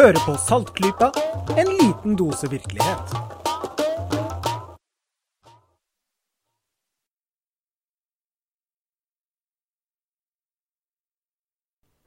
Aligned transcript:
Hører 0.00 0.16
på 0.24 0.32
Saltklypa, 0.40 1.10
en 1.60 1.68
liten 1.76 2.14
dose 2.16 2.48
virkelighet. 2.48 3.10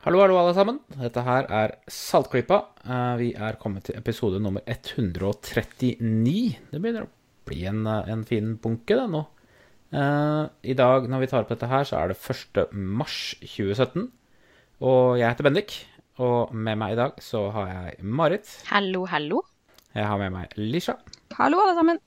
Hallo, 0.01 0.23
hallo, 0.23 0.39
alle 0.39 0.55
sammen. 0.57 0.79
Dette 1.03 1.21
her 1.21 1.45
er 1.53 1.75
Saltklypa. 1.85 2.63
Eh, 2.81 3.13
Vi 3.21 3.29
er 3.37 3.61
kommet 3.61 3.85
til 3.85 4.01
episode 4.01 4.41
nummer 4.41 4.65
139. 4.65 6.57
Det 6.73 6.81
begynner 6.81 7.05
å 7.05 7.13
bli 7.45 7.61
en, 7.69 7.85
eh, 7.85 8.09
en 8.09 8.25
fin 8.25 8.57
bunke, 8.57 8.97
det, 8.97 9.07
nå. 9.07 9.27
Eh, 9.93 10.49
I 10.63 10.73
dag, 10.73 11.07
når 11.07 11.19
vi 11.19 11.27
tar 11.27 11.43
opp 11.43 11.49
dette 11.49 11.69
her, 11.69 11.83
så 11.83 12.01
er 12.01 12.07
det 12.07 12.17
1. 12.17 12.73
mars 12.73 13.35
2017. 13.45 14.11
Og 14.81 15.19
jeg 15.19 15.29
heter 15.29 15.43
Bendik. 15.43 15.85
Og 16.21 16.51
med 16.53 16.77
meg 16.77 16.93
i 16.93 16.97
dag 16.99 17.15
så 17.25 17.47
har 17.55 17.69
jeg 17.71 18.05
Marit. 18.05 18.45
Hallo, 18.69 19.07
hallo. 19.09 19.39
Jeg 19.97 20.05
har 20.05 20.19
med 20.21 20.33
meg 20.35 20.51
Lisha. 20.59 20.93
Hallo, 21.39 21.57
alle 21.63 21.73
sammen. 21.73 22.01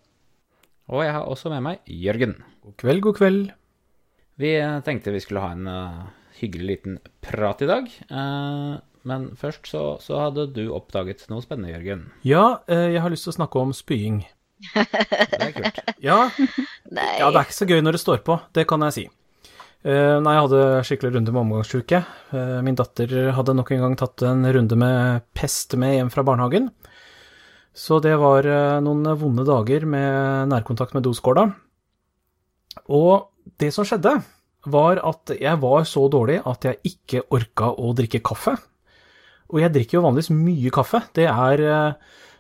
Og 0.95 1.03
jeg 1.03 1.15
har 1.17 1.27
også 1.27 1.51
med 1.51 1.65
meg 1.67 1.91
Jørgen. 1.91 2.37
God 2.63 2.77
kveld, 2.79 3.03
god 3.03 3.17
kveld. 3.19 3.41
Vi 4.39 4.53
eh, 4.61 4.79
tenkte 4.87 5.11
vi 5.11 5.23
skulle 5.25 5.43
ha 5.43 5.57
en 5.57 5.67
uh, 5.67 6.07
hyggelig 6.39 6.69
liten 6.69 7.01
prat 7.25 7.65
i 7.67 7.71
dag. 7.71 7.91
Uh, 8.07 8.79
men 9.07 9.33
først 9.39 9.67
så, 9.73 9.83
så 10.03 10.23
hadde 10.29 10.47
du 10.55 10.69
oppdaget 10.77 11.27
noe 11.33 11.43
spennende, 11.43 11.75
Jørgen. 11.75 12.07
Ja, 12.23 12.61
uh, 12.71 12.87
jeg 12.87 13.03
har 13.03 13.11
lyst 13.11 13.27
til 13.27 13.35
å 13.35 13.39
snakke 13.41 13.59
om 13.59 13.75
spying. 13.75 14.23
Det 14.71 15.43
er 15.43 15.55
kult. 15.57 15.83
Ja, 15.99 16.29
Nei. 16.95 17.13
ja, 17.19 17.27
det 17.27 17.41
er 17.41 17.43
ikke 17.43 17.59
så 17.59 17.67
gøy 17.67 17.83
når 17.83 17.99
det 17.99 18.05
står 18.07 18.23
på, 18.27 18.39
det 18.55 18.69
kan 18.71 18.87
jeg 18.87 19.01
si. 19.01 19.09
Eh, 19.85 20.17
nei, 20.23 20.33
jeg 20.35 20.45
hadde 20.47 20.61
skikkelig 20.89 21.15
runde 21.17 21.33
med 21.35 21.43
omgangssjuke. 21.43 22.01
Eh, 22.35 22.59
min 22.65 22.79
datter 22.79 23.13
hadde 23.37 23.55
nok 23.55 23.73
en 23.75 23.83
gang 23.85 23.97
tatt 24.01 24.25
en 24.27 24.47
runde 24.57 24.79
med 24.79 25.27
pest 25.37 25.77
med 25.79 25.99
hjem 25.99 26.13
fra 26.15 26.25
barnehagen. 26.27 26.71
Så 27.77 28.01
det 28.01 28.15
var 28.19 28.49
eh, 28.49 28.79
noen 28.83 29.05
vonde 29.21 29.45
dager 29.47 29.85
med 29.87 30.49
nærkontakt 30.55 30.97
med 30.97 31.05
doskåla. 31.07 31.51
Og 32.89 33.29
det 33.61 33.71
som 33.75 33.87
skjedde, 33.87 34.17
var 34.67 34.99
at 35.07 35.31
jeg 35.39 35.61
var 35.63 35.85
så 35.87 36.09
dårlig 36.11 36.41
at 36.43 36.65
jeg 36.67 36.95
ikke 36.95 37.27
orka 37.37 37.69
å 37.71 37.93
drikke 37.95 38.25
kaffe. 38.27 38.57
Og 39.53 39.61
jeg 39.63 39.75
drikker 39.77 40.01
jo 40.01 40.07
vanligvis 40.09 40.33
mye 40.35 40.73
kaffe. 40.75 41.05
Det 41.15 41.29
er 41.31 41.63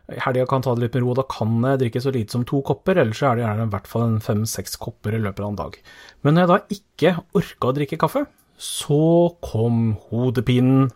I 0.06 0.20
helga 0.22 0.44
kan 0.46 0.62
ta 0.62 0.74
det 0.76 0.84
litt 0.84 0.94
med 0.94 1.02
ro, 1.02 1.14
da 1.18 1.24
kan 1.26 1.56
jeg 1.66 1.80
drikke 1.80 2.00
så 2.02 2.12
lite 2.14 2.36
som 2.36 2.44
to 2.46 2.60
kopper, 2.66 3.00
ellers 3.02 3.22
er 3.26 3.38
det 3.38 3.42
gjerne 3.42 3.64
i 3.66 3.72
hvert 3.72 3.88
fall 3.90 4.04
en 4.06 4.20
fem-seks 4.22 4.78
kopper 4.78 5.16
i 5.16 5.22
løpet 5.22 5.42
av 5.42 5.48
en 5.50 5.58
dag. 5.58 5.78
Men 6.22 6.36
når 6.36 6.44
jeg 6.44 6.50
da 6.52 6.76
ikke 6.76 7.14
orka 7.40 7.70
å 7.70 7.76
drikke 7.80 7.98
kaffe, 7.98 8.22
så 8.56 9.00
kom 9.42 9.96
hodepinen. 10.10 10.92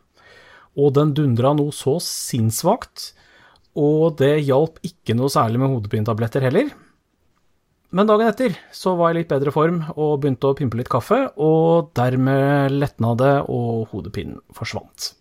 Og 0.78 0.94
den 0.94 1.10
dundra 1.18 1.50
noe 1.58 1.74
så 1.74 1.96
sinnssvakt, 2.04 3.10
og 3.74 4.20
det 4.20 4.44
hjalp 4.46 4.78
ikke 4.86 5.16
noe 5.18 5.30
særlig 5.32 5.58
med 5.62 5.74
hodepinetabletter 5.74 6.46
heller. 6.46 6.70
Men 7.90 8.06
dagen 8.06 8.30
etter 8.30 8.54
så 8.74 8.94
var 8.94 9.10
jeg 9.10 9.16
i 9.16 9.20
litt 9.24 9.32
bedre 9.32 9.50
form 9.50 9.80
og 9.96 10.20
begynte 10.22 10.52
å 10.52 10.54
pimpe 10.54 10.78
litt 10.78 10.90
kaffe, 10.92 11.24
og 11.34 11.90
dermed 11.98 12.76
letna 12.78 13.16
det, 13.18 13.34
og 13.50 13.90
hodepinen 13.90 14.38
forsvant. 14.54 15.16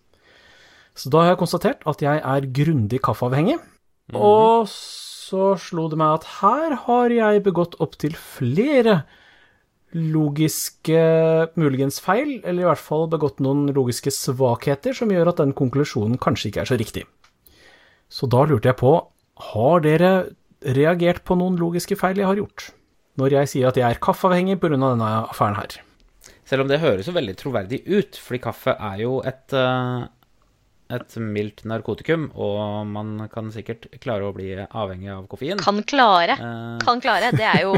Så 0.94 1.10
da 1.10 1.24
har 1.24 1.32
jeg 1.32 1.42
konstatert 1.42 1.82
at 1.90 2.02
jeg 2.04 2.22
er 2.22 2.48
grundig 2.54 3.02
kaffeavhengig, 3.02 3.58
og 4.14 4.68
så 4.70 5.54
slo 5.60 5.86
det 5.90 5.98
meg 6.00 6.20
at 6.20 6.28
her 6.40 6.76
har 6.86 7.14
jeg 7.14 7.44
begått 7.46 7.76
opptil 7.82 8.16
flere 8.18 9.02
logiske 9.94 11.00
muligens 11.58 11.98
feil, 12.02 12.38
eller 12.44 12.62
i 12.62 12.68
hvert 12.68 12.82
fall 12.82 13.08
begått 13.10 13.40
noen 13.42 13.70
logiske 13.74 14.12
svakheter 14.14 14.94
som 14.94 15.10
gjør 15.10 15.32
at 15.32 15.42
den 15.42 15.54
konklusjonen 15.56 16.20
kanskje 16.22 16.50
ikke 16.50 16.62
er 16.62 16.70
så 16.70 16.78
riktig. 16.78 17.06
Så 18.10 18.26
da 18.30 18.44
lurte 18.46 18.70
jeg 18.70 18.78
på, 18.78 18.92
har 19.50 19.82
dere 19.82 20.12
reagert 20.60 21.24
på 21.26 21.36
noen 21.38 21.58
logiske 21.58 21.98
feil 21.98 22.20
jeg 22.20 22.28
har 22.28 22.38
gjort? 22.38 22.70
Når 23.18 23.34
jeg 23.34 23.50
sier 23.52 23.70
at 23.70 23.78
jeg 23.78 23.86
er 23.86 24.02
kaffeavhengig 24.02 24.60
pga. 24.62 24.76
denne 24.78 25.10
affæren 25.30 25.58
her. 25.58 25.80
Selv 26.46 26.64
om 26.64 26.70
det 26.70 26.80
høres 26.82 27.06
jo 27.06 27.14
veldig 27.14 27.36
troverdig 27.38 27.82
ut, 27.86 28.18
fordi 28.18 28.42
kaffe 28.42 28.74
er 28.74 29.02
jo 29.02 29.20
et, 29.26 29.52
eh, 29.52 30.06
et 30.90 31.16
mildt 31.22 31.62
narkotikum, 31.70 32.28
og 32.34 32.86
man 32.90 33.28
kan 33.32 33.50
sikkert 33.54 33.86
klare 34.02 34.26
å 34.28 34.32
bli 34.36 34.48
avhengig 34.66 35.10
av 35.14 35.26
koffein. 35.30 35.60
Kan 35.62 35.82
klare. 35.86 36.34
Eh, 36.36 36.78
Kan 36.86 37.00
klare. 37.04 37.30
Det 37.36 37.46
er 37.46 37.62
jo 37.66 37.74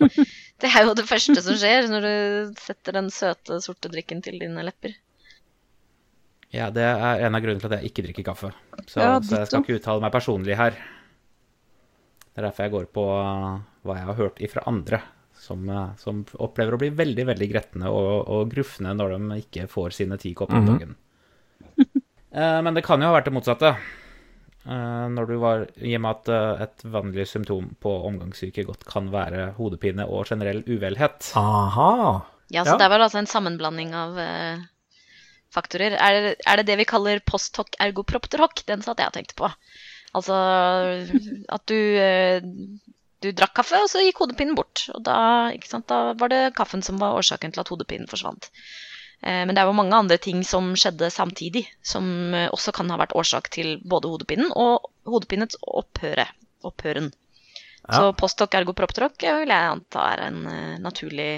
Det 0.62 0.70
er 0.70 0.84
jo 0.86 0.92
det 0.94 1.06
første 1.08 1.42
som 1.42 1.56
skjer 1.58 1.88
når 1.90 2.04
du 2.06 2.52
setter 2.62 2.94
den 3.00 3.08
søte, 3.10 3.56
sorte 3.64 3.90
drikken 3.90 4.20
til 4.22 4.36
dine 4.38 4.62
lepper. 4.68 4.92
ja, 6.52 6.68
det 6.70 6.84
er 6.84 7.24
en 7.26 7.34
av 7.34 7.40
grunnene 7.42 7.62
til 7.64 7.72
at 7.72 7.80
jeg 7.80 7.90
ikke 7.90 8.04
drikker 8.06 8.26
kaffe. 8.28 8.50
Så, 8.86 9.00
Ja, 9.00 9.16
så 9.24 9.40
jeg 9.40 9.48
skal 9.48 9.64
ikke 9.64 9.78
uttale 9.80 10.04
meg 10.04 10.12
personlig 10.14 10.54
her. 10.60 10.76
Det 12.32 12.38
er 12.40 12.46
derfor 12.46 12.64
jeg 12.68 12.72
går 12.76 12.86
på 12.94 13.06
eh, 13.18 13.56
hva 13.88 13.96
jeg 13.98 14.06
har 14.10 14.18
hørt 14.20 14.38
ifra 14.44 14.62
andre, 14.70 15.00
som, 15.42 15.64
eh, 15.68 15.88
som 16.00 16.22
opplever 16.38 16.76
å 16.76 16.80
bli 16.84 16.90
veldig, 17.00 17.26
veldig 17.32 17.48
gretne 17.50 17.90
og, 17.90 18.28
og 18.30 18.52
grufne 18.54 18.92
når 18.96 19.16
de 19.16 19.40
ikke 19.42 19.66
får 19.72 19.96
sine 19.98 20.20
ti 20.22 20.30
kopper 20.38 20.60
om 20.62 20.68
dagen. 20.70 20.94
Eh, 20.94 21.11
Men 22.32 22.74
det 22.74 22.84
kan 22.86 23.00
jo 23.02 23.10
ha 23.10 23.16
vært 23.18 23.26
det 23.28 23.34
motsatte. 23.36 23.74
Eh, 24.64 25.06
Når 25.10 25.26
du 25.26 25.36
var 25.42 25.64
I 25.82 25.94
og 25.98 26.02
med 26.04 26.10
at 26.20 26.28
eh, 26.32 26.62
et 26.66 26.84
vanlig 26.94 27.26
symptom 27.30 27.72
på 27.82 27.94
omgangssyke 28.08 28.64
godt 28.68 28.84
kan 28.88 29.08
være 29.12 29.52
hodepine 29.58 30.06
og 30.06 30.28
generell 30.30 30.62
uvelhet. 30.68 31.32
Aha. 31.38 32.22
Ja, 32.52 32.64
så 32.64 32.74
Ja. 32.74 32.78
det 32.78 32.86
er 32.86 32.92
vel 32.94 33.02
altså 33.02 33.18
en 33.18 33.26
sammenblanding 33.30 33.94
av 33.96 34.18
eh, 34.22 34.62
faktorer. 35.52 35.96
Er 35.98 36.12
det, 36.20 36.36
er 36.46 36.56
det 36.60 36.66
det 36.70 36.78
vi 36.78 36.88
kaller 36.88 37.20
post 37.26 37.56
hoc 37.58 37.74
ergopropter 37.80 38.38
hoc? 38.44 38.62
Den 38.68 38.82
satt 38.86 39.02
jeg 39.02 39.10
og 39.10 39.16
tenkte 39.18 39.38
på. 39.40 39.50
Altså 40.14 40.36
at 41.48 41.66
du 41.66 41.78
eh, 41.98 42.40
du 43.22 43.30
drakk 43.30 43.52
kaffe, 43.54 43.78
og 43.78 43.86
så 43.86 44.00
gikk 44.02 44.18
hodepinen 44.18 44.56
bort. 44.58 44.88
Og 44.94 45.02
da, 45.06 45.50
ikke 45.54 45.68
sant, 45.70 45.86
da 45.86 46.12
var 46.18 46.28
det 46.32 46.54
kaffen 46.58 46.82
som 46.82 46.98
var 46.98 47.14
årsaken 47.20 47.52
til 47.54 47.62
at 47.62 47.68
hodepinen 47.70 48.08
forsvant. 48.10 48.48
Eh, 49.22 49.44
Men 49.46 49.54
det 49.54 49.62
er 49.62 49.70
jo 49.70 49.78
mange 49.78 49.96
andre 49.96 50.18
ting 50.18 50.42
som 50.46 50.72
skjedde 50.78 51.10
samtidig, 51.14 51.66
som 51.82 52.04
eh, 52.34 52.48
også 52.50 52.74
kan 52.74 52.90
ha 52.90 52.98
vært 53.00 53.14
årsak 53.18 53.50
til 53.54 53.76
både 53.86 54.10
hodepinen 54.10 54.50
og 54.58 54.90
hodepinets 55.08 55.58
opphøre. 55.62 56.26
Opphøren. 56.66 57.12
Ja. 57.88 57.98
Så 57.98 58.12
post 58.14 58.42
ergo 58.46 58.74
proptroc 58.78 59.22
eh, 59.22 59.42
vil 59.42 59.50
jeg 59.54 59.70
anta 59.76 60.08
er 60.14 60.26
en 60.28 60.42
naturlig 60.82 61.30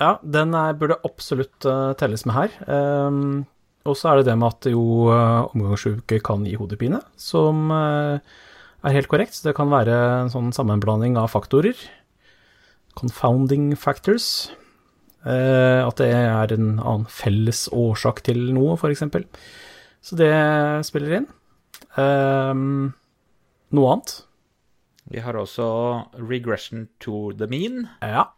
Ja, 0.00 0.14
den 0.22 0.54
er, 0.56 0.76
burde 0.80 0.96
absolutt 1.04 1.66
uh, 1.68 1.92
telles 2.00 2.24
med 2.24 2.32
her. 2.32 2.54
Um, 2.64 3.42
og 3.84 3.98
så 4.00 4.08
er 4.08 4.20
det 4.20 4.30
det 4.30 4.36
med 4.40 4.48
at 4.48 4.68
jo 4.72 5.10
uh, 5.12 5.44
omgangssjuke 5.52 6.22
kan 6.24 6.46
gi 6.48 6.54
hodepine, 6.56 7.02
som 7.20 7.68
uh, 7.68 8.16
er 8.80 8.96
helt 8.96 9.10
korrekt. 9.12 9.36
Så 9.36 9.50
det 9.50 9.56
kan 9.58 9.68
være 9.68 9.92
en 10.22 10.32
sånn 10.32 10.54
sammenblanding 10.56 11.18
av 11.20 11.28
faktorer. 11.34 11.76
Confounding 12.96 13.74
factors. 13.76 14.48
Eh, 15.20 15.80
at 15.84 16.00
det 16.00 16.08
er 16.16 16.54
en 16.56 16.78
annen 16.78 17.06
felles 17.12 17.66
årsak 17.76 18.22
til 18.24 18.50
noe, 18.56 18.78
f.eks. 18.78 19.04
Så 20.00 20.16
det 20.16 20.32
spiller 20.88 21.18
inn. 21.18 21.28
Ehm, 22.00 22.92
noe 23.76 23.94
annet? 23.94 24.14
Vi 25.10 25.20
har 25.20 25.36
også 25.36 25.66
regression 26.16 26.86
to 27.02 27.32
the 27.36 27.48
mean. 27.50 27.88
Ja. 28.00 28.30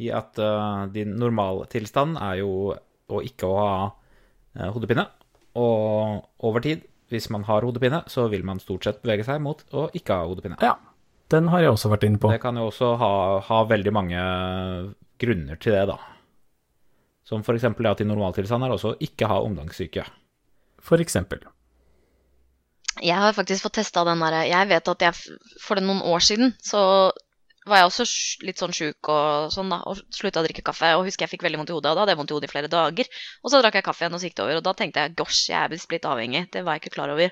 i 0.00 0.06
at 0.08 0.38
uh, 0.40 0.86
din 0.88 1.18
normaltilstand 1.20 2.16
er 2.16 2.38
jo 2.40 2.72
å 2.72 3.18
ikke 3.20 3.44
å 3.44 3.56
ha 3.58 3.72
uh, 3.92 4.70
hodepine. 4.72 5.04
Og 5.60 6.22
over 6.40 6.64
tid, 6.64 6.86
hvis 7.12 7.28
man 7.28 7.44
har 7.44 7.66
hodepine, 7.66 8.00
så 8.08 8.24
vil 8.32 8.46
man 8.48 8.62
stort 8.62 8.88
sett 8.88 9.02
bevege 9.04 9.26
seg 9.26 9.42
mot 9.44 9.60
å 9.76 9.90
ikke 9.92 10.16
ha 10.16 10.30
hodepine. 10.30 10.56
ja. 10.64 10.78
Den 11.32 11.46
har 11.48 11.62
jeg 11.64 11.72
også 11.72 11.88
vært 11.88 12.02
inne 12.04 12.20
på. 12.20 12.28
Det 12.28 12.42
kan 12.42 12.58
jo 12.60 12.66
også 12.68 12.90
ha, 13.00 13.12
ha 13.46 13.58
veldig 13.64 13.92
mange 13.96 14.24
grunner 15.22 15.56
til 15.56 15.72
det, 15.72 15.86
da. 15.88 15.94
Som 17.24 17.42
eksempel 17.46 17.86
det 17.86 17.92
at 17.94 18.02
i 18.02 18.08
normaltilstand 18.08 18.66
er 18.66 18.74
også 18.74 18.94
å 18.94 19.00
ikke 19.00 19.28
ha 19.30 19.40
omgangssyke. 19.44 20.04
Eksempel. 20.98 21.44
Jeg 23.00 23.16
har 23.16 23.34
faktisk 23.36 23.64
fått 23.64 23.78
testa 23.78 24.02
den 24.04 24.20
derre 24.20 24.42
Jeg 24.48 24.68
vet 24.68 24.88
at 24.90 25.04
jeg 25.06 25.38
for 25.62 25.78
det 25.78 25.84
noen 25.86 26.02
år 26.04 26.24
siden 26.26 26.50
så 26.60 26.82
var 27.68 27.78
jeg 27.78 27.88
også 27.88 28.06
litt 28.46 28.58
sånn 28.58 28.74
sjuk 28.74 29.08
og 29.12 29.52
sånn, 29.54 29.70
da, 29.70 29.78
og 29.86 30.00
slutta 30.10 30.42
å 30.42 30.46
drikke 30.46 30.64
kaffe. 30.66 30.88
Og 30.98 31.06
husker 31.06 31.26
jeg 31.26 31.36
fikk 31.36 31.44
veldig 31.46 31.60
vondt 31.60 31.70
i 31.70 31.76
hodet, 31.76 31.92
og 31.92 31.94
da 31.94 32.02
hadde 32.02 32.14
jeg 32.16 32.18
vondt 32.18 32.32
i 32.32 32.36
hodet 32.36 32.48
i 32.48 32.52
flere 32.52 32.70
dager. 32.72 33.10
Og 33.42 33.52
så 33.52 33.60
drakk 33.62 33.78
jeg 33.78 33.86
kaffe 33.86 34.02
igjen, 34.02 34.16
og 34.16 34.22
så 34.22 34.26
gikk 34.28 34.38
det 34.40 34.44
over. 34.46 34.58
Og 34.58 34.64
da 34.66 34.72
tenkte 34.80 35.04
jeg 35.04 35.14
gosh, 35.20 35.44
jeg 35.52 35.58
er 35.60 35.70
visst 35.70 35.88
blitt 35.90 36.08
avhengig. 36.08 36.48
Det 36.50 36.64
var 36.66 36.74
jeg 36.74 36.82
ikke 36.82 36.96
klar 36.96 37.12
over. 37.14 37.30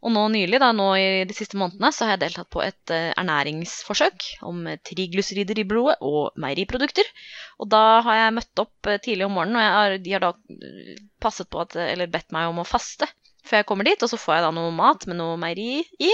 Og 0.00 0.12
nå 0.14 0.22
nylig, 0.32 0.56
da, 0.62 0.70
nå 0.72 0.86
i 0.96 1.08
de 1.28 1.34
siste 1.36 1.58
månedene, 1.60 1.90
så 1.92 2.06
har 2.06 2.14
jeg 2.14 2.22
deltatt 2.22 2.48
på 2.52 2.62
et 2.64 2.92
eh, 2.94 3.10
ernæringsforsøk 3.20 4.28
om 4.48 4.62
eh, 4.70 4.78
triglycerider 4.88 5.60
i 5.60 5.66
blodet 5.68 5.98
og 6.00 6.38
meieriprodukter. 6.40 7.08
Og 7.60 7.68
da 7.68 7.82
har 8.06 8.16
jeg 8.22 8.36
møtt 8.38 8.62
opp 8.62 8.88
eh, 8.88 9.00
tidlig 9.04 9.26
om 9.26 9.36
morgenen, 9.36 9.60
og 9.60 9.76
har, 9.76 9.96
de 10.00 10.14
har 10.16 10.24
da 10.24 10.32
passet 11.20 11.50
på 11.52 11.60
at, 11.60 11.76
eller 11.84 12.08
bedt 12.12 12.32
meg 12.32 12.48
om 12.48 12.62
å 12.62 12.68
faste 12.68 13.10
før 13.44 13.60
jeg 13.60 13.68
kommer 13.68 13.88
dit. 13.90 14.00
Og 14.00 14.12
så 14.12 14.20
får 14.20 14.38
jeg 14.38 14.46
da 14.46 14.54
noe 14.56 14.72
mat 14.78 15.04
med 15.10 15.20
noe 15.20 15.36
meieri 15.40 15.82
i. 15.84 16.12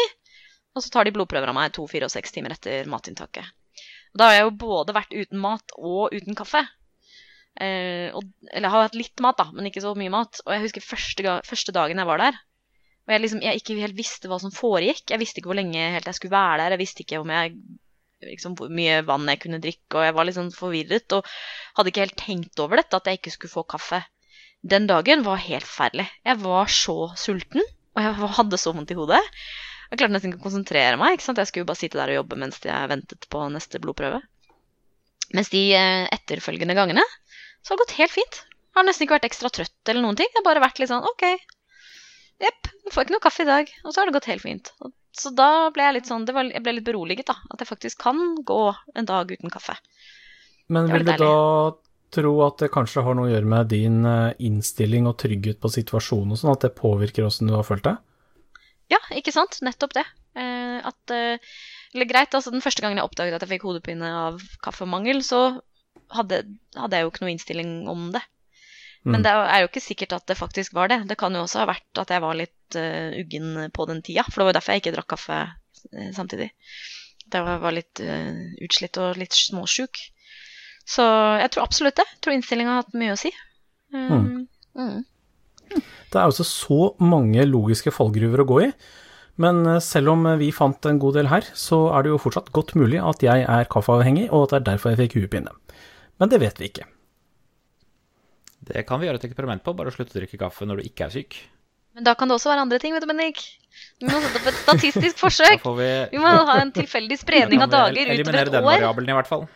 Og 0.75 0.83
så 0.83 0.91
tar 0.93 1.07
de 1.07 1.15
blodprøver 1.15 1.53
av 1.53 1.57
meg 1.57 1.71
to, 1.77 1.87
fire 1.89 2.09
og 2.09 2.13
seks 2.13 2.35
timer 2.35 2.57
etter 2.57 2.91
matinntaket. 2.91 3.55
Og 4.13 4.19
da 4.19 4.29
har 4.29 4.41
jeg 4.41 4.49
jo 4.49 4.57
både 4.67 4.97
vært 4.97 5.15
uten 5.15 5.41
mat 5.41 5.77
og 5.79 6.11
uten 6.17 6.35
kaffe. 6.35 6.65
Eh, 7.57 8.11
og, 8.11 8.27
eller 8.51 8.67
jeg 8.67 8.75
har 8.75 8.89
hatt 8.89 8.99
litt 8.99 9.23
mat, 9.25 9.39
da, 9.39 9.47
men 9.55 9.71
ikke 9.71 9.85
så 9.85 9.95
mye 9.95 10.13
mat. 10.13 10.43
Og 10.43 10.53
jeg 10.57 10.67
husker 10.67 10.91
første, 10.91 11.39
første 11.47 11.75
dagen 11.77 12.03
jeg 12.03 12.11
var 12.11 12.25
der, 12.25 12.43
Og 13.07 13.15
jeg 13.15 13.23
liksom 13.23 13.43
jeg 13.45 13.61
ikke 13.61 13.79
helt 13.79 13.99
visste 13.99 14.31
hva 14.31 14.39
som 14.43 14.55
foregikk. 14.55 15.05
Jeg 15.13 15.23
visste 15.23 15.41
ikke 15.41 15.53
hvor 15.53 15.61
lenge 15.61 15.91
helt 15.95 16.09
jeg 16.11 16.19
skulle 16.19 16.35
være 16.35 16.65
der. 16.65 16.75
Jeg 16.75 16.83
visste 16.83 17.05
ikke 17.05 17.21
om 17.23 17.31
jeg 17.31 17.55
liksom, 18.27 18.57
hvor 18.59 18.73
mye 18.73 18.99
vann 19.07 19.29
jeg 19.31 19.43
kunne 19.45 19.63
drikke, 19.63 19.93
og 19.95 20.07
jeg 20.09 20.17
var 20.17 20.27
litt 20.27 20.39
sånn 20.39 20.53
forvirret. 20.55 21.15
Og 21.15 21.29
hadde 21.79 21.93
ikke 21.93 22.05
helt 22.07 22.19
tenkt 22.19 22.63
over 22.63 22.81
dette, 22.81 22.99
at 22.99 23.11
jeg 23.11 23.21
ikke 23.21 23.35
skulle 23.37 23.55
få 23.55 23.67
kaffe. 23.77 24.03
Den 24.67 24.89
dagen 24.91 25.23
var 25.27 25.39
helt 25.45 25.67
forferdelig. 25.69 26.09
Jeg 26.27 26.43
var 26.43 26.73
så 26.73 26.97
sulten, 27.21 27.63
og 27.95 28.03
jeg 28.03 28.33
hadde 28.41 28.61
så 28.61 28.75
vondt 28.75 28.91
i 28.91 28.99
hodet. 28.99 29.23
Jeg 29.87 30.01
klarte 30.01 30.17
nesten 30.17 30.33
ikke 30.33 30.43
å 30.43 30.47
konsentrere 30.49 30.99
meg. 30.99 31.15
ikke 31.15 31.29
sant? 31.29 31.39
Jeg 31.39 31.53
skulle 31.53 31.69
bare 31.69 31.79
sitte 31.79 32.01
der 32.01 32.11
og 32.11 32.21
jobbe 32.25 32.41
mens 32.43 32.59
jeg 32.65 32.91
ventet 32.91 33.29
på 33.31 33.45
neste 33.55 33.79
blodprøve. 33.83 34.19
Mens 35.37 35.51
de 35.53 35.63
eh, 35.75 36.07
etterfølgende 36.15 36.75
gangene 36.79 37.05
så 37.63 37.73
har 37.73 37.79
det 37.79 37.85
gått 37.85 37.99
helt 38.01 38.15
fint. 38.15 38.41
Jeg 38.43 38.81
har 38.81 38.87
nesten 38.87 39.07
ikke 39.07 39.17
vært 39.17 39.29
ekstra 39.29 39.51
trøtt 39.55 39.91
eller 39.91 40.03
noen 40.03 40.19
ting. 40.19 40.29
Jeg 40.33 40.41
har 40.41 40.47
bare 40.49 40.65
vært 40.65 40.83
litt 40.83 40.91
sånn 40.91 41.07
OK, 41.07 41.25
jepp, 42.43 42.71
du 42.85 42.93
får 42.93 43.07
ikke 43.07 43.17
noe 43.17 43.25
kaffe 43.25 43.45
i 43.45 43.49
dag. 43.49 43.73
Og 43.85 43.93
så 43.93 44.01
har 44.01 44.09
det 44.09 44.17
gått 44.17 44.31
helt 44.31 44.45
fint. 44.45 44.73
Så 45.17 45.33
da 45.33 45.71
ble 45.73 45.87
jeg 45.87 45.97
litt 45.99 46.11
sånn, 46.11 46.27
var, 46.29 46.49
jeg 46.53 46.63
ble 46.65 46.77
litt 46.77 46.87
beroliget, 46.87 47.31
da. 47.31 47.39
At 47.53 47.63
jeg 47.63 47.71
faktisk 47.71 48.03
kan 48.05 48.23
gå 48.47 48.63
en 48.95 49.09
dag 49.09 49.33
uten 49.33 49.53
kaffe. 49.53 49.79
Men 50.73 50.91
vil 50.91 51.07
du 51.07 51.13
da 51.15 51.37
tro 52.15 52.33
at 52.47 52.61
det 52.63 52.73
kanskje 52.75 53.03
har 53.05 53.17
noe 53.17 53.29
å 53.29 53.33
gjøre 53.33 53.51
med 53.51 53.71
din 53.73 54.05
eh, 54.09 54.35
innstilling 54.47 55.09
og 55.11 55.19
trygghet 55.21 55.59
på 55.63 55.71
situasjonen 55.73 56.35
og 56.35 56.41
sånn, 56.41 56.53
at 56.55 56.67
det 56.67 56.77
påvirker 56.79 57.27
åssen 57.27 57.51
du 57.51 57.57
har 57.57 57.67
følt 57.67 57.87
deg? 57.87 57.99
Ja, 58.93 59.01
ikke 59.19 59.35
sant. 59.35 59.59
Nettopp 59.67 59.97
det. 59.97 60.05
Eh, 60.39 60.79
at 60.87 61.15
eh, 61.15 61.57
Eller 61.97 62.09
greit, 62.11 62.35
altså 62.37 62.53
den 62.53 62.63
første 62.65 62.85
gangen 62.85 63.01
jeg 63.01 63.09
oppdaget 63.09 63.39
at 63.39 63.47
jeg 63.47 63.57
fikk 63.57 63.67
hodepine 63.67 64.11
av 64.13 64.43
kaffemangel, 64.65 65.23
så 65.25 65.61
hadde, 66.13 66.43
hadde 66.77 66.99
jeg 66.99 67.07
jo 67.07 67.13
ikke 67.13 67.25
noe 67.25 67.33
innstilling 67.33 67.71
om 67.91 68.11
det. 68.15 68.23
Men 69.15 69.23
det 69.23 69.31
er 69.31 69.63
jo 69.63 69.69
ikke 69.69 69.85
sikkert 69.85 70.17
at 70.17 70.27
det 70.27 70.39
faktisk 70.39 70.75
var 70.75 70.91
det. 70.91 71.05
Det 71.11 71.19
kan 71.21 71.35
jo 71.35 71.45
også 71.45 71.63
ha 71.63 71.69
vært 71.71 72.01
at 72.03 72.11
jeg 72.11 72.23
var 72.25 72.39
litt 72.39 72.79
uh, 72.79 73.15
uggen 73.21 73.69
på 73.75 73.87
den 73.91 74.03
tida. 74.03 74.25
For 74.27 74.41
det 74.41 74.47
var 74.47 74.53
jo 74.53 74.57
derfor 74.59 74.75
jeg 74.75 74.83
ikke 74.83 74.95
drakk 74.97 75.11
kaffe 75.15 75.39
uh, 75.47 76.11
samtidig. 76.17 76.49
Da 77.31 77.43
jeg 77.45 77.63
var 77.63 77.77
litt 77.77 78.03
uh, 78.03 78.41
utslitt 78.67 78.99
og 79.03 79.21
litt 79.21 79.37
småsjuk. 79.37 80.01
Så 80.87 81.07
jeg 81.43 81.53
tror 81.55 81.67
absolutt 81.67 81.99
det. 82.01 82.07
Jeg 82.15 82.23
tror 82.25 82.37
innstillinga 82.37 82.75
har 82.75 82.83
hatt 82.83 82.99
mye 82.99 83.15
å 83.15 83.21
si. 83.21 83.31
Um, 83.95 84.11
mm. 84.11 84.43
Mm. 84.75 85.85
Det 86.11 86.19
er 86.19 86.25
altså 86.25 86.47
så 86.47 86.81
mange 87.03 87.47
logiske 87.47 87.95
fallgruver 87.95 88.43
å 88.43 88.49
gå 88.51 88.61
i. 88.67 88.71
Men 89.43 89.67
selv 89.85 90.15
om 90.15 90.27
vi 90.41 90.49
fant 90.55 90.87
en 90.89 90.99
god 91.03 91.19
del 91.19 91.29
her, 91.29 91.47
så 91.53 91.91
er 91.93 92.07
det 92.07 92.15
jo 92.15 92.21
fortsatt 92.23 92.55
godt 92.57 92.73
mulig 92.79 93.03
at 93.05 93.23
jeg 93.23 93.45
er 93.45 93.69
kaffeavhengig, 93.71 94.31
og 94.31 94.47
at 94.47 94.55
det 94.55 94.61
er 94.63 94.69
derfor 94.73 94.95
jeg 94.95 95.03
fikk 95.03 95.19
huepinne. 95.21 95.53
Men 96.17 96.33
det 96.33 96.41
vet 96.41 96.63
vi 96.63 96.71
ikke. 96.71 96.87
Det 98.67 98.83
kan 98.87 98.99
vi 98.99 99.07
gjøre 99.07 99.21
et 99.21 99.29
eksperiment 99.29 99.63
på, 99.63 99.75
bare 99.79 99.93
slutte 99.95 100.17
å 100.17 100.19
drikke 100.19 100.41
kaffe 100.41 100.67
når 100.67 100.81
du 100.81 100.89
ikke 100.89 101.07
er 101.07 101.15
syk. 101.15 101.39
Men 101.97 102.05
da 102.05 102.17
kan 102.19 102.29
det 102.29 102.35
også 102.37 102.51
være 102.51 102.65
andre 102.67 102.81
ting, 102.83 102.93
vet 102.97 103.05
du, 103.05 103.09
Bendik. 103.09 103.45
Vi 104.03 104.09
må 104.09 104.19
sette 104.21 104.41
opp 104.41 104.49
et 104.51 104.59
statistisk 104.59 105.23
forsøk. 105.23 105.63
Vi... 105.79 105.89
vi... 106.13 106.21
må 106.21 106.33
ha 106.51 106.59
en 106.61 106.73
tilfeldig 106.75 107.17
spredning 107.21 107.63
av 107.63 107.71
dager 107.73 107.95
utover 107.95 108.11
et 108.11 108.19
år. 108.19 108.21
Eliminere 108.21 108.53
den 108.53 108.67
variabelen 108.67 109.15
i 109.15 109.17
hvert 109.21 109.31
fall. 109.31 109.47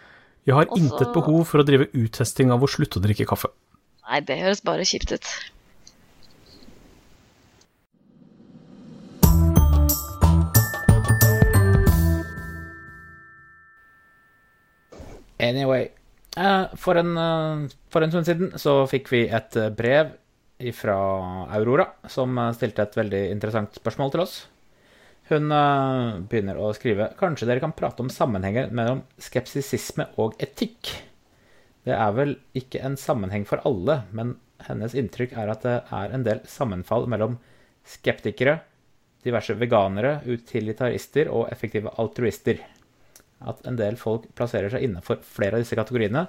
Jeg 0.49 0.57
har 0.57 0.71
også... 0.71 0.87
intet 0.87 1.13
behov 1.17 1.43
for 1.51 1.61
å 1.61 1.67
drive 1.67 1.91
uttesting 1.93 2.55
av 2.55 2.63
å 2.63 2.71
slutte 2.71 3.03
å 3.03 3.05
drikke 3.05 3.27
kaffe. 3.29 3.51
Nei, 4.07 4.23
det 4.25 4.39
høres 4.41 4.63
bare 4.65 4.87
kjipt 4.89 5.13
ut. 5.13 5.27
Anyway. 15.41 15.91
Eh, 16.37 16.65
for 16.77 16.95
en, 16.95 17.17
eh, 17.17 17.69
for 17.91 18.03
en 18.03 18.11
stund 18.11 18.27
siden 18.27 18.53
så 18.59 18.85
fikk 18.87 19.11
vi 19.11 19.25
et 19.27 19.57
eh, 19.59 19.71
brev 19.75 20.15
fra 20.77 20.97
Aurora, 21.57 21.87
som 22.13 22.37
stilte 22.53 22.85
et 22.85 22.97
veldig 22.99 23.21
interessant 23.33 23.79
spørsmål 23.81 24.11
til 24.13 24.23
oss. 24.27 24.35
Hun 25.31 25.47
begynner 26.29 26.59
å 26.59 26.73
skrive 26.77 27.07
Kanskje 27.17 27.47
dere 27.49 27.63
kan 27.63 27.73
prate 27.73 28.03
om 28.03 28.11
sammenhenger 28.13 28.69
mellom 28.75 29.01
skepsisisme 29.17 30.09
og 30.21 30.35
etikk? 30.43 30.91
Det 31.87 31.95
er 31.97 32.13
vel 32.13 32.35
ikke 32.53 32.83
en 32.85 32.99
sammenheng 33.01 33.47
for 33.49 33.63
alle, 33.65 34.03
men 34.13 34.35
hennes 34.67 34.93
inntrykk 34.93 35.33
er 35.39 35.55
at 35.55 35.65
det 35.65 35.79
er 35.97 36.13
en 36.13 36.27
del 36.27 36.43
sammenfall 36.45 37.09
mellom 37.09 37.39
skeptikere, 37.89 38.59
diverse 39.25 39.57
veganere, 39.57 40.19
utilitarister 40.29 41.33
og 41.33 41.49
effektive 41.55 41.95
altruister 41.97 42.61
at 43.49 43.63
en 43.69 43.79
del 43.79 43.97
folk 44.01 44.29
plasserer 44.37 44.73
seg 44.73 44.85
innenfor 44.85 45.23
flere 45.25 45.57
av 45.57 45.65
disse 45.65 45.79
kategoriene, 45.79 46.27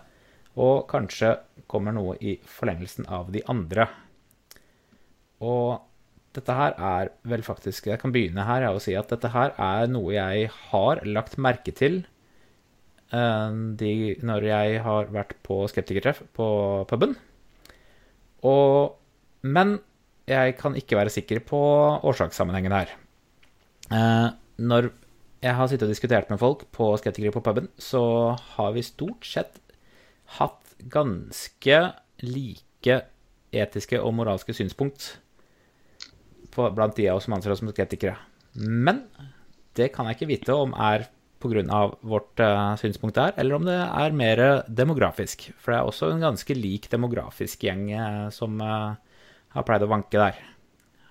og 0.60 0.88
kanskje 0.92 1.36
kommer 1.72 1.96
noe 1.96 2.18
i 2.20 2.36
forlengelsen 2.44 3.08
av 3.12 3.32
de 3.34 3.44
andre. 3.52 3.88
Og 5.44 5.80
dette 6.36 6.56
her 6.56 6.76
er 6.78 7.10
vel 7.28 7.42
faktisk 7.44 7.90
Jeg 7.90 8.00
kan 8.00 8.14
begynne 8.14 8.46
her 8.48 8.64
og 8.70 8.80
si 8.84 8.94
at 8.96 9.10
dette 9.12 9.32
her 9.34 9.52
er 9.60 9.90
noe 9.92 10.14
jeg 10.16 10.48
har 10.72 11.02
lagt 11.08 11.38
merke 11.42 11.74
til 11.76 12.02
uh, 13.12 13.52
de, 13.80 13.94
når 14.24 14.48
jeg 14.48 14.82
har 14.86 15.12
vært 15.12 15.36
på 15.44 15.64
skeptikertreff 15.72 16.24
på 16.38 16.48
puben. 16.88 17.18
Og, 18.48 18.96
men 19.44 19.80
jeg 20.30 20.56
kan 20.60 20.78
ikke 20.78 21.00
være 21.00 21.14
sikker 21.14 21.42
på 21.48 21.60
årsakssammenhengen 22.08 22.76
her. 22.76 22.96
Uh, 23.92 24.32
når 24.62 24.92
jeg 25.42 25.58
har 25.58 25.70
sittet 25.70 25.88
og 25.88 25.94
diskutert 25.94 26.30
med 26.30 26.40
folk 26.42 26.68
på 26.76 26.92
Skeptikere 27.02 27.34
på 27.34 27.42
puben, 27.46 27.70
så 27.82 28.04
har 28.56 28.76
vi 28.76 28.86
stort 28.86 29.26
sett 29.26 29.58
hatt 30.38 30.76
ganske 30.92 31.80
like 32.22 32.98
etiske 33.52 34.00
og 34.00 34.14
moralske 34.16 34.54
synspunkt 34.56 35.16
blant 36.52 36.98
de 36.98 37.08
av 37.10 37.18
oss 37.18 37.28
som 37.28 37.36
anser 37.36 37.54
oss 37.54 37.62
som 37.64 37.72
skeptikere. 37.72 38.18
Men 38.60 39.06
det 39.80 39.92
kan 39.96 40.08
jeg 40.08 40.18
ikke 40.18 40.32
vite 40.34 40.56
om 40.56 40.74
er 40.76 41.08
pga. 41.42 41.80
vårt 42.06 42.40
uh, 42.44 42.76
synspunkt 42.78 43.16
der, 43.16 43.34
eller 43.38 43.56
om 43.56 43.66
det 43.66 43.78
er 43.78 44.12
mer 44.14 44.64
demografisk. 44.68 45.50
For 45.58 45.72
det 45.72 45.80
er 45.80 45.88
også 45.88 46.12
en 46.12 46.22
ganske 46.22 46.54
lik 46.54 46.90
demografisk 46.92 47.64
gjeng 47.66 47.88
uh, 47.96 48.30
som 48.30 48.60
uh, 48.62 48.94
har 49.56 49.66
pleid 49.66 49.82
å 49.82 49.90
vanke 49.90 50.20
der. 50.20 50.38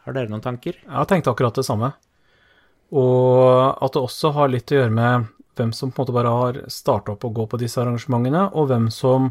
Har 0.04 0.14
dere 0.14 0.30
noen 0.30 0.44
tanker? 0.44 0.76
Jeg 0.76 0.92
har 0.92 1.08
tenkt 1.08 1.28
akkurat 1.28 1.56
det 1.56 1.66
samme. 1.66 1.92
Og 2.90 3.84
at 3.84 3.94
det 3.94 4.02
også 4.02 4.32
har 4.34 4.50
litt 4.50 4.72
å 4.72 4.80
gjøre 4.80 4.94
med 4.94 5.30
hvem 5.58 5.72
som 5.76 5.92
på 5.92 6.00
en 6.00 6.04
måte 6.04 6.16
bare 6.16 6.34
har 6.34 6.60
starta 6.72 7.14
opp 7.14 7.26
og 7.28 7.36
gå 7.36 7.46
på 7.50 7.60
disse 7.60 7.80
arrangementene, 7.82 8.48
og 8.54 8.70
hvem 8.70 8.88
som 8.94 9.30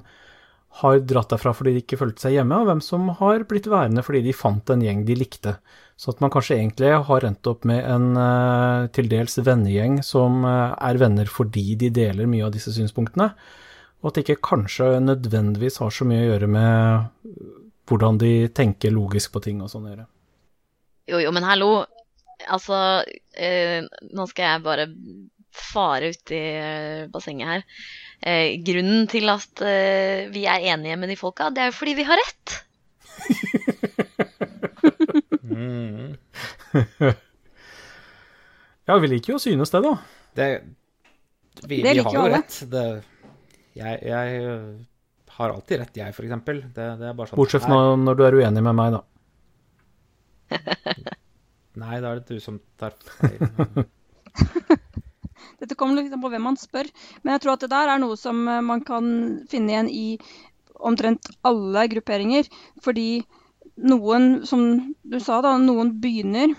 har 0.80 1.00
dratt 1.10 1.32
derfra 1.34 1.52
fordi 1.58 1.74
de 1.76 1.84
ikke 1.84 1.98
følte 2.00 2.24
seg 2.24 2.38
hjemme, 2.38 2.60
og 2.60 2.70
hvem 2.70 2.82
som 2.86 3.08
har 3.20 3.46
blitt 3.50 3.68
værende 3.72 4.04
fordi 4.06 4.22
de 4.28 4.36
fant 4.38 4.70
en 4.70 4.84
gjeng 4.86 5.02
de 5.08 5.18
likte. 5.18 5.56
Så 6.00 6.14
at 6.14 6.22
man 6.24 6.32
kanskje 6.32 6.56
egentlig 6.60 6.92
har 7.10 7.26
endt 7.28 7.48
opp 7.50 7.66
med 7.68 7.82
en 7.84 8.14
uh, 8.16 8.88
til 8.96 9.10
dels 9.12 9.36
vennegjeng 9.44 10.00
som 10.06 10.46
uh, 10.48 10.78
er 10.78 11.02
venner 11.02 11.28
fordi 11.28 11.74
de 11.80 11.90
deler 11.92 12.30
mye 12.30 12.46
av 12.48 12.54
disse 12.56 12.72
synspunktene, 12.76 13.34
og 14.00 14.12
at 14.12 14.16
det 14.16 14.24
ikke 14.24 14.46
kanskje 14.54 14.94
nødvendigvis 15.04 15.82
har 15.84 15.92
så 15.92 16.08
mye 16.08 16.22
å 16.24 16.30
gjøre 16.30 16.48
med 16.54 17.34
hvordan 17.90 18.22
de 18.22 18.34
tenker 18.56 18.94
logisk 18.96 19.34
på 19.34 19.42
ting 19.44 19.60
og 19.66 19.72
sånn 19.74 19.90
å 19.90 19.92
gjøre. 19.92 20.06
Jo, 21.10 21.20
jo, 21.26 21.34
men 21.36 21.44
hallo, 21.44 21.72
Altså, 22.50 22.78
eh, 23.38 23.84
nå 24.14 24.26
skal 24.30 24.46
jeg 24.46 24.66
bare 24.66 24.88
fare 25.60 26.12
uti 26.14 26.40
eh, 26.40 27.08
bassenget 27.12 27.48
her. 27.50 27.64
Eh, 28.20 28.58
grunnen 28.66 29.08
til 29.12 29.30
at 29.32 29.64
eh, 29.66 30.28
vi 30.34 30.46
er 30.50 30.66
enige 30.74 30.98
med 31.00 31.12
de 31.12 31.18
folka, 31.20 31.50
det 31.54 31.64
er 31.64 31.72
jo 31.72 31.78
fordi 31.78 31.96
vi 32.00 32.08
har 32.08 32.20
rett. 32.20 32.58
mm. 35.44 36.08
ja, 38.88 39.00
vi 39.00 39.12
liker 39.14 39.34
jo 39.34 39.40
å 39.40 39.44
synes 39.44 39.74
det, 39.76 39.84
da. 39.86 39.94
Det, 40.40 40.50
vi, 41.64 41.82
det 41.84 41.96
vi 41.98 42.04
har 42.04 42.14
jo 42.14 42.26
alle. 42.26 42.42
rett. 42.42 42.62
Det, 42.72 42.86
jeg, 43.80 44.02
jeg, 44.10 44.44
har 45.40 45.56
alltid 45.56 45.80
rett, 45.80 45.96
jeg, 46.02 46.16
for 46.18 46.28
eksempel. 46.28 46.62
Det, 46.76 46.90
det 47.00 47.16
sånn 47.16 47.40
Bortsett 47.40 47.64
fra 47.64 47.96
når 47.96 48.20
du 48.20 48.26
er 48.28 48.40
uenig 48.42 48.66
med 48.66 48.76
meg, 48.76 49.00
da. 49.00 49.02
Nei, 51.78 52.00
da 52.02 52.12
er 52.12 52.22
det 52.22 52.40
du 52.40 52.42
som 52.44 52.58
tar 52.80 52.96
feil. 53.20 53.86
Dette 55.60 55.76
kommer 55.76 56.00
litt 56.00 56.14
på 56.14 56.32
hvem 56.32 56.48
man 56.50 56.60
spør. 56.60 56.88
Men 57.24 57.36
jeg 57.36 57.44
tror 57.44 57.56
at 57.56 57.66
det 57.66 57.74
der 57.74 57.92
er 57.94 58.02
noe 58.02 58.18
som 58.20 58.48
eh, 58.48 58.64
man 58.66 58.84
kan 58.86 59.12
finne 59.52 59.74
igjen 59.74 59.92
i 59.92 60.08
omtrent 60.90 61.32
alle 61.48 61.86
grupperinger. 61.92 62.48
Fordi 62.84 63.10
noen, 63.90 64.46
som 64.48 64.66
du 65.04 65.20
sa, 65.24 65.42
da, 65.46 65.56
noen 65.62 65.94
begynner, 66.04 66.56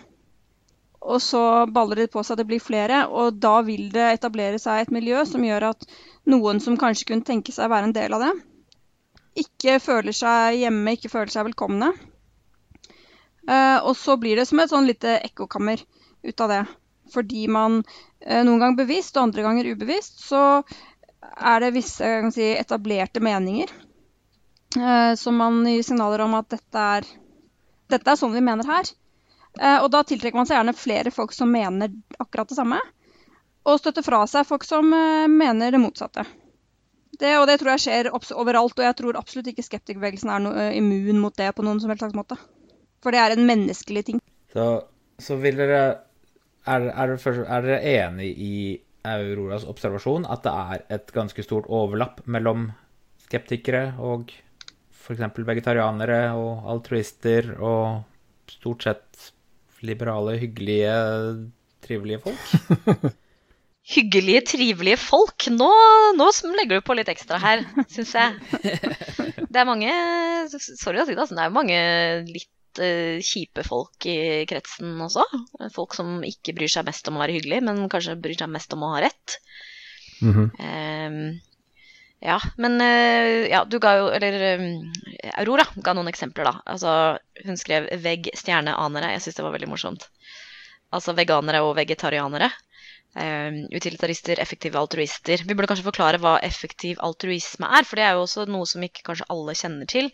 og 1.01 1.21
så 1.25 1.65
baller 1.73 2.03
det 2.03 2.11
på 2.13 2.23
seg 2.25 2.37
at 2.37 2.43
det 2.43 2.49
blir 2.51 2.63
flere. 2.63 3.03
Og 3.09 3.41
da 3.41 3.59
vil 3.67 3.89
det 3.95 4.07
etablere 4.19 4.61
seg 4.61 4.85
et 4.85 4.95
miljø 4.95 5.25
som 5.29 5.45
gjør 5.45 5.71
at 5.73 5.89
noen 6.29 6.61
som 6.61 6.79
kanskje 6.81 7.09
kunne 7.11 7.27
tenke 7.27 7.55
seg 7.57 7.69
å 7.69 7.75
være 7.75 7.91
en 7.91 7.97
del 7.97 8.17
av 8.17 8.27
det, 8.27 8.35
ikke 9.41 9.79
føler 9.81 10.13
seg 10.17 10.59
hjemme, 10.61 10.97
ikke 10.97 11.13
føler 11.13 11.33
seg 11.33 11.47
velkomne. 11.49 11.93
Uh, 13.49 13.79
og 13.89 13.97
så 13.97 14.17
blir 14.21 14.37
det 14.37 14.47
som 14.49 14.61
et 14.61 14.71
sånn 14.71 14.89
lite 14.89 15.17
ekkokammer 15.25 15.81
ut 16.27 16.41
av 16.45 16.53
det. 16.53 16.61
Fordi 17.15 17.47
man 17.51 17.81
uh, 17.81 18.43
noen 18.45 18.61
ganger 18.61 18.83
bevisst 18.83 19.17
og 19.17 19.29
andre 19.29 19.45
ganger 19.47 19.71
ubevisst, 19.73 20.21
så 20.27 20.63
er 21.21 21.65
det 21.65 21.75
visse 21.77 22.11
si, 22.35 22.51
etablerte 22.57 23.23
meninger 23.25 23.73
uh, 24.77 25.17
som 25.17 25.41
man 25.41 25.63
gir 25.69 25.85
signaler 25.87 26.25
om 26.27 26.37
at 26.39 26.51
dette 26.53 26.87
er, 26.99 27.09
dette 27.93 28.13
er 28.13 28.21
sånn 28.21 28.37
vi 28.37 28.45
mener 28.45 28.69
her. 28.69 28.97
Og 29.51 29.89
da 29.91 30.05
tiltrekker 30.07 30.39
man 30.39 30.47
seg 30.47 30.61
gjerne 30.61 30.73
flere 30.79 31.11
folk 31.11 31.33
som 31.35 31.51
mener 31.51 31.91
akkurat 32.23 32.47
det 32.53 32.55
samme, 32.55 32.77
og 33.67 33.81
støtter 33.81 34.05
fra 34.07 34.21
seg 34.31 34.47
folk 34.47 34.63
som 34.63 34.87
mener 34.87 35.75
det 35.75 35.81
motsatte. 35.83 36.23
Det, 37.19 37.33
og 37.35 37.49
det 37.51 37.57
tror 37.59 37.73
jeg 37.73 37.83
skjer 37.83 38.13
overalt, 38.15 38.79
og 38.79 38.87
jeg 38.87 38.97
tror 39.01 39.19
absolutt 39.19 39.51
ikke 39.51 39.67
skeptikerbevegelsen 39.67 40.31
er 40.31 40.45
noe 40.47 40.69
immun 40.79 41.19
mot 41.19 41.35
det 41.35 41.51
på 41.57 41.67
noen 41.67 41.83
som 41.83 41.91
helst 41.91 42.05
slags 42.05 42.15
måte. 42.15 42.39
For 43.01 43.15
det 43.15 43.23
er 43.23 43.35
en 43.35 43.49
menneskelig 43.49 44.05
ting. 44.09 44.21
Så, 44.53 44.67
så 45.23 45.39
vil 45.41 45.59
dere 45.61 45.83
er, 46.69 46.87
er, 46.91 47.15
er, 47.17 47.65
dere 47.65 47.81
enig 47.95 48.31
i 48.37 48.55
Auroras 49.09 49.65
observasjon 49.65 50.27
at 50.29 50.45
det 50.45 50.53
er 50.53 50.85
et 50.99 51.13
ganske 51.15 51.45
stort 51.45 51.69
overlapp 51.73 52.21
mellom 52.29 52.69
skeptikere 53.25 53.95
og 54.03 54.35
f.eks. 55.01 55.25
vegetarianere 55.47 56.21
og 56.37 56.69
altruister 56.71 57.55
og 57.57 58.03
stort 58.51 58.85
sett 58.85 59.33
liberale, 59.87 60.37
hyggelige, 60.43 60.93
trivelige 61.87 62.21
folk? 62.27 63.15
hyggelige, 63.95 64.45
trivelige 64.53 65.01
folk. 65.01 65.49
Nå, 65.55 65.71
nå, 66.19 66.29
legger 66.59 66.81
du 66.81 66.85
på 66.85 66.99
litt 66.99 67.09
ekstra 67.09 67.41
her, 67.41 67.65
syns 67.89 68.15
jeg. 68.19 68.37
Det 69.51 69.59
er 69.59 69.67
mange 69.67 69.91
Sorry 70.53 71.01
å 71.01 71.07
si 71.09 71.15
det, 71.17 71.23
altså. 71.25 71.35
Det 71.35 71.43
er 71.43 71.55
mange 71.55 71.79
litt 72.29 72.51
uh, 72.79 73.19
kjipe 73.25 73.65
folk 73.67 74.07
i 74.07 74.47
kretsen 74.49 74.95
også. 75.03 75.25
Folk 75.75 75.97
som 75.99 76.21
ikke 76.27 76.55
bryr 76.57 76.71
seg 76.71 76.87
mest 76.87 77.09
om 77.11 77.19
å 77.19 77.23
være 77.25 77.39
hyggelig, 77.39 77.63
men 77.67 77.89
kanskje 77.91 78.19
bryr 78.21 78.39
seg 78.39 78.53
mest 78.53 78.73
om 78.77 78.87
å 78.87 78.95
ha 78.95 79.01
rett. 79.07 79.39
Mm 80.21 80.33
-hmm. 80.37 80.49
um, 81.09 81.41
ja, 82.21 82.37
men 82.57 82.81
uh, 82.81 83.49
ja, 83.49 83.65
du 83.65 83.79
ga 83.81 83.95
jo 83.97 84.09
Eller 84.13 84.59
um, 84.61 84.93
Aurora 85.41 85.65
ga 85.77 85.95
noen 85.97 86.09
eksempler, 86.09 86.45
da. 86.45 86.61
Altså, 86.67 87.19
hun 87.45 87.57
skrev 87.57 87.89
'vegg 87.97 88.31
stjerne 88.37 88.77
anere'. 88.77 89.13
Jeg 89.13 89.23
syns 89.23 89.37
det 89.37 89.45
var 89.45 89.53
veldig 89.57 89.69
morsomt. 89.69 90.11
Altså 90.93 91.13
veganere 91.17 91.63
og 91.63 91.77
vegetarianere. 91.77 92.51
Uh, 93.11 93.67
utilitarister, 93.75 94.39
effektive 94.39 94.79
altruister. 94.79 95.41
Vi 95.43 95.55
burde 95.59 95.67
kanskje 95.67 95.83
forklare 95.89 96.21
hva 96.23 96.37
effektiv 96.47 97.01
altruisme 97.03 97.67
er, 97.67 97.83
for 97.83 97.99
det 97.99 98.05
er 98.07 98.15
jo 98.15 98.23
også 98.23 98.45
noe 98.47 98.69
som 98.71 98.85
ikke 98.87 99.03
kanskje 99.09 99.27
alle 99.35 99.55
kjenner 99.59 99.89
til. 99.91 100.13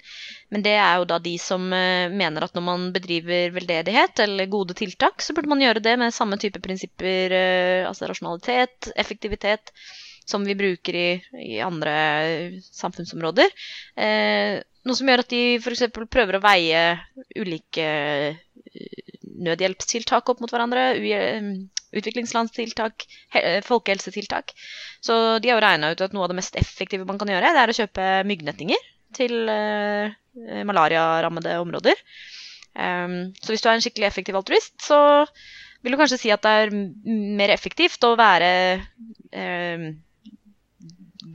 Men 0.49 0.65
det 0.65 0.73
er 0.81 0.95
jo 0.97 1.09
da 1.11 1.19
de 1.21 1.35
som 1.37 1.67
uh, 1.77 2.09
mener 2.09 2.47
at 2.47 2.57
når 2.57 2.65
man 2.65 2.87
bedriver 2.95 3.53
veldedighet 3.53 4.25
eller 4.25 4.49
gode 4.49 4.79
tiltak, 4.81 5.21
så 5.21 5.37
burde 5.37 5.53
man 5.53 5.61
gjøre 5.61 5.85
det 5.85 5.93
med 6.01 6.17
samme 6.17 6.41
type 6.41 6.63
prinsipper, 6.65 7.37
uh, 7.37 7.91
altså 7.91 8.09
rasjonalitet, 8.09 8.89
effektivitet, 8.97 9.75
som 10.25 10.49
vi 10.49 10.57
bruker 10.57 10.97
i, 10.97 11.07
i 11.53 11.61
andre 11.63 11.93
samfunnsområder. 12.65 13.53
noe 14.01 14.97
som 14.97 15.07
gjør 15.13 15.23
at 15.23 15.31
de 15.31 15.43
f.eks. 15.61 15.85
prøver 16.11 16.41
å 16.41 16.43
veie 16.43 16.81
ulike 17.39 17.87
nødhjelpstiltak 19.47 20.33
opp 20.33 20.43
mot 20.43 20.51
hverandre 20.51 20.89
utviklingslandstiltak, 21.95 23.07
folkehelsetiltak. 23.67 24.53
Så 25.05 25.39
de 25.43 25.51
har 25.51 25.59
jo 25.59 25.65
regna 25.65 25.93
ut 25.93 26.03
at 26.03 26.15
noe 26.17 26.27
av 26.27 26.33
det 26.33 26.39
mest 26.41 26.59
effektive 26.59 27.07
man 27.09 27.21
kan 27.21 27.31
gjøre, 27.31 27.53
det 27.55 27.63
er 27.63 27.73
å 27.73 27.77
kjøpe 27.81 28.09
myggnettinger 28.29 28.89
til 29.17 29.35
uh, 29.49 30.11
malariarammede 30.67 31.59
områder. 31.63 32.01
Um, 32.77 33.33
så 33.41 33.53
hvis 33.53 33.65
du 33.65 33.71
er 33.71 33.79
en 33.79 33.85
skikkelig 33.85 34.09
effektiv 34.11 34.37
altruist, 34.37 34.75
så 34.85 34.99
vil 35.85 35.95
du 35.95 36.01
kanskje 36.01 36.21
si 36.21 36.33
at 36.35 36.43
det 36.45 36.55
er 36.65 36.75
mer 36.75 37.53
effektivt 37.55 38.05
å 38.05 38.17
være 38.19 38.51
uh, 38.83 39.87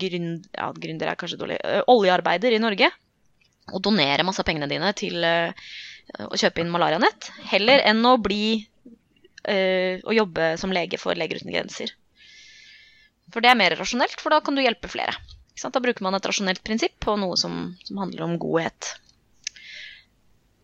gründ, 0.01 0.49
ja, 0.57 0.69
gründer 0.75 1.11
er 1.11 1.19
kanskje 1.19 1.39
dårlig, 1.41 1.61
uh, 1.63 1.81
oljearbeider 1.91 2.53
i 2.53 2.61
Norge 2.61 2.91
og 3.71 3.81
donere 3.85 4.25
masse 4.27 4.41
av 4.41 4.47
pengene 4.47 4.67
dine 4.67 4.89
til 4.97 5.21
å 5.21 6.35
kjøpe 6.35 6.59
inn 6.59 6.71
malarianett, 6.73 7.29
heller 7.53 7.79
enn 7.87 8.01
å 8.09 8.17
bli 8.19 8.57
uh, 8.57 8.70
å 9.49 10.13
jobbe 10.13 10.51
som 10.61 10.73
lege 10.75 10.99
for 11.01 11.17
Leger 11.17 11.39
uten 11.41 11.49
grenser. 11.53 11.93
For 13.31 13.43
det 13.43 13.51
er 13.51 13.57
mer 13.57 13.73
rasjonelt, 13.79 14.19
for 14.21 14.33
da 14.33 14.41
kan 14.43 14.57
du 14.57 14.61
hjelpe 14.61 14.91
flere. 14.91 15.15
Da 15.61 15.81
bruker 15.83 16.03
man 16.05 16.17
et 16.17 16.25
rasjonelt 16.25 16.63
prinsipp 16.65 16.97
på 17.03 17.15
noe 17.21 17.37
som, 17.37 17.73
som 17.85 17.99
handler 18.01 18.25
om 18.25 18.37
godhet. 18.41 18.95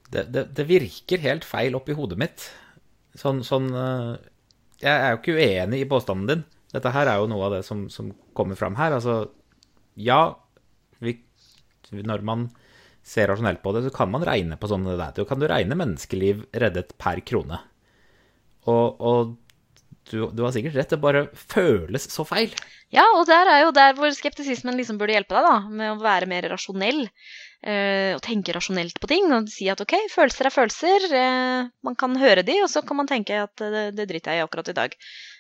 Det, 0.10 0.24
det, 0.32 0.48
det, 0.56 0.66
virker 0.66 1.22
helt 1.22 1.46
feil 1.46 1.76
oppi 1.78 1.96
hodet 1.98 2.18
mitt. 2.20 2.48
Sånn, 3.18 3.44
sånn 3.46 3.68
uh, 3.76 4.16
Jeg 4.80 4.94
er 4.94 5.12
jo 5.12 5.20
ikke 5.20 5.36
uenig 5.38 5.82
i 5.84 5.90
påstanden 5.90 6.30
din. 6.32 6.46
Dette 6.74 6.94
her 6.96 7.12
er 7.12 7.22
jo 7.22 7.30
noe 7.32 7.46
av 7.48 7.58
det 7.58 7.64
som, 7.68 7.86
som 7.94 8.10
kommer 8.38 8.60
fram 8.60 8.78
her. 8.80 8.96
Altså, 8.98 9.20
ja, 10.00 10.22
vi, 11.04 11.18
når 11.92 12.26
man 12.26 12.48
ser 13.08 13.30
rasjonelt 13.32 13.62
på 13.64 13.76
det, 13.76 13.86
så 13.86 13.94
kan 13.96 14.12
man 14.12 14.26
regne 14.28 14.58
på 14.60 14.70
sånn 14.72 14.88
det 14.88 14.98
der. 15.00 15.16
Så 15.16 15.28
kan 15.30 15.44
du 15.44 15.48
regne 15.52 15.78
menneskeliv 15.80 16.48
reddet 16.64 16.96
per 17.00 17.22
krone. 17.28 17.62
Og, 18.68 19.02
og 19.02 19.36
du, 20.12 20.30
du, 20.32 20.44
har 20.44 20.54
sikkert 20.56 20.78
rett, 20.78 20.94
det 20.94 21.00
bare 21.04 21.26
føles 21.36 22.08
så 22.12 22.24
feil. 22.28 22.54
Ja, 22.94 23.04
og 23.18 23.26
der 23.28 23.50
er 23.52 23.66
jo 23.66 23.74
der 23.76 23.96
hvor 23.98 24.12
skeptisismen 24.16 24.78
liksom 24.80 25.00
burde 25.00 25.16
hjelpe 25.16 25.36
deg, 25.36 25.48
da, 25.48 25.58
med 25.68 25.94
å 25.94 26.02
være 26.04 26.30
mer 26.32 26.48
rasjonell. 26.54 27.08
Uh, 27.58 28.14
og 28.14 28.22
tenke 28.22 28.54
rasjonelt 28.54 29.00
på 29.02 29.10
ting. 29.12 29.32
Og 29.34 29.50
si 29.52 29.68
at 29.72 29.82
ok, 29.84 29.98
følelser 30.14 30.48
er 30.48 30.54
følelser. 30.54 31.08
Uh, 31.12 31.74
man 31.84 31.98
kan 32.00 32.16
høre 32.20 32.46
de, 32.48 32.60
og 32.64 32.72
så 32.72 32.84
kan 32.86 33.00
man 33.00 33.10
tenke 33.10 33.42
at 33.48 33.56
det, 33.60 33.90
det 33.98 34.08
driter 34.12 34.38
jeg 34.38 34.44
i 34.44 34.48
akkurat 34.48 34.72
i 34.72 34.78
dag. 34.78 34.96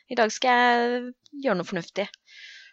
I 0.07 0.17
dag 0.17 0.33
skal 0.33 0.61
jeg 0.63 0.99
gjøre 1.45 1.59
noe 1.59 1.67
fornuftig. 1.67 2.07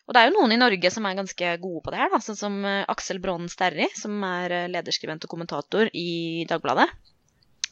Og 0.05 0.15
det 0.15 0.21
er 0.21 0.29
jo 0.29 0.37
noen 0.37 0.53
i 0.53 0.61
Norge 0.61 0.91
som 0.93 1.07
er 1.09 1.17
ganske 1.17 1.55
gode 1.63 1.81
på 1.85 1.93
det 1.95 2.03
her, 2.03 2.11
da, 2.13 2.19
sånn 2.21 2.37
som 2.37 2.57
Aksel 2.93 3.23
Brånen 3.25 3.49
Sterri, 3.49 3.87
som 3.97 4.19
er 4.29 4.67
lederskribent 4.69 5.25
og 5.25 5.33
kommentator 5.33 5.89
i 5.97 6.45
Dagbladet. 6.51 6.91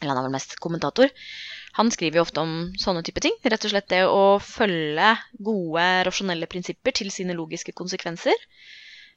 Eller 0.00 0.14
han 0.14 0.22
er 0.22 0.26
vel 0.30 0.34
mest 0.34 0.56
kommentator. 0.62 1.12
Han 1.78 1.90
skriver 1.94 2.20
jo 2.20 2.24
ofte 2.26 2.42
om 2.42 2.54
sånne 2.80 3.02
type 3.06 3.22
ting. 3.24 3.34
Rett 3.44 3.64
og 3.64 3.72
slett 3.72 3.88
det 3.92 4.02
å 4.04 4.38
følge 4.44 5.14
gode, 5.40 5.84
rasjonelle 6.08 6.48
prinsipper 6.50 6.94
til 6.98 7.12
sine 7.14 7.36
logiske 7.38 7.72
konsekvenser. 7.76 8.36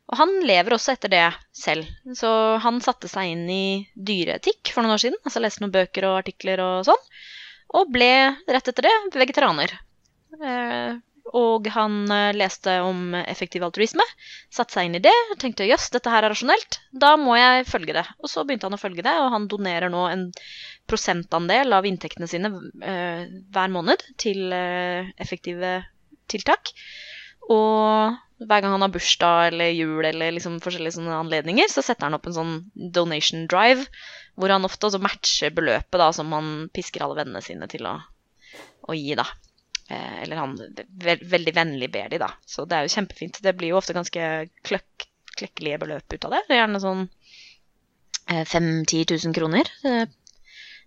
Og 0.05 0.19
han 0.19 0.31
lever 0.45 0.75
også 0.75 0.93
etter 0.93 1.11
det 1.11 1.25
selv. 1.55 1.89
Så 2.15 2.29
han 2.61 2.77
satte 2.85 3.09
seg 3.11 3.33
inn 3.33 3.47
i 3.49 3.65
dyreetikk 3.95 4.71
for 4.71 4.85
noen 4.85 4.95
år 4.95 5.03
siden. 5.03 5.19
Altså 5.25 5.41
leste 5.41 5.63
noen 5.63 5.73
bøker 5.73 6.07
og 6.07 6.19
artikler 6.21 6.61
og 6.63 6.85
sånn. 6.87 7.09
Og 7.75 7.91
ble 7.91 8.11
rett 8.47 8.71
etter 8.71 8.85
det 8.85 8.95
vegetarianer. 9.17 9.73
Eh, 11.25 11.39
og 11.39 11.67
han 11.73 12.05
eh, 12.11 12.33
leste 12.35 12.77
om 12.85 13.15
effektiv 13.25 13.63
altruisme, 13.65 14.03
satte 14.53 14.73
seg 14.75 14.89
inn 14.89 14.99
i 14.99 15.03
det, 15.03 15.13
tenkte 15.41 15.67
jøss, 15.67 15.89
dette 15.93 16.11
her 16.11 16.23
er 16.23 16.33
rasjonelt, 16.33 16.79
da 16.91 17.15
må 17.17 17.35
jeg 17.37 17.65
følge 17.69 17.95
det. 17.97 18.05
Og 18.21 18.29
så 18.31 18.43
begynte 18.45 18.69
han 18.69 18.77
å 18.77 18.81
følge 18.81 19.05
det, 19.05 19.15
og 19.21 19.31
han 19.33 19.47
donerer 19.51 19.89
nå 19.89 20.05
en 20.09 20.27
prosentandel 20.89 21.73
av 21.73 21.85
inntektene 21.89 22.27
sine 22.29 22.51
uh, 22.53 23.23
hver 23.25 23.71
måned 23.73 24.03
til 24.21 24.53
uh, 24.53 25.07
effektive 25.17 25.79
tiltak. 26.29 26.69
Og 27.49 28.13
hver 28.45 28.61
gang 28.61 28.75
han 28.75 28.83
har 28.83 28.91
bursdag 28.93 29.47
eller 29.49 29.71
jul 29.73 30.05
eller 30.05 30.35
liksom 30.35 30.59
forskjellige 30.61 30.97
sånne 30.97 31.17
anledninger, 31.23 31.69
så 31.71 31.81
setter 31.85 32.05
han 32.05 32.17
opp 32.17 32.29
en 32.29 32.37
sånn 32.37 32.55
donation 32.75 33.47
drive, 33.49 33.87
hvor 34.37 34.53
han 34.53 34.67
ofte 34.67 34.89
også 34.89 35.01
matcher 35.01 35.53
beløpet 35.55 35.97
da, 36.01 36.11
som 36.13 36.33
han 36.35 36.53
pisker 36.75 37.05
alle 37.05 37.17
vennene 37.21 37.41
sine 37.45 37.69
til 37.71 37.87
å, 37.89 37.97
å 38.85 38.97
gi. 38.97 39.15
da. 39.17 39.25
Eh, 39.89 40.23
eller 40.23 40.41
han 40.41 40.55
ve 40.57 41.17
veldig 41.21 41.53
vennlig 41.55 41.91
ber 41.93 42.09
de, 42.09 42.19
da. 42.21 42.31
Så 42.45 42.65
det 42.65 42.77
er 42.77 42.87
jo 42.87 42.95
kjempefint. 42.95 43.41
Det 43.43 43.53
blir 43.57 43.73
jo 43.73 43.79
ofte 43.79 43.95
ganske 43.97 44.29
kløkk, 44.65 45.07
klekkelige 45.37 45.81
beløp 45.83 46.15
ut 46.15 46.27
av 46.27 46.37
det. 46.37 46.43
Det 46.47 46.55
er 46.55 46.63
gjerne 46.63 46.83
sånn 46.83 47.03
eh, 47.05 48.45
5000-10 48.49 49.27
000 49.27 49.35
kroner. 49.37 49.69
Eh, 49.85 50.05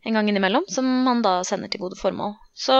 en 0.08 0.18
gang 0.18 0.30
innimellom, 0.30 0.66
som 0.70 0.86
han 1.06 1.22
da 1.22 1.40
sender 1.46 1.70
til 1.70 1.82
gode 1.82 1.98
formål. 1.98 2.34
Så 2.54 2.74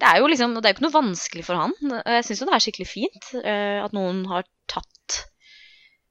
det 0.00 0.06
er 0.06 0.20
jo 0.20 0.30
liksom, 0.30 0.54
det 0.58 0.66
er 0.66 0.74
jo 0.74 0.78
ikke 0.78 0.86
noe 0.88 0.98
vanskelig 0.98 1.44
for 1.46 1.58
han. 1.60 1.74
Jeg 2.02 2.26
syns 2.26 2.42
jo 2.42 2.48
det 2.48 2.56
er 2.56 2.64
skikkelig 2.64 2.88
fint 2.90 3.28
uh, 3.38 3.84
at 3.84 3.94
noen 3.94 4.24
har 4.28 4.48
tatt 4.70 5.20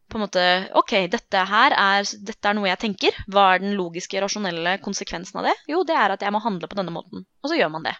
på 0.09 0.17
en 0.17 0.23
måte 0.23 0.43
OK, 0.79 0.95
dette 1.11 1.41
her 1.51 1.75
er, 1.75 2.07
dette 2.25 2.49
er 2.49 2.55
noe 2.57 2.69
jeg 2.71 2.81
tenker. 2.81 3.19
Hva 3.29 3.49
er 3.53 3.63
den 3.65 3.75
logiske, 3.77 4.21
rasjonelle 4.23 4.79
konsekvensen 4.81 5.41
av 5.41 5.51
det? 5.51 5.57
Jo, 5.69 5.83
det 5.85 5.97
er 5.99 6.15
at 6.15 6.23
jeg 6.25 6.33
må 6.33 6.41
handle 6.41 6.71
på 6.71 6.79
denne 6.79 6.95
måten. 6.95 7.27
Og 7.43 7.51
så 7.51 7.59
gjør 7.59 7.75
man 7.75 7.85
det. 7.85 7.93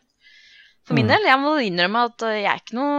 For 0.89 0.98
min 0.98 1.05
mm. 1.05 1.12
del, 1.12 1.25
jeg 1.29 1.38
må 1.38 1.51
innrømme 1.62 2.01
at 2.08 2.24
jeg 2.34 2.46
er 2.50 2.62
ikke 2.63 2.77
noe 2.79 2.93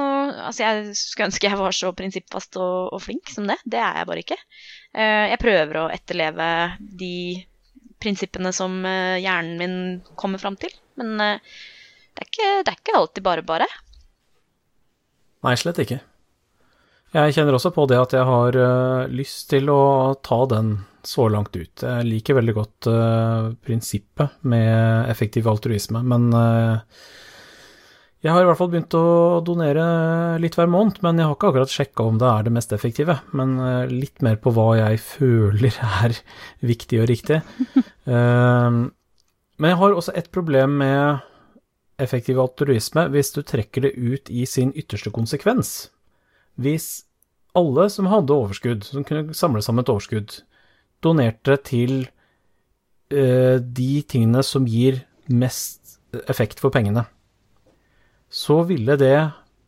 Altså, 0.47 0.61
jeg 0.63 0.93
skulle 0.95 1.27
ønske 1.27 1.49
jeg 1.49 1.59
var 1.59 1.75
så 1.75 1.89
prinsippfast 1.99 2.59
og, 2.63 2.93
og 2.95 3.01
flink 3.03 3.33
som 3.35 3.49
det. 3.51 3.57
Det 3.67 3.81
er 3.83 3.99
jeg 3.99 4.07
bare 4.07 4.23
ikke. 4.23 4.37
Uh, 4.95 5.27
jeg 5.33 5.41
prøver 5.43 5.79
å 5.81 5.89
etterleve 5.91 6.47
de 6.79 7.17
prinsippene 8.01 8.53
som 8.57 8.79
eh, 8.89 9.19
hjernen 9.21 9.59
min 9.61 9.75
kommer 10.17 10.41
fram 10.41 10.55
til. 10.57 10.71
Men 10.97 11.19
eh, 11.21 11.59
det 12.15 12.23
er, 12.23 12.29
ikke, 12.31 12.47
det 12.65 12.73
er 12.73 12.79
ikke 12.79 12.95
alltid 12.97 13.27
bare 13.27 13.45
bare. 13.45 13.67
Nei, 15.45 15.53
slett 15.61 15.83
ikke. 15.83 15.99
Jeg 17.13 17.35
kjenner 17.37 17.59
også 17.59 17.75
på 17.77 17.85
det 17.91 17.99
at 18.01 18.15
jeg 18.17 18.25
har 18.25 18.57
lyst 19.13 19.51
til 19.51 19.69
å 19.75 20.15
ta 20.25 20.39
den 20.49 20.79
så 21.05 21.27
langt 21.29 21.53
ut. 21.59 21.85
Jeg 21.85 22.09
liker 22.09 22.39
veldig 22.39 22.55
godt 22.57 22.89
prinsippet 23.67 24.41
med 24.49 25.11
effektiv 25.13 25.51
altruisme, 25.53 26.01
men 26.07 26.31
jeg 28.21 28.35
har 28.35 28.43
i 28.43 28.49
hvert 28.51 28.59
fall 28.59 28.69
begynt 28.69 28.95
å 28.99 29.41
donere 29.45 29.85
litt 30.43 30.57
hver 30.59 30.69
måned, 30.69 30.99
men 31.01 31.17
jeg 31.17 31.25
har 31.25 31.37
ikke 31.39 31.51
akkurat 31.55 31.73
sjekka 31.73 32.05
om 32.05 32.19
det 32.21 32.29
er 32.29 32.45
det 32.45 32.53
mest 32.53 32.75
effektive. 32.77 33.17
Men 33.33 33.55
eh, 33.65 33.93
litt 33.93 34.21
mer 34.25 34.37
på 34.43 34.53
hva 34.53 34.75
jeg 34.77 35.01
føler 35.01 35.79
er 36.03 36.17
viktig 36.73 37.01
og 37.03 37.09
riktig. 37.13 37.41
Ehm, 38.11 38.91
Men 39.61 39.71
jeg 39.71 39.79
har 39.79 39.93
også 39.95 40.13
et 40.17 40.31
problem 40.33 40.79
med 40.81 41.21
effektiv 42.01 42.41
altruisme 42.41 43.05
hvis 43.13 43.31
du 43.37 43.43
trekker 43.45 43.85
det 43.85 43.93
ut 43.95 44.31
i 44.33 44.47
sin 44.49 44.73
ytterste 44.73 45.13
konsekvens. 45.15 45.91
Hvis 46.57 47.05
alle 47.57 47.87
som 47.93 48.09
hadde 48.11 48.35
overskudd, 48.35 48.85
som 48.89 49.05
kunne 49.05 49.37
samle 49.37 49.63
sammen 49.63 49.85
et 49.85 49.93
overskudd, 49.93 50.41
donerte 51.05 51.57
til 51.69 51.95
eh, 53.13 53.61
de 53.61 53.93
tingene 54.03 54.43
som 54.45 54.67
gir 54.67 55.05
mest 55.29 56.01
effekt 56.27 56.61
for 56.61 56.75
pengene, 56.75 57.05
så 58.31 58.63
ville 58.69 58.97
det 59.01 59.17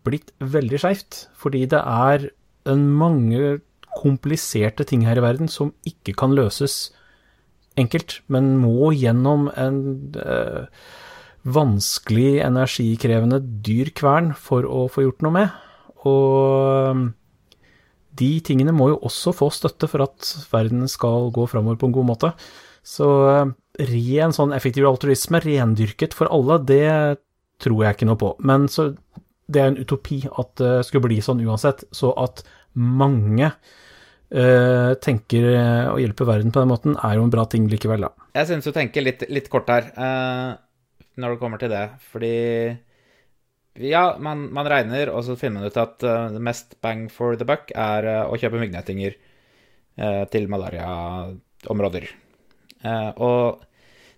blitt 0.07 0.33
veldig 0.38 0.81
skeivt. 0.83 1.26
Fordi 1.38 1.66
det 1.71 1.83
er 1.83 2.31
en 2.71 2.87
mange 2.95 3.61
kompliserte 3.99 4.87
ting 4.88 5.04
her 5.04 5.19
i 5.21 5.25
verden 5.25 5.50
som 5.52 5.75
ikke 5.87 6.14
kan 6.16 6.35
løses 6.37 6.92
enkelt, 7.81 8.21
men 8.33 8.54
må 8.61 8.92
gjennom 8.97 9.49
en 9.59 9.78
øh, 10.21 10.69
vanskelig, 11.42 12.42
energikrevende, 12.45 13.40
dyr 13.64 13.90
kvern 13.97 14.33
for 14.38 14.69
å 14.69 14.87
få 14.92 15.07
gjort 15.07 15.25
noe 15.25 15.37
med. 15.37 15.57
Og 16.09 17.09
de 18.19 18.31
tingene 18.45 18.75
må 18.76 18.90
jo 18.92 19.00
også 19.09 19.33
få 19.37 19.49
støtte 19.54 19.88
for 19.88 20.04
at 20.04 20.28
verden 20.52 20.85
skal 20.90 21.31
gå 21.35 21.47
framover 21.50 21.81
på 21.81 21.88
en 21.88 21.97
god 21.97 22.09
måte. 22.12 22.33
Så 22.85 23.09
eh, 23.31 23.52
ren 23.88 24.35
sånn 24.35 24.54
effektiv 24.57 24.88
altruisme, 24.88 25.40
rendyrket 25.42 26.16
for 26.16 26.31
alle, 26.35 26.59
det 26.69 26.85
tror 27.62 27.85
jeg 27.85 27.97
ikke 27.97 28.09
noe 28.09 28.21
på. 28.21 28.35
Men 28.47 28.66
så 28.71 28.90
det 29.52 29.62
er 29.62 29.71
en 29.73 29.81
utopi 29.81 30.23
at 30.26 30.54
det 30.61 30.75
skulle 30.88 31.09
bli 31.09 31.21
sånn 31.25 31.42
uansett. 31.45 31.85
Så 31.95 32.12
at 32.21 32.45
mange 32.78 33.50
uh, 33.50 34.92
tenker 35.02 35.49
å 35.92 35.99
hjelpe 36.00 36.28
verden 36.28 36.54
på 36.54 36.62
den 36.62 36.73
måten, 36.73 36.97
er 36.97 37.19
jo 37.19 37.26
en 37.26 37.35
bra 37.35 37.47
ting 37.50 37.69
likevel, 37.71 38.07
da. 38.09 38.28
Jeg 38.38 38.49
synes 38.49 38.69
du 38.69 38.73
tenker 38.76 39.04
litt, 39.04 39.26
litt 39.33 39.50
kort 39.52 39.69
her 39.73 39.90
uh, 39.97 40.54
når 41.21 41.35
det 41.35 41.42
kommer 41.42 41.61
til 41.62 41.73
det. 41.73 41.85
Fordi 42.12 42.37
ja, 43.83 44.04
man, 44.21 44.47
man, 44.52 44.69
regner, 44.69 45.12
og 45.12 45.25
så 45.26 45.37
finner 45.40 45.61
man 45.61 45.73
ut 45.73 45.81
at 45.81 46.09
uh, 46.09 46.40
mest 46.40 46.78
bang 46.85 47.07
for 47.12 47.37
the 47.40 47.49
buck 47.49 47.73
er 47.76 48.09
å 48.25 48.40
kjøpe 48.40 48.61
myggnettinger 48.62 49.21
til 50.33 50.47
malariaområder. 50.49 52.07
og 53.21 53.66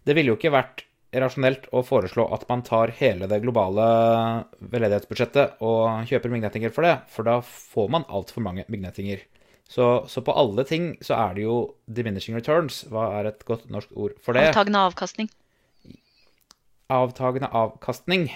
det 0.07 0.15
ville 0.15 0.31
jo 0.31 0.37
ikke 0.39 0.53
vært 0.55 0.85
rasjonelt 1.23 1.69
å 1.75 1.83
foreslå 1.87 2.27
at 2.35 2.47
man 2.49 2.65
tar 2.67 2.93
hele 2.99 3.29
det 3.31 3.41
globale 3.45 3.85
veldedighetsbudsjettet 4.59 5.63
og 5.65 6.09
kjøper 6.11 6.33
myggnettinger 6.33 6.75
for 6.75 6.87
det, 6.87 6.97
for 7.13 7.29
da 7.29 7.39
får 7.45 7.93
man 7.95 8.07
altfor 8.09 8.45
mange 8.45 8.67
myggnettinger. 8.73 9.23
Så, 9.69 10.05
så, 10.09 10.21
på 10.21 10.33
alle 10.37 10.65
ting 10.69 10.91
så 11.05 11.17
er 11.17 11.37
det 11.37 11.47
jo 11.47 11.55
diminishing 11.87 12.37
returns. 12.37 12.83
Hva 12.93 13.09
er 13.19 13.31
et 13.31 13.47
godt 13.49 13.71
norsk 13.73 13.95
ord 13.97 14.19
for 14.23 14.37
det? 14.37 14.51
Avtagende 14.51 14.83
avkastning. 14.91 15.31
Avtagende 16.93 17.49
avkastning. 17.49 18.29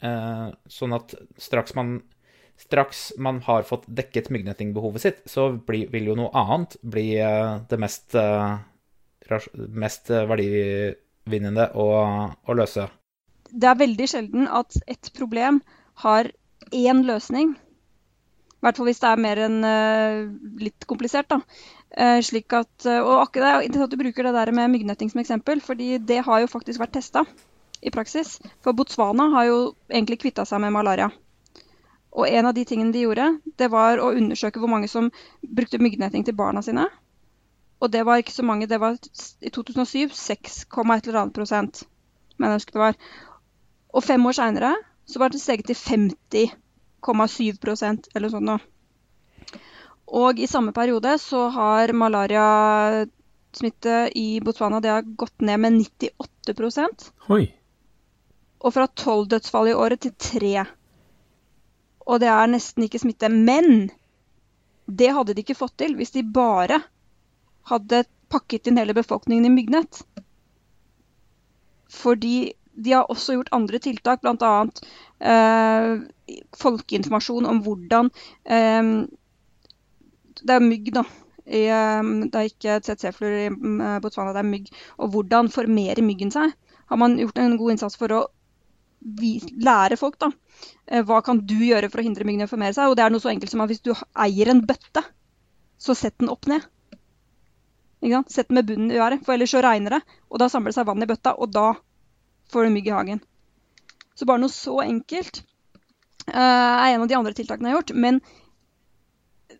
Eh, 0.00 0.46
sånn 0.72 0.96
at 0.96 1.12
straks 1.36 1.76
man, 1.76 1.98
straks 2.60 3.10
man 3.20 3.42
har 3.44 3.68
fått 3.68 3.84
dekket 3.86 4.32
myggnettingbehovet 4.32 5.04
sitt, 5.04 5.20
så 5.28 5.50
bli, 5.52 5.84
vil 5.92 6.08
jo 6.08 6.16
noe 6.22 6.32
annet 6.32 6.78
bli 6.80 7.12
eh, 7.20 7.60
det 7.68 7.80
mest, 7.82 8.16
eh, 8.16 8.56
mest 9.68 10.08
verdi 10.08 10.48
vinnende 11.32 11.70
å, 11.74 11.86
å 12.30 12.56
løse? 12.56 12.86
Det 13.50 13.66
er 13.66 13.80
veldig 13.80 14.06
sjelden 14.10 14.46
at 14.46 14.76
et 14.90 15.10
problem 15.16 15.60
har 16.04 16.30
én 16.70 17.02
løsning. 17.06 17.56
I 18.60 18.64
hvert 18.66 18.76
fall 18.76 18.90
hvis 18.90 19.00
det 19.00 19.08
er 19.08 19.22
mer 19.24 19.40
enn 19.46 19.60
uh, 19.64 20.26
litt 20.60 20.84
komplisert. 20.90 21.30
da. 21.32 21.40
Uh, 21.90 22.18
slik 22.22 22.52
at, 22.54 22.72
uh, 22.86 23.00
og 23.00 23.24
akkurat 23.24 23.64
det 23.64 23.78
er 23.80 23.86
at 23.86 23.94
du 23.94 23.98
bruker 23.98 24.28
det 24.28 24.34
der 24.36 24.52
med 24.54 24.70
myggnetting 24.74 25.10
som 25.10 25.22
eksempel, 25.22 25.62
fordi 25.64 25.96
det 25.98 26.20
har 26.26 26.44
jo 26.44 26.52
faktisk 26.52 26.82
vært 26.82 26.98
testa 26.98 27.24
i 27.80 27.90
praksis. 27.90 28.36
For 28.60 28.76
Botswana 28.76 29.30
har 29.34 29.48
jo 29.48 29.58
egentlig 29.88 30.20
kvitta 30.20 30.44
seg 30.46 30.60
med 30.62 30.76
malaria. 30.76 31.08
Og 32.10 32.26
en 32.28 32.46
av 32.50 32.54
de 32.54 32.66
tingene 32.66 32.92
de 32.92 33.06
gjorde, 33.06 33.26
det 33.58 33.70
var 33.70 34.02
å 34.02 34.12
undersøke 34.12 34.60
hvor 34.60 34.70
mange 34.70 34.90
som 34.90 35.08
brukte 35.40 35.80
myggnetting 35.80 36.26
til 36.26 36.36
barna 36.36 36.62
sine. 36.66 36.88
Og 37.80 37.92
det 37.92 38.02
var 38.04 38.16
ikke 38.20 38.32
så 38.32 38.42
mange. 38.44 38.66
Det 38.68 38.80
var 38.80 38.96
i 39.40 39.50
2007 39.50 40.10
6, 40.12 40.66
et 40.68 41.06
eller 41.06 41.20
annet 41.22 41.34
prosent. 41.34 41.82
Men 42.36 42.50
jeg 42.50 42.56
husker 42.60 42.72
det 42.76 42.84
var. 42.84 42.94
Og 43.94 44.04
fem 44.04 44.26
år 44.26 44.32
seinere 44.36 44.74
så 45.08 45.18
var 45.18 45.28
det 45.32 45.40
steget 45.40 45.66
til 45.66 45.76
50,7% 47.02 48.08
eller 48.14 48.28
sånn 48.30 48.44
noe. 48.46 48.58
Og 50.10 50.38
i 50.42 50.46
samme 50.50 50.72
periode 50.74 51.18
så 51.22 51.48
har 51.54 51.92
malariasmitte 51.94 54.10
i 54.18 54.40
Botswana 54.42 54.80
det 54.82 54.90
har 54.90 55.02
gått 55.02 55.40
ned 55.46 55.60
med 55.62 55.72
98% 56.02 57.12
Oi. 57.30 57.54
Og 58.60 58.74
fra 58.74 58.86
tolv 58.86 59.28
dødsfall 59.30 59.68
i 59.70 59.74
året 59.74 60.00
til 60.04 60.12
tre. 60.18 60.64
Og 62.06 62.20
det 62.20 62.28
er 62.28 62.46
nesten 62.50 62.82
ikke 62.84 62.98
smitte. 63.00 63.28
Men 63.32 63.90
det 64.90 65.12
hadde 65.14 65.34
de 65.34 65.40
ikke 65.44 65.54
fått 65.56 65.76
til 65.80 65.96
hvis 65.96 66.10
de 66.16 66.22
bare 66.26 66.82
hadde 67.70 68.04
pakket 68.30 68.70
inn 68.70 68.78
hele 68.80 68.94
befolkningen 68.94 69.46
i 69.48 69.52
myggnett. 69.54 70.02
Fordi 71.90 72.52
de 72.74 72.92
har 72.94 73.10
også 73.10 73.36
gjort 73.36 73.52
andre 73.52 73.80
tiltak, 73.82 74.22
bl.a. 74.22 74.52
Eh, 75.20 75.96
folkeinformasjon 76.56 77.48
om 77.50 77.58
hvordan 77.64 78.08
eh, 78.46 78.92
Det 80.40 80.54
er 80.54 80.64
mygg, 80.64 80.92
da. 80.96 81.04
I, 81.44 81.66
eh, 81.66 82.10
det 82.30 82.40
er 82.40 82.48
ikke 82.48 82.78
tsetse-fluer 82.86 83.38
i 83.42 83.46
eh, 83.50 83.98
Botswana, 84.00 84.32
det 84.36 84.44
er 84.44 84.52
mygg. 84.52 84.70
Og 84.98 85.10
hvordan 85.14 85.50
formerer 85.52 86.04
myggen 86.06 86.32
seg? 86.32 86.54
Har 86.90 86.98
man 86.98 87.18
gjort 87.18 87.38
en 87.38 87.58
god 87.58 87.74
innsats 87.76 87.98
for 87.98 88.14
å 88.14 88.26
lære 89.00 89.96
folk, 89.96 90.18
da. 90.20 90.30
Eh, 90.86 91.02
hva 91.06 91.20
kan 91.24 91.40
du 91.46 91.56
gjøre 91.64 91.90
for 91.90 92.00
å 92.00 92.06
hindre 92.06 92.26
myggene 92.28 92.48
å 92.48 92.52
formere 92.52 92.76
seg? 92.76 92.90
Og 92.90 92.96
det 92.96 93.04
er 93.04 93.12
noe 93.12 93.22
så 93.22 93.32
enkelt 93.32 93.52
som 93.52 93.62
at 93.64 93.72
hvis 93.72 93.84
du 93.84 93.92
eier 93.94 94.50
en 94.52 94.62
bøtte, 94.66 95.04
så 95.80 95.96
sett 95.96 96.18
den 96.20 96.32
opp 96.32 96.46
ned. 96.50 96.66
Sett 98.00 98.50
med 98.50 98.66
bunnen 98.66 98.90
i 98.90 98.98
været, 98.98 99.24
for 99.26 99.34
ellers 99.34 99.52
så 99.52 99.60
regner 99.64 99.98
det. 99.98 100.00
Og 100.30 100.40
da 100.40 100.48
samler 100.48 100.72
det 100.72 100.78
seg 100.78 100.88
vann 100.88 101.02
i 101.04 101.08
bøtta, 101.10 101.34
og 101.36 101.52
da 101.52 101.74
får 102.52 102.64
du 102.64 102.74
mygg 102.74 102.88
i 102.88 102.94
hagen. 102.96 103.20
Så 104.16 104.26
bare 104.28 104.40
noe 104.40 104.52
så 104.52 104.80
enkelt 104.82 105.42
uh, 106.32 106.34
er 106.34 106.94
en 106.94 107.04
av 107.04 107.08
de 107.10 107.18
andre 107.18 107.34
tiltakene 107.36 107.68
jeg 107.68 107.76
har 107.76 107.82
gjort. 107.82 107.94
Men 107.96 108.20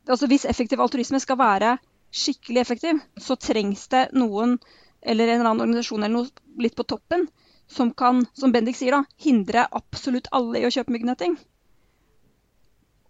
altså, 0.08 0.28
hvis 0.30 0.48
effektiv 0.48 0.80
altruisme 0.80 1.20
skal 1.20 1.38
være 1.40 1.76
skikkelig 2.10 2.60
effektiv, 2.64 3.00
så 3.20 3.36
trengs 3.38 3.86
det 3.92 4.08
noen 4.16 4.58
eller 5.00 5.28
en 5.28 5.40
eller 5.40 5.50
annen 5.52 5.64
organisasjon 5.64 6.02
eller 6.02 6.16
noe 6.16 6.64
litt 6.64 6.76
på 6.76 6.84
toppen 6.88 7.28
som 7.70 7.92
kan, 7.94 8.24
som 8.34 8.52
Bendik 8.52 8.76
sier, 8.76 8.96
da, 8.96 9.04
hindre 9.22 9.68
absolutt 9.70 10.28
alle 10.34 10.58
i 10.58 10.66
å 10.66 10.72
kjøpe 10.74 10.90
myggnetting. 10.90 11.36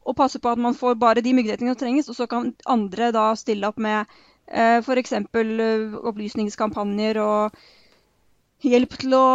Og 0.05 0.17
passe 0.17 0.41
på 0.43 0.51
at 0.53 0.61
man 0.61 0.77
får 0.77 0.99
bare 1.01 1.25
de 1.25 1.33
myggnettingene 1.37 1.75
som 1.75 1.81
trenges, 1.81 2.11
og 2.13 2.19
så 2.19 2.27
kan 2.29 2.53
andre 2.69 3.09
da 3.17 3.31
stille 3.41 3.69
opp 3.69 3.81
med 3.81 4.11
F.eks. 4.51 5.13
Eh, 5.13 6.01
opplysningskampanjer 6.11 7.21
og 7.23 7.61
hjelp 8.61 8.97
til 9.01 9.15
å 9.17 9.27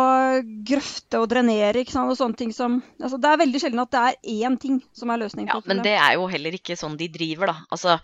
grøfte 0.68 1.22
og 1.22 1.30
drenere 1.32 1.82
ikke 1.82 1.96
sant? 1.96 2.12
og 2.12 2.18
sånne 2.20 2.38
ting 2.38 2.52
som 2.54 2.78
altså 3.00 3.18
Det 3.18 3.32
er 3.32 3.40
veldig 3.42 3.62
sjelden 3.62 3.82
at 3.82 3.94
det 3.96 4.02
er 4.02 4.46
én 4.46 4.58
ting 4.62 4.82
som 4.94 5.10
er 5.10 5.24
løsningen. 5.24 5.50
Ja, 5.50 5.62
men 5.66 5.82
det 5.86 5.96
er 5.98 6.18
jo 6.20 6.28
heller 6.30 6.58
ikke 6.58 6.78
sånn 6.78 6.98
de 7.00 7.10
driver, 7.12 7.54
da. 7.54 7.56
Altså, 7.74 7.98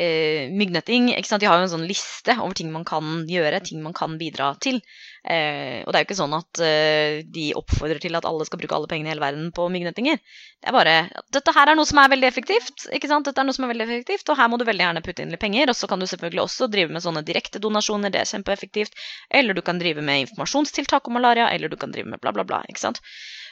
eh, 0.00 0.52
Myggnetting 0.52 1.10
ikke 1.14 1.28
sant? 1.28 1.42
De 1.42 1.48
har 1.50 1.58
jo 1.60 1.66
en 1.66 1.72
sånn 1.72 1.86
liste 1.88 2.36
over 2.36 2.54
ting 2.56 2.70
man 2.72 2.86
kan 2.88 3.24
gjøre, 3.28 3.60
ting 3.64 3.82
man 3.84 3.96
kan 3.96 4.16
bidra 4.20 4.52
til. 4.62 4.80
Eh, 5.26 5.82
og 5.82 5.90
det 5.90 5.98
er 5.98 6.04
jo 6.04 6.06
ikke 6.06 6.18
sånn 6.20 6.36
at 6.36 6.60
eh, 6.62 7.22
de 7.34 7.48
oppfordrer 7.58 7.98
til 8.02 8.14
at 8.18 8.28
alle 8.28 8.46
skal 8.46 8.60
bruke 8.60 8.76
alle 8.76 8.90
pengene 8.90 9.10
i 9.10 9.12
hele 9.14 9.24
verden 9.24 9.48
på 9.56 9.66
myggnettinger. 9.72 10.20
Det 10.62 10.70
er 10.70 10.76
bare 10.76 10.96
dette 11.34 11.54
her 11.56 11.72
er 11.72 11.78
noe 11.78 11.88
som 11.88 12.00
er 12.02 12.12
veldig 12.12 12.28
effektivt, 12.28 12.86
ikke 12.94 13.10
sant? 13.10 13.26
Dette 13.28 13.42
er 13.42 13.48
noe 13.48 13.56
som 13.56 13.66
er 13.66 13.72
veldig 13.74 13.88
effektivt, 13.88 14.28
og 14.30 14.38
her 14.38 14.52
må 14.52 14.60
du 14.60 14.66
veldig 14.68 14.86
gjerne 14.86 15.04
putte 15.06 15.24
inn 15.24 15.34
litt 15.34 15.42
penger. 15.42 15.72
Og 15.72 15.78
så 15.78 15.90
kan 15.90 16.02
du 16.02 16.08
selvfølgelig 16.10 16.44
også 16.44 16.70
drive 16.72 16.94
med 16.94 17.04
sånne 17.04 17.24
direkte 17.26 17.62
donasjoner, 17.62 18.14
det 18.14 18.22
er 18.22 18.30
kjempeeffektivt. 18.30 18.94
Eller 19.34 19.56
du 19.56 19.64
kan 19.66 19.82
drive 19.82 20.04
med 20.04 20.26
informasjonstiltak 20.28 21.08
om 21.08 21.18
malaria, 21.18 21.50
eller 21.50 21.72
du 21.72 21.80
kan 21.80 21.94
drive 21.94 22.12
med 22.12 22.22
bla, 22.22 22.34
bla, 22.36 22.46
bla. 22.46 22.62
ikke 22.70 22.86
sant? 22.86 23.02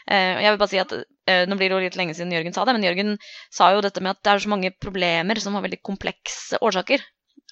Uh, 0.05 0.37
jeg 0.45 0.53
vil 0.53 0.61
bare 0.61 0.69
si 0.69 0.81
at 0.83 0.91
uh, 0.93 1.45
Nå 1.49 1.57
blir 1.57 1.71
det 1.71 1.77
jo 1.79 1.85
litt 1.87 1.95
lenge 1.97 2.13
siden 2.17 2.33
Jørgen 2.35 2.53
sa 2.53 2.67
det, 2.69 2.75
men 2.77 2.85
Jørgen 2.85 3.15
sa 3.49 3.71
jo 3.73 3.81
dette 3.85 4.03
med 4.05 4.13
at 4.13 4.21
det 4.21 4.33
er 4.35 4.43
så 4.45 4.51
mange 4.53 4.71
problemer 4.77 5.41
som 5.41 5.57
har 5.57 5.65
veldig 5.65 5.81
komplekse 5.87 6.61
årsaker 6.61 7.05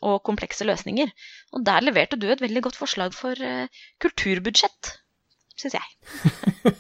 og 0.02 0.20
komplekse 0.26 0.66
løsninger. 0.66 1.08
Og 1.56 1.64
der 1.64 1.84
leverte 1.86 2.18
du 2.20 2.26
et 2.30 2.42
veldig 2.42 2.64
godt 2.66 2.76
forslag 2.76 3.14
for 3.16 3.38
uh, 3.38 3.70
kulturbudsjett, 4.02 4.92
syns 5.56 5.78
jeg. 5.78 5.86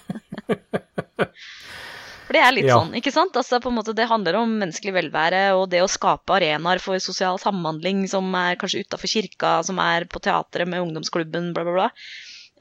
for 2.26 2.36
det 2.36 2.42
er 2.42 2.56
litt 2.56 2.68
ja. 2.68 2.76
sånn, 2.76 2.92
ikke 2.98 3.14
sant? 3.14 3.38
Altså, 3.38 3.62
på 3.62 3.70
en 3.72 3.78
måte, 3.78 3.94
det 3.96 4.10
handler 4.10 4.42
om 4.42 4.52
menneskelig 4.60 4.96
velvære 4.98 5.44
og 5.56 5.70
det 5.72 5.80
å 5.84 5.90
skape 5.90 6.36
arenaer 6.36 6.82
for 6.82 7.00
sosial 7.00 7.40
samhandling 7.40 8.04
som 8.10 8.28
er 8.36 8.58
kanskje 8.60 8.84
utafor 8.84 9.14
kirka, 9.14 9.54
som 9.64 9.80
er 9.80 10.04
på 10.10 10.20
teatret 10.20 10.68
med 10.68 10.84
ungdomsklubben, 10.84 11.54
bla, 11.56 11.64
bla, 11.68 11.78
bla. 11.78 11.88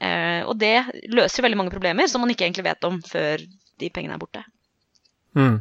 Uh, 0.02 0.42
og 0.50 0.56
det 0.58 0.74
løser 1.14 1.44
veldig 1.46 1.60
mange 1.60 1.74
problemer 1.74 2.08
som 2.10 2.24
man 2.24 2.32
ikke 2.32 2.48
egentlig 2.48 2.66
vet 2.66 2.88
om 2.88 2.98
før 3.06 3.42
de 3.42 3.90
pengene 3.94 4.16
er 4.16 4.22
borte. 4.22 4.42
Mm. 5.38 5.60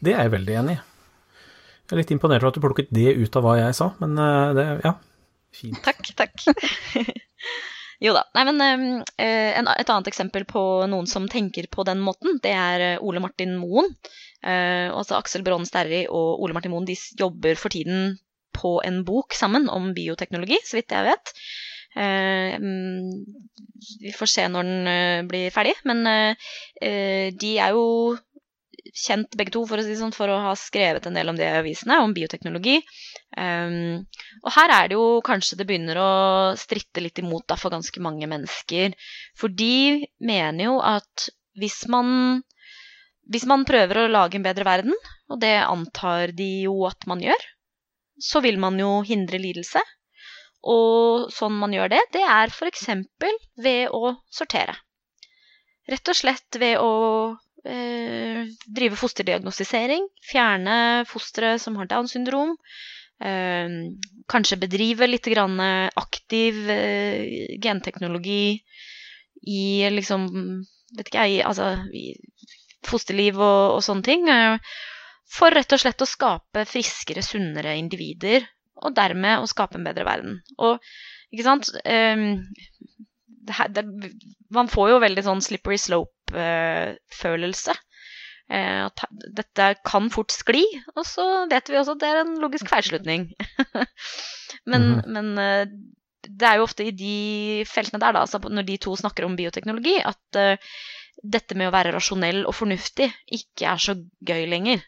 Det 0.00 0.14
er 0.14 0.24
jeg 0.24 0.34
veldig 0.34 0.56
enig 0.62 0.78
i. 0.78 0.80
Jeg 1.90 1.96
er 1.96 2.00
litt 2.02 2.12
imponert 2.14 2.44
over 2.44 2.52
at 2.52 2.58
du 2.58 2.64
plukket 2.64 2.92
det 2.94 3.14
ut 3.18 3.36
av 3.38 3.46
hva 3.46 3.56
jeg 3.58 3.76
sa, 3.78 3.92
men 4.02 4.18
uh, 4.18 4.54
det 4.56 4.66
Ja, 4.86 4.96
fint. 5.54 5.82
Takk, 5.86 6.14
takk. 6.18 6.36
Jo 8.00 8.14
da. 8.16 8.22
Nei, 8.32 8.46
men 8.48 8.62
eh, 9.20 9.52
en, 9.58 9.68
et 9.68 9.90
annet 9.92 10.08
eksempel 10.08 10.46
på 10.48 10.62
noen 10.88 11.08
som 11.10 11.26
tenker 11.28 11.68
på 11.72 11.84
den 11.84 12.00
måten, 12.00 12.38
det 12.40 12.54
er 12.56 12.84
eh, 12.94 13.02
Ole 13.04 13.20
Martin 13.20 13.58
Moen. 13.60 13.90
Eh, 14.40 14.88
altså 14.88 15.18
Aksel 15.18 15.44
Brånen 15.44 15.68
Sterri 15.68 16.06
og 16.08 16.40
Ole 16.40 16.56
Martin 16.56 16.72
Moen 16.72 16.88
de 16.88 16.96
jobber 16.96 17.60
for 17.60 17.72
tiden 17.72 18.16
på 18.56 18.78
en 18.88 19.02
bok 19.04 19.36
sammen 19.36 19.68
om 19.68 19.92
bioteknologi, 19.96 20.56
så 20.64 20.78
vidt 20.78 20.96
jeg 20.96 21.10
vet. 21.10 21.34
Eh, 21.96 22.56
mm, 22.60 23.24
vi 24.00 24.12
får 24.14 24.30
se 24.30 24.48
når 24.48 24.68
den 24.68 24.90
eh, 24.90 25.22
blir 25.28 25.54
ferdig, 25.54 25.74
men 25.88 26.06
eh, 26.06 27.30
de 27.34 27.54
er 27.58 27.74
jo 27.74 28.16
kjent 28.94 29.36
begge 29.38 29.52
to 29.54 29.62
for 29.68 29.80
å, 29.80 29.84
si 29.84 29.96
sånn, 29.98 30.14
for 30.14 30.30
å 30.30 30.38
ha 30.44 30.52
skrevet 30.58 31.06
en 31.06 31.16
del 31.16 31.30
om 31.30 31.38
det 31.38 31.46
i 31.46 31.58
avisene, 31.60 32.00
om 32.02 32.14
bioteknologi. 32.16 32.80
Um, 33.36 34.02
og 34.42 34.50
her 34.56 34.72
er 34.74 34.88
det 34.90 34.96
jo 34.96 35.20
kanskje 35.26 35.60
det 35.60 35.66
begynner 35.68 36.00
å 36.00 36.12
stritte 36.58 37.02
litt 37.04 37.20
imot 37.22 37.46
da, 37.50 37.58
for 37.60 37.72
ganske 37.74 38.02
mange 38.02 38.26
mennesker. 38.30 38.96
For 39.38 39.52
de 39.52 40.08
mener 40.18 40.64
jo 40.64 40.80
at 40.82 41.28
hvis 41.60 41.84
man, 41.92 42.42
hvis 43.30 43.46
man 43.50 43.66
prøver 43.68 44.02
å 44.02 44.10
lage 44.10 44.40
en 44.40 44.46
bedre 44.46 44.66
verden, 44.66 44.96
og 45.30 45.40
det 45.42 45.56
antar 45.62 46.34
de 46.34 46.50
jo 46.66 46.80
at 46.88 47.06
man 47.10 47.22
gjør, 47.22 47.48
så 48.20 48.42
vil 48.44 48.58
man 48.60 48.78
jo 48.80 49.00
hindre 49.06 49.40
lidelse. 49.40 49.82
Og 50.68 51.30
sånn 51.32 51.56
man 51.56 51.72
gjør 51.72 51.92
det, 51.94 52.00
det 52.12 52.24
er 52.24 52.52
f.eks. 52.52 52.88
ved 53.56 53.94
å 53.96 54.14
sortere. 54.30 54.76
Rett 55.90 56.10
og 56.12 56.16
slett 56.16 56.58
ved 56.60 56.76
å 56.78 56.92
eh, 57.64 58.44
drive 58.68 58.98
fosterdiagnostisering, 59.00 60.06
fjerne 60.30 61.06
fostre 61.08 61.56
som 61.58 61.78
har 61.80 61.88
Downs 61.90 62.12
syndrom. 62.14 62.56
Eh, 63.20 63.68
kanskje 64.30 64.60
bedrive 64.60 65.08
litt 65.08 65.26
aktiv 65.30 66.70
eh, 66.70 67.56
genteknologi 67.60 68.60
i 69.48 69.88
liksom 69.90 70.28
Vet 70.90 71.06
ikke 71.06 71.22
jeg, 71.22 71.44
altså 71.46 71.84
i 71.94 72.16
fosterliv 72.82 73.36
og, 73.38 73.76
og 73.76 73.82
sånne 73.86 74.02
ting. 74.02 74.24
Eh, 74.26 74.58
for 75.30 75.54
rett 75.54 75.70
og 75.70 75.78
slett 75.78 76.02
å 76.02 76.08
skape 76.08 76.64
friskere, 76.66 77.22
sunnere 77.22 77.76
individer, 77.78 78.42
og 78.80 78.96
dermed 78.96 79.42
å 79.42 79.48
skape 79.50 79.78
en 79.78 79.86
bedre 79.86 80.06
verden. 80.08 80.40
Og 80.58 80.80
ikke 81.30 81.46
sant 81.46 81.70
um, 81.84 82.24
det 83.46 83.56
her, 83.56 83.70
det, 83.72 83.84
Man 84.52 84.70
får 84.70 84.94
jo 84.94 85.04
veldig 85.04 85.24
sånn 85.26 85.44
slippery 85.44 85.78
slope-følelse. 85.80 87.76
Uh, 88.50 88.88
at 88.88 89.04
dette 89.38 89.66
kan 89.86 90.08
fort 90.10 90.34
skli, 90.34 90.64
og 90.96 91.04
så 91.06 91.26
vet 91.50 91.70
vi 91.70 91.78
også 91.78 91.94
at 91.94 92.02
det 92.02 92.10
er 92.10 92.22
en 92.24 92.36
logisk 92.42 92.70
feilslutning. 92.72 93.28
men, 94.70 94.82
mm 94.82 94.94
-hmm. 95.00 95.06
men 95.06 95.26
uh, 95.38 95.64
det 96.26 96.46
er 96.46 96.58
jo 96.58 96.66
ofte 96.66 96.84
i 96.84 96.90
de 96.90 97.64
feltene 97.68 98.00
der, 98.00 98.12
da, 98.12 98.24
altså 98.26 98.40
når 98.42 98.66
de 98.66 98.76
to 98.76 98.96
snakker 98.96 99.24
om 99.24 99.36
bioteknologi, 99.36 100.00
at 100.04 100.36
uh, 100.36 100.56
dette 101.22 101.54
med 101.54 101.68
å 101.68 101.74
være 101.74 101.92
rasjonell 101.94 102.44
og 102.46 102.54
fornuftig 102.56 103.10
ikke 103.26 103.68
er 103.70 103.76
så 103.76 103.94
gøy 104.26 104.46
lenger. 104.50 104.82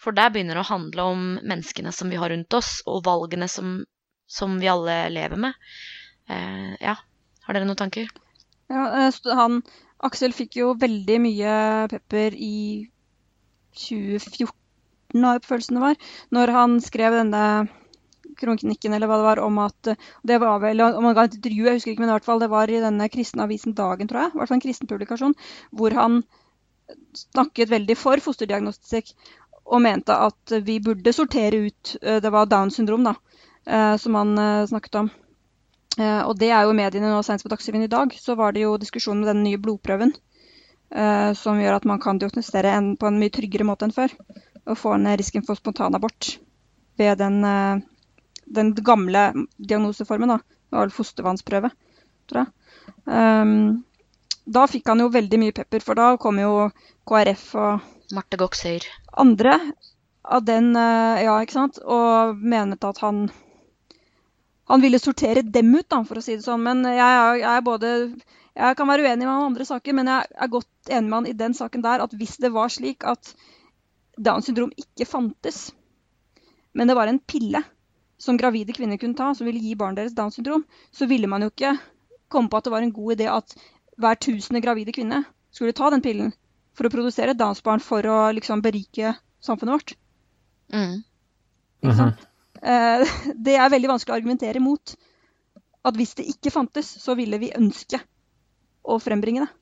For 0.00 0.16
der 0.16 0.32
begynner 0.32 0.58
det 0.58 0.64
å 0.66 0.70
handle 0.70 1.06
om 1.12 1.26
menneskene 1.40 1.92
som 1.94 2.12
vi 2.12 2.18
har 2.20 2.32
rundt 2.32 2.56
oss, 2.58 2.80
og 2.86 3.04
valgene 3.06 3.48
som, 3.48 3.78
som 4.28 4.58
vi 4.60 4.68
alle 4.70 5.06
lever 5.12 5.40
med. 5.46 5.56
Eh, 6.28 6.74
ja. 6.82 6.96
Har 7.46 7.56
dere 7.56 7.68
noen 7.68 7.78
tanker? 7.80 8.10
Ja, 8.72 8.84
eh, 9.06 9.20
han, 9.38 9.62
Aksel 10.06 10.34
fikk 10.36 10.58
jo 10.60 10.74
veldig 10.78 11.16
mye 11.22 11.56
pepper 11.92 12.36
i 12.36 12.58
2014, 13.76 14.52
har 15.22 15.38
jeg 15.38 15.48
følelsen 15.48 15.78
det 15.78 15.84
var, 15.84 15.98
når 16.34 16.52
han 16.56 16.78
skrev 16.84 17.16
denne 17.16 17.42
kronikken 18.36 18.92
eller 18.92 19.08
hva 19.08 19.18
det 19.20 19.26
var, 19.26 19.40
om 19.40 19.60
at 19.64 19.92
Det 20.26 20.38
var 20.42 20.58
vel 20.60 20.82
om 20.84 21.06
han 21.06 21.14
ga 21.16 21.24
et 21.24 21.36
intervju, 21.38 21.64
jeg 21.64 21.78
husker 21.78 21.92
ikke, 21.92 22.02
men 22.04 22.10
i 22.10 22.16
hvert 22.16 22.26
fall 22.26 22.42
det 22.42 22.50
var 22.52 22.72
i 22.72 22.82
denne 22.82 23.08
kristne 23.12 23.46
avisen 23.46 23.76
Dagen, 23.76 24.10
tror 24.10 24.26
jeg. 24.26 24.34
I 24.34 24.40
hvert 24.40 24.50
fall 24.50 24.58
en 24.58 24.64
kristen 24.64 24.90
publikasjon, 24.90 25.36
hvor 25.72 25.96
han 25.96 26.20
snakket 27.16 27.72
veldig 27.72 27.96
for 27.98 28.22
fosterdiagnostikk 28.22 29.14
og 29.66 29.82
mente 29.82 30.14
at 30.14 30.54
vi 30.62 30.78
burde 30.82 31.12
sortere 31.14 31.66
ut 31.66 31.96
eh, 32.02 32.20
Det 32.22 32.32
var 32.32 32.46
Downs 32.46 32.78
syndrom, 32.78 33.06
da, 33.06 33.14
eh, 33.66 33.96
som 34.00 34.14
han 34.14 34.36
snakket 34.68 35.00
om. 35.02 35.10
Og 35.96 36.34
det 36.36 36.50
er 36.52 36.66
jo 36.68 36.74
mediene 36.76 37.08
nå 37.08 37.22
senest 37.24 37.46
på 37.46 37.48
Dagsrevyen 37.48 37.86
i 37.86 37.88
dag. 37.88 38.10
Så 38.20 38.34
var 38.36 38.52
det 38.52 38.66
jo 38.66 38.74
diskusjon 38.76 39.22
med 39.22 39.30
den 39.30 39.38
nye 39.46 39.56
blodprøven. 39.56 40.10
Som 41.40 41.62
gjør 41.62 41.78
at 41.78 41.86
man 41.88 42.02
kan 42.04 42.18
diagnostisere 42.20 42.74
på 43.00 43.08
en 43.08 43.16
mye 43.16 43.32
tryggere 43.32 43.64
måte 43.64 43.88
enn 43.88 43.94
før. 43.96 44.12
Og 44.68 44.76
få 44.76 44.92
ned 45.00 45.16
risken 45.22 45.46
for 45.48 45.56
spontanabort 45.56 46.34
ved 47.00 47.16
den, 47.16 47.40
den 48.44 48.74
gamle 48.76 49.24
diagnoseformen. 49.56 50.34
da. 50.34 50.38
Det 50.66 50.76
var 50.76 50.84
vel 50.84 50.94
fostervannsprøve, 50.98 51.70
tror 52.28 52.42
jeg. 52.42 52.52
Um, 53.06 53.84
da 54.46 54.66
fikk 54.70 54.88
han 54.90 55.02
jo 55.02 55.12
veldig 55.14 55.38
mye 55.42 55.54
pepper, 55.54 55.82
for 55.82 55.98
da 55.98 56.12
kom 56.22 56.38
jo 56.42 56.68
KrF 57.08 57.46
og 57.62 58.14
Marte 58.14 58.38
Goksøyr. 58.40 58.86
Andre 59.16 59.56
av 60.26 60.44
den, 60.44 60.74
ja, 60.74 61.36
ikke 61.40 61.54
sant, 61.54 61.78
og 61.80 62.40
menet 62.42 62.84
at 62.84 62.98
han 63.00 63.26
han 64.66 64.82
ville 64.82 64.98
sortere 64.98 65.42
dem 65.42 65.74
ut, 65.74 65.86
da, 65.88 66.00
for 66.06 66.18
å 66.18 66.24
si 66.24 66.36
det 66.36 66.44
sånn. 66.46 66.64
Men 66.66 66.82
jeg, 66.88 66.98
jeg, 66.98 67.42
jeg, 67.44 67.64
både, 67.66 67.92
jeg 68.58 68.78
kan 68.78 68.90
være 68.90 69.04
uenig 69.06 69.22
med 69.22 69.30
han 69.30 69.44
i 69.44 69.50
andre 69.52 69.66
saker, 69.68 69.94
men 69.94 70.10
jeg 70.10 70.30
er 70.34 70.52
godt 70.52 70.90
enig 70.90 71.10
med 71.10 71.16
han 71.20 71.28
i 71.30 71.36
den 71.38 71.54
saken 71.54 71.84
der 71.84 72.02
at 72.02 72.16
hvis 72.18 72.36
det 72.42 72.50
var 72.54 72.72
slik 72.74 73.06
at 73.06 73.30
Downs 74.16 74.48
syndrom 74.48 74.72
ikke 74.80 75.06
fantes, 75.06 75.68
men 76.74 76.90
det 76.90 76.96
var 76.98 77.10
en 77.10 77.20
pille 77.20 77.62
som 78.18 78.38
gravide 78.40 78.74
kvinner 78.74 78.98
kunne 78.98 79.16
ta, 79.18 79.28
som 79.36 79.46
ville 79.46 79.60
gi 79.60 79.76
barnet 79.78 80.00
deres 80.00 80.16
Downs 80.16 80.38
syndrom, 80.38 80.64
så 80.90 81.06
ville 81.06 81.30
man 81.30 81.44
jo 81.44 81.52
ikke 81.52 81.76
komme 82.32 82.50
på 82.50 82.58
at 82.58 82.66
det 82.66 82.72
var 82.74 82.82
en 82.82 82.94
god 82.96 83.14
idé 83.14 83.28
at 83.30 83.54
hver 84.00 84.18
tusende 84.18 84.64
gravide 84.64 84.92
kvinne 84.96 85.22
skulle 85.54 85.76
ta 85.76 85.92
den 85.92 86.02
pillen 86.02 86.32
for 86.76 86.88
å 86.88 86.92
produsere 86.92 87.32
et 87.32 87.40
Downs-barn 87.40 87.82
for 87.84 88.06
å 88.10 88.18
liksom 88.36 88.62
berike 88.64 89.14
samfunnet 89.44 89.76
vårt. 89.78 89.94
Mm. 90.74 90.96
Ikke 91.82 91.98
sant? 91.98 92.24
Eh, 92.62 93.18
det 93.46 93.56
er 93.56 93.72
veldig 93.72 93.92
vanskelig 93.94 94.14
å 94.14 94.18
argumentere 94.20 94.62
mot. 94.62 94.96
At 95.86 95.96
hvis 95.98 96.16
det 96.18 96.26
ikke 96.32 96.54
fantes, 96.54 96.88
så 97.02 97.14
ville 97.18 97.38
vi 97.42 97.54
ønske 97.56 98.00
å 98.86 98.98
frembringe 99.02 99.46
det. 99.46 99.52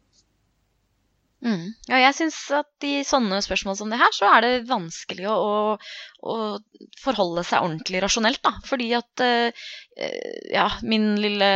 Mm. 1.44 1.64
Ja, 1.90 1.98
jeg 2.00 2.16
syns 2.16 2.38
at 2.56 2.86
i 2.88 3.02
sånne 3.04 3.36
spørsmål 3.44 3.76
som 3.76 3.90
det 3.92 3.98
her, 4.00 4.12
så 4.16 4.30
er 4.32 4.44
det 4.44 4.68
vanskelig 4.70 5.26
å, 5.28 5.74
å 5.76 6.36
forholde 7.02 7.44
seg 7.44 7.66
ordentlig 7.66 8.00
rasjonelt, 8.00 8.40
da. 8.44 8.54
Fordi 8.64 8.88
at 8.96 9.24
uh, 9.24 9.66
ja, 10.48 10.70
min 10.88 11.10
lille 11.20 11.50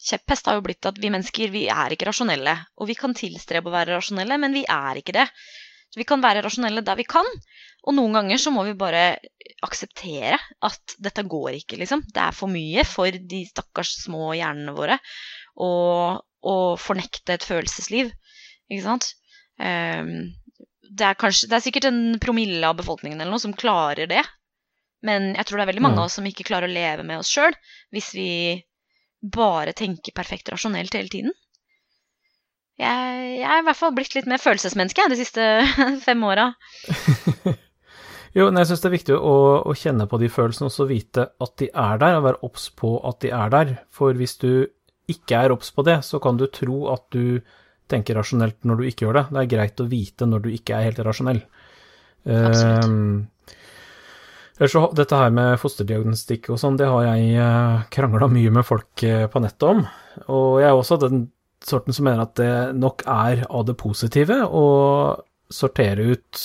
kjepphest 0.00 0.48
har 0.48 0.58
jo 0.58 0.64
blitt 0.64 0.86
at 0.88 0.98
vi 1.00 1.10
mennesker, 1.12 1.52
vi 1.52 1.66
er 1.72 1.94
ikke 1.94 2.08
rasjonelle. 2.08 2.54
Og 2.80 2.88
vi 2.90 2.96
kan 2.98 3.16
tilstrebe 3.16 3.68
å 3.70 3.74
være 3.74 3.96
rasjonelle, 3.98 4.38
men 4.40 4.56
vi 4.56 4.64
er 4.64 5.00
ikke 5.00 5.16
det. 5.16 5.26
Så 5.90 6.00
vi 6.00 6.06
kan 6.06 6.22
være 6.22 6.44
rasjonelle 6.44 6.84
der 6.86 6.98
vi 7.00 7.06
kan, 7.08 7.26
og 7.80 7.96
noen 7.96 8.14
ganger 8.14 8.38
så 8.38 8.52
må 8.54 8.62
vi 8.68 8.76
bare 8.78 9.18
akseptere 9.66 10.38
at 10.66 10.94
dette 11.02 11.24
går 11.28 11.58
ikke, 11.58 11.80
liksom. 11.80 12.04
Det 12.06 12.22
er 12.22 12.36
for 12.36 12.52
mye 12.52 12.84
for 12.86 13.10
de 13.10 13.42
stakkars 13.48 13.96
små 14.04 14.30
hjernene 14.38 14.76
våre 14.76 15.00
å 15.60 16.56
fornekte 16.80 17.34
et 17.34 17.44
følelsesliv, 17.44 18.12
ikke 18.70 18.84
sant. 18.86 19.10
Um, 19.60 20.30
det, 20.86 21.10
er 21.10 21.18
kanskje, 21.20 21.50
det 21.50 21.58
er 21.58 21.64
sikkert 21.66 21.90
en 21.90 22.02
promille 22.22 22.64
av 22.64 22.78
befolkningen 22.78 23.20
eller 23.20 23.34
noe 23.34 23.42
som 23.42 23.56
klarer 23.56 24.08
det. 24.10 24.22
Men 25.04 25.34
jeg 25.34 25.48
tror 25.48 25.58
det 25.58 25.64
er 25.64 25.72
veldig 25.72 25.84
mange 25.84 26.00
av 26.00 26.08
oss 26.08 26.18
som 26.20 26.26
ikke 26.28 26.46
klarer 26.48 26.68
å 26.68 26.72
leve 26.72 27.04
med 27.08 27.22
oss 27.22 27.30
sjøl 27.32 27.54
hvis 27.94 28.10
vi 28.16 28.30
bare 29.20 29.74
tenker 29.76 30.16
perfekt 30.16 30.48
rasjonelt 30.52 30.94
hele 30.96 31.12
tiden. 31.12 31.34
Jeg, 32.80 33.24
jeg 33.42 33.44
er 33.44 33.60
i 33.60 33.66
hvert 33.66 33.76
fall 33.76 33.92
blitt 33.92 34.14
litt 34.16 34.28
mer 34.30 34.40
følelsesmenneske 34.40 35.10
de 35.12 35.18
siste 35.20 35.48
fem 36.06 36.24
åra. 36.24 36.52
Jo, 38.30 38.46
men 38.46 38.60
jeg 38.60 38.70
syns 38.70 38.82
det 38.84 38.86
er 38.86 38.94
viktig 38.94 39.14
å, 39.16 39.36
å, 39.66 39.72
kjenne 39.74 40.04
på 40.06 40.20
de 40.22 40.28
følelsene 40.30 40.68
og 40.68 40.74
så 40.74 40.84
vite 40.86 41.24
at 41.42 41.54
de 41.58 41.66
er 41.66 41.96
der, 41.98 42.18
og 42.18 42.26
være 42.28 42.38
obs 42.46 42.68
på 42.78 42.92
at 43.08 43.18
de 43.24 43.32
er 43.34 43.50
der. 43.50 43.72
For 43.90 44.14
hvis 44.14 44.36
du 44.38 44.52
ikke 45.10 45.40
er 45.40 45.54
obs 45.54 45.72
på 45.74 45.82
det, 45.88 45.96
så 46.06 46.20
kan 46.22 46.38
du 46.38 46.46
tro 46.46 46.84
at 46.92 47.08
du 47.10 47.40
tenker 47.90 48.14
rasjonelt 48.20 48.62
når 48.62 48.78
du 48.78 48.86
ikke 48.86 49.08
gjør 49.08 49.18
det. 49.18 49.24
Det 49.32 49.42
er 49.42 49.50
greit 49.56 49.82
å 49.82 49.88
vite 49.90 50.30
når 50.30 50.46
du 50.46 50.52
ikke 50.54 50.78
er 50.78 50.86
helt 50.86 51.02
rasjonell. 51.08 51.42
Absolutt. 52.22 52.86
Um, 52.86 53.56
så, 54.68 54.84
dette 54.92 55.16
her 55.16 55.30
med 55.32 55.56
fosterdiagnostikk 55.62 56.50
og 56.52 56.60
sånn, 56.60 56.76
det 56.76 56.88
har 56.90 57.06
jeg 57.06 57.30
eh, 57.40 57.84
krangla 57.94 58.28
mye 58.28 58.50
med 58.52 58.66
folk 58.68 59.04
uh, 59.08 59.24
på 59.32 59.40
nettet 59.40 59.64
om. 59.64 59.84
Og 60.28 60.60
jeg 60.60 60.68
er 60.68 60.76
også 60.76 60.98
den 61.00 61.28
sorten 61.64 61.96
som 61.96 62.04
mener 62.08 62.26
at 62.26 62.34
det 62.36 62.52
nok 62.76 63.06
er 63.08 63.46
av 63.48 63.64
det 63.68 63.78
positive 63.80 64.36
å 64.44 64.66
sortere 65.52 66.12
ut 66.12 66.42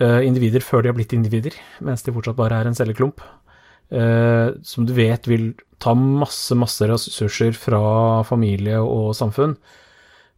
Eh, 0.00 0.22
individer 0.24 0.64
før 0.64 0.80
de 0.80 0.88
har 0.88 0.96
blitt 0.96 1.12
individer, 1.12 1.56
mens 1.84 2.00
de 2.06 2.12
fortsatt 2.14 2.38
bare 2.38 2.56
er 2.60 2.70
en 2.70 2.76
celleklump. 2.76 3.20
Som 3.90 4.84
du 4.86 4.92
vet 4.94 5.24
vil 5.26 5.48
ta 5.82 5.96
masse, 5.98 6.54
masse 6.54 6.86
ressurser 6.86 7.56
fra 7.58 8.22
familie 8.22 8.78
og 8.78 9.16
samfunn. 9.18 9.56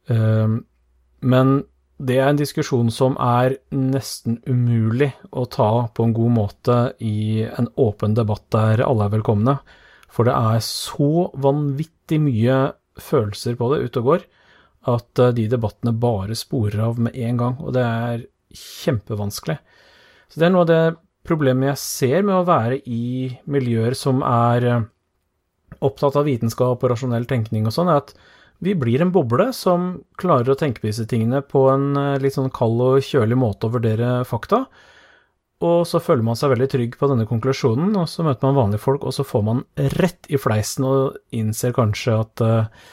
Men 0.08 1.50
det 2.00 2.16
er 2.18 2.31
en 2.31 2.38
diskusjon 2.38 2.90
som 2.90 3.14
er 3.20 3.59
nesten 3.74 4.40
umulig 4.48 5.12
å 5.31 5.44
ta 5.50 5.88
på 5.94 6.07
en 6.07 6.14
god 6.16 6.35
måte 6.35 6.78
i 7.05 7.44
en 7.46 7.68
åpen 7.78 8.16
debatt 8.18 8.46
der 8.55 8.83
alle 8.87 9.07
er 9.07 9.16
velkomne. 9.16 9.59
For 10.12 10.28
det 10.28 10.35
er 10.37 10.64
så 10.64 11.28
vanvittig 11.40 12.18
mye 12.20 12.57
følelser 13.00 13.57
på 13.57 13.70
det 13.72 13.85
ute 13.87 14.02
og 14.02 14.09
går 14.11 14.26
at 14.92 15.22
eh, 15.22 15.35
de 15.37 15.46
debattene 15.50 15.94
bare 15.94 16.37
sporer 16.38 16.83
av 16.88 16.98
med 17.00 17.16
en 17.16 17.38
gang, 17.38 17.57
og 17.62 17.74
det 17.76 17.85
er 17.87 18.26
kjempevanskelig. 18.52 19.59
Så 20.28 20.40
det 20.40 20.48
er 20.48 20.55
noe 20.55 20.66
av 20.66 20.70
det 20.72 20.83
problemet 21.26 21.70
jeg 21.70 21.83
ser 21.83 22.26
med 22.26 22.40
å 22.40 22.48
være 22.48 22.81
i 22.90 23.31
miljøer 23.46 23.96
som 23.98 24.24
er 24.26 24.68
eh, 24.68 24.85
opptatt 25.83 26.18
av 26.18 26.26
vitenskap 26.28 26.83
og 26.83 26.92
rasjonell 26.92 27.28
tenkning 27.31 27.68
og 27.68 27.74
sånn, 27.74 27.90
er 27.92 28.02
at 28.02 28.14
vi 28.62 28.75
blir 28.79 29.03
en 29.03 29.11
boble 29.11 29.48
som 29.57 29.96
klarer 30.20 30.53
å 30.53 30.59
tenke 30.59 30.83
på 30.83 30.87
disse 30.87 31.07
tingene 31.11 31.40
på 31.42 31.64
en 31.72 31.96
eh, 31.98 32.20
litt 32.22 32.37
sånn 32.37 32.53
kald 32.55 32.79
og 32.85 33.03
kjølig 33.03 33.38
måte 33.38 33.66
å 33.66 33.75
vurdere 33.75 34.20
fakta. 34.29 34.64
Og 35.66 35.83
så 35.87 35.98
føler 36.03 36.22
man 36.27 36.38
seg 36.38 36.53
veldig 36.53 36.68
trygg 36.70 36.94
på 36.98 37.09
denne 37.11 37.27
konklusjonen, 37.27 37.90
og 37.98 38.07
så 38.11 38.22
møter 38.27 38.46
man 38.48 38.59
vanlige 38.59 38.83
folk, 38.83 39.07
og 39.07 39.14
så 39.14 39.27
får 39.27 39.42
man 39.46 39.62
rett 39.98 40.31
i 40.31 40.38
fleisen 40.38 40.87
og 40.87 41.18
innser 41.38 41.75
kanskje 41.75 42.16
at 42.18 42.42
uh, 42.42 42.88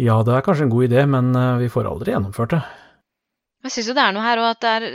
ja, 0.00 0.16
det 0.24 0.32
er 0.32 0.46
kanskje 0.46 0.64
en 0.64 0.72
god 0.72 0.86
idé, 0.86 1.04
men 1.08 1.28
uh, 1.36 1.58
vi 1.60 1.68
får 1.72 1.90
aldri 1.90 2.14
gjennomført 2.14 2.56
det. 2.56 2.62
Jeg 3.64 3.74
syns 3.74 3.90
jo 3.90 3.96
det 3.96 4.04
er 4.04 4.16
noe 4.16 4.24
her, 4.24 4.40
og 4.40 4.48
at 4.48 4.64
det 4.64 4.72
er 4.78 4.88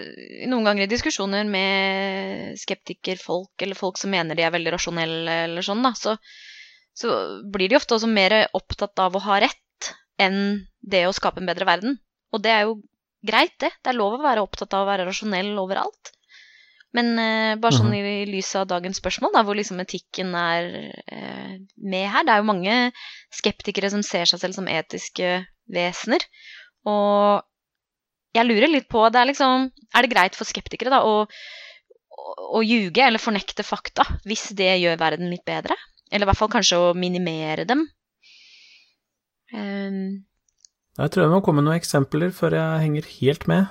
noen 0.49 0.65
ganger 0.65 0.86
i 0.86 0.89
diskusjoner 0.89 1.45
med 1.49 2.58
skeptikerfolk, 2.62 3.54
eller 3.62 3.78
folk 3.78 4.02
som 4.02 4.13
mener 4.13 4.38
de 4.38 4.45
er 4.45 4.54
veldig 4.58 4.73
rasjonelle, 4.73 5.39
eller 5.45 5.65
sånn, 5.65 5.86
da, 5.86 5.93
så, 5.97 6.17
så 6.97 7.21
blir 7.54 7.69
de 7.69 7.78
ofte 7.78 7.97
også 7.97 8.10
mer 8.10 8.43
opptatt 8.58 9.06
av 9.06 9.17
å 9.17 9.25
ha 9.30 9.41
rett 9.45 9.62
enn 10.19 10.39
det 10.79 11.05
å 11.08 11.15
skape 11.15 11.41
en 11.41 11.49
bedre 11.49 11.67
verden. 11.67 11.97
Og 12.34 12.43
det 12.43 12.53
er 12.53 12.67
jo 12.67 12.79
greit, 13.25 13.55
det. 13.62 13.71
Det 13.84 13.91
er 13.91 13.99
lov 13.99 14.17
å 14.17 14.23
være 14.23 14.43
opptatt 14.45 14.73
av 14.75 14.86
å 14.86 14.89
være 14.89 15.08
rasjonell 15.08 15.51
overalt. 15.60 16.13
Men 16.95 17.12
eh, 17.21 17.55
bare 17.62 17.77
sånn 17.77 17.93
i, 17.93 17.99
i 18.23 18.29
lys 18.29 18.49
av 18.58 18.69
dagens 18.69 18.97
spørsmål, 18.97 19.34
da, 19.36 19.43
hvor 19.45 19.58
liksom 19.58 19.82
etikken 19.84 20.32
er 20.38 20.69
eh, 21.05 21.60
med 21.77 22.08
her 22.10 22.25
Det 22.25 22.34
er 22.34 22.41
jo 22.41 22.49
mange 22.49 22.77
skeptikere 23.36 23.91
som 23.93 24.01
ser 24.05 24.29
seg 24.29 24.41
selv 24.41 24.58
som 24.58 24.69
etiske 24.71 25.36
vesener. 25.69 26.25
Og 26.89 27.45
jeg 28.34 28.47
lurer 28.47 28.71
litt 28.71 28.89
på 28.89 29.03
det 29.13 29.21
er, 29.21 29.29
liksom, 29.29 29.69
er 29.69 30.05
det 30.05 30.12
greit 30.13 30.38
for 30.38 30.49
skeptikere 30.49 30.93
da, 30.93 31.03
å, 31.05 31.25
å, 31.25 32.34
å 32.58 32.65
ljuge 32.65 33.05
eller 33.05 33.21
fornekte 33.21 33.65
fakta 33.65 34.05
hvis 34.25 34.49
det 34.58 34.71
gjør 34.82 34.99
verden 35.01 35.29
litt 35.29 35.45
bedre? 35.45 35.77
Eller 36.10 36.25
i 36.25 36.32
hvert 36.32 36.41
fall 36.41 36.53
kanskje 36.58 36.82
å 36.82 36.93
minimere 36.97 37.67
dem? 37.69 37.86
Um, 39.53 40.25
jeg 40.99 41.12
tror 41.12 41.23
jeg 41.23 41.31
må 41.31 41.39
komme 41.41 41.62
med 41.62 41.69
noen 41.69 41.79
eksempler 41.79 42.33
før 42.35 42.57
jeg 42.57 42.83
henger 42.83 43.09
helt 43.15 43.47
med. 43.49 43.69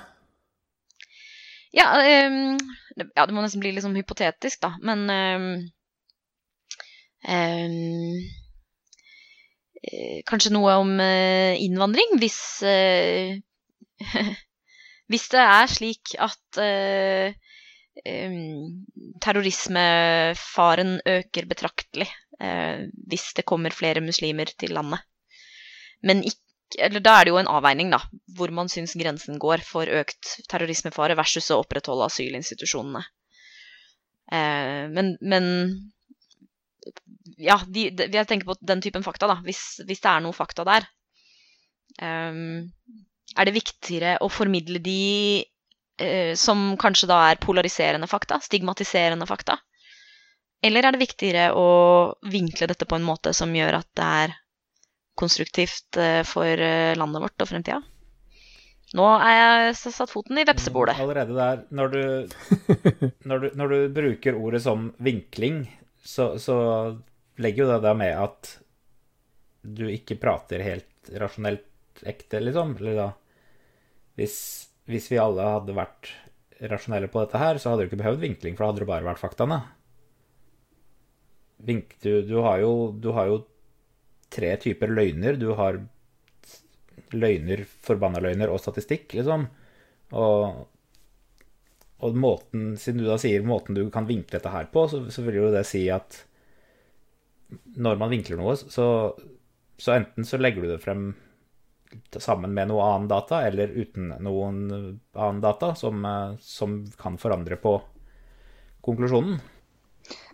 Ja, 1.75 1.91
um, 2.27 2.57
ja, 2.97 3.25
det 3.25 3.33
må 3.35 3.43
nesten 3.43 3.61
bli 3.61 3.71
litt 3.75 3.85
sånn 3.85 3.97
hypotetisk, 3.99 4.63
da. 4.65 4.73
Men 4.83 5.05
um, 5.13 5.49
Kanskje 10.29 10.51
noe 10.53 10.75
om 10.81 10.91
uh, 10.99 11.55
innvandring, 11.59 12.17
hvis 12.19 12.39
uh, 12.67 13.35
Hvis 15.09 15.29
det 15.33 15.41
er 15.41 15.69
slik 15.71 16.13
at 16.21 16.59
uh, 16.61 17.33
terrorismefaren 19.19 20.99
øker 21.03 21.47
betraktelig 21.49 22.07
hvis 22.39 23.25
det 23.35 23.43
kommer 23.43 23.73
flere 23.75 23.99
muslimer 23.99 24.47
til 24.55 24.71
landet. 24.71 25.01
Men 26.05 26.23
ikke 26.23 26.49
eller 26.77 27.01
da 27.01 27.15
er 27.17 27.25
det 27.25 27.31
jo 27.33 27.39
en 27.39 27.49
avveining, 27.49 27.89
da, 27.89 27.97
hvor 28.37 28.51
man 28.53 28.69
syns 28.69 28.93
grensen 28.99 29.39
går 29.41 29.63
for 29.65 29.89
økt 29.89 30.35
terrorismefare 30.51 31.15
versus 31.17 31.49
å 31.49 31.63
opprettholde 31.63 32.05
asylinstitusjonene. 32.05 33.01
Eh, 34.31 34.85
men, 34.93 35.15
men, 35.21 35.47
ja, 37.41 37.57
de, 37.65 37.87
de, 37.89 38.09
jeg 38.13 38.29
tenker 38.29 38.51
på 38.51 38.57
den 38.61 38.83
typen 38.85 39.05
fakta, 39.05 39.31
da. 39.31 39.39
Hvis, 39.45 39.63
hvis 39.81 40.03
det 40.03 40.11
er 40.11 40.21
noe 40.21 40.37
fakta 40.37 40.67
der. 40.69 40.85
Eh, 41.97 42.37
er 43.37 43.49
det 43.49 43.55
viktigere 43.55 44.17
å 44.25 44.29
formidle 44.29 44.81
de 44.83 44.99
eh, 46.01 46.35
som 46.37 46.75
kanskje 46.81 47.09
da 47.09 47.23
er 47.31 47.41
polariserende 47.41 48.09
fakta, 48.11 48.37
stigmatiserende 48.45 49.25
fakta? 49.29 49.57
Eller 50.61 50.85
er 50.85 50.93
det 50.93 51.01
viktigere 51.01 51.49
å 51.55 51.67
vinkle 52.29 52.67
dette 52.69 52.85
på 52.85 52.97
en 52.99 53.05
måte 53.07 53.33
som 53.33 53.53
gjør 53.55 53.79
at 53.79 53.89
det 53.95 54.07
er 54.23 54.37
konstruktivt 55.19 55.99
eh, 55.99 56.21
for 56.27 56.47
eh, 56.47 56.95
landet 56.97 57.25
vårt 57.25 57.43
og 57.43 57.49
fremtida. 57.51 57.79
Nå 58.97 59.05
er 59.21 59.35
jeg 59.35 59.75
satt 59.77 60.09
foten 60.09 60.39
i 60.41 60.45
vepsebordet. 60.49 60.97
Mm, 60.97 61.03
allerede 61.05 61.35
der, 61.37 61.59
når 61.77 61.91
du, 61.93 62.01
når, 63.29 63.43
du, 63.43 63.49
når 63.59 63.73
du, 63.73 63.77
bruker 63.99 64.39
ordet 64.39 64.63
som 64.65 64.89
vinkling, 64.97 65.61
så, 66.01 66.31
så 66.41 66.57
legger 67.37 67.65
jo 67.65 67.71
det 67.75 67.83
da 67.85 67.93
med 67.97 68.15
at 68.17 68.55
du 69.61 69.85
ikke 69.91 70.17
prater 70.17 70.63
helt 70.65 71.11
rasjonelt 71.21 72.01
ekte, 72.07 72.41
liksom. 72.41 72.73
Eller 72.79 72.97
da 72.97 73.09
hvis, 74.19 74.39
hvis 74.89 75.11
vi 75.11 75.21
alle 75.21 75.45
hadde 75.45 75.77
vært 75.77 76.09
rasjonelle 76.71 77.11
på 77.11 77.21
dette 77.23 77.39
her, 77.39 77.59
så 77.59 77.71
hadde 77.71 77.85
du 77.85 77.91
ikke 77.91 78.01
behøvd 78.01 78.25
vinkling, 78.25 78.57
for 78.57 78.65
da 78.65 78.71
hadde 78.71 78.83
det 78.83 78.89
bare 78.89 79.07
vært 79.07 79.21
faktaene. 79.21 79.59
Vink, 81.69 81.93
du, 82.03 82.23
du, 82.27 82.39
har 82.43 82.59
jo, 82.63 82.73
du 82.95 83.11
har 83.15 83.29
jo 83.29 83.39
tre 84.33 84.55
typer 84.61 84.91
løgner. 84.93 85.39
Du 85.39 85.51
har 85.57 85.79
løgner, 87.15 87.63
forbanna 87.85 88.21
løgner 88.23 88.51
og 88.53 88.61
statistikk, 88.61 89.13
liksom. 89.17 89.47
Og, 90.17 90.65
og, 91.99 92.17
måten, 92.17 92.73
siden 92.81 93.03
du 93.03 93.09
da 93.09 93.17
sier 93.21 93.45
måten 93.45 93.77
du 93.77 93.83
kan 93.93 94.09
vinkle 94.09 94.37
dette 94.37 94.53
her 94.53 94.69
på, 94.73 94.87
så, 94.89 95.03
så 95.13 95.25
vil 95.25 95.41
jo 95.41 95.53
det 95.53 95.65
si 95.69 95.85
at 95.93 96.23
når 97.81 97.97
man 97.97 98.11
vinkler 98.13 98.37
noe, 98.37 98.55
så, 98.57 98.85
så, 99.77 99.95
enten 99.95 100.27
så 100.27 100.37
legger 100.37 100.65
du 100.65 100.73
det 100.73 100.81
frem 100.83 101.11
sammen 102.21 102.53
med 102.53 102.69
noe 102.69 102.85
annen 102.85 103.07
data, 103.09 103.41
eller 103.47 103.71
uten 103.73 104.11
noen 104.21 104.59
annen 104.69 105.39
data, 105.41 105.73
som, 105.77 106.05
som 106.41 106.83
kan 106.99 107.17
forandre 107.21 107.57
på 107.57 107.79
konklusjonen. 108.85 109.39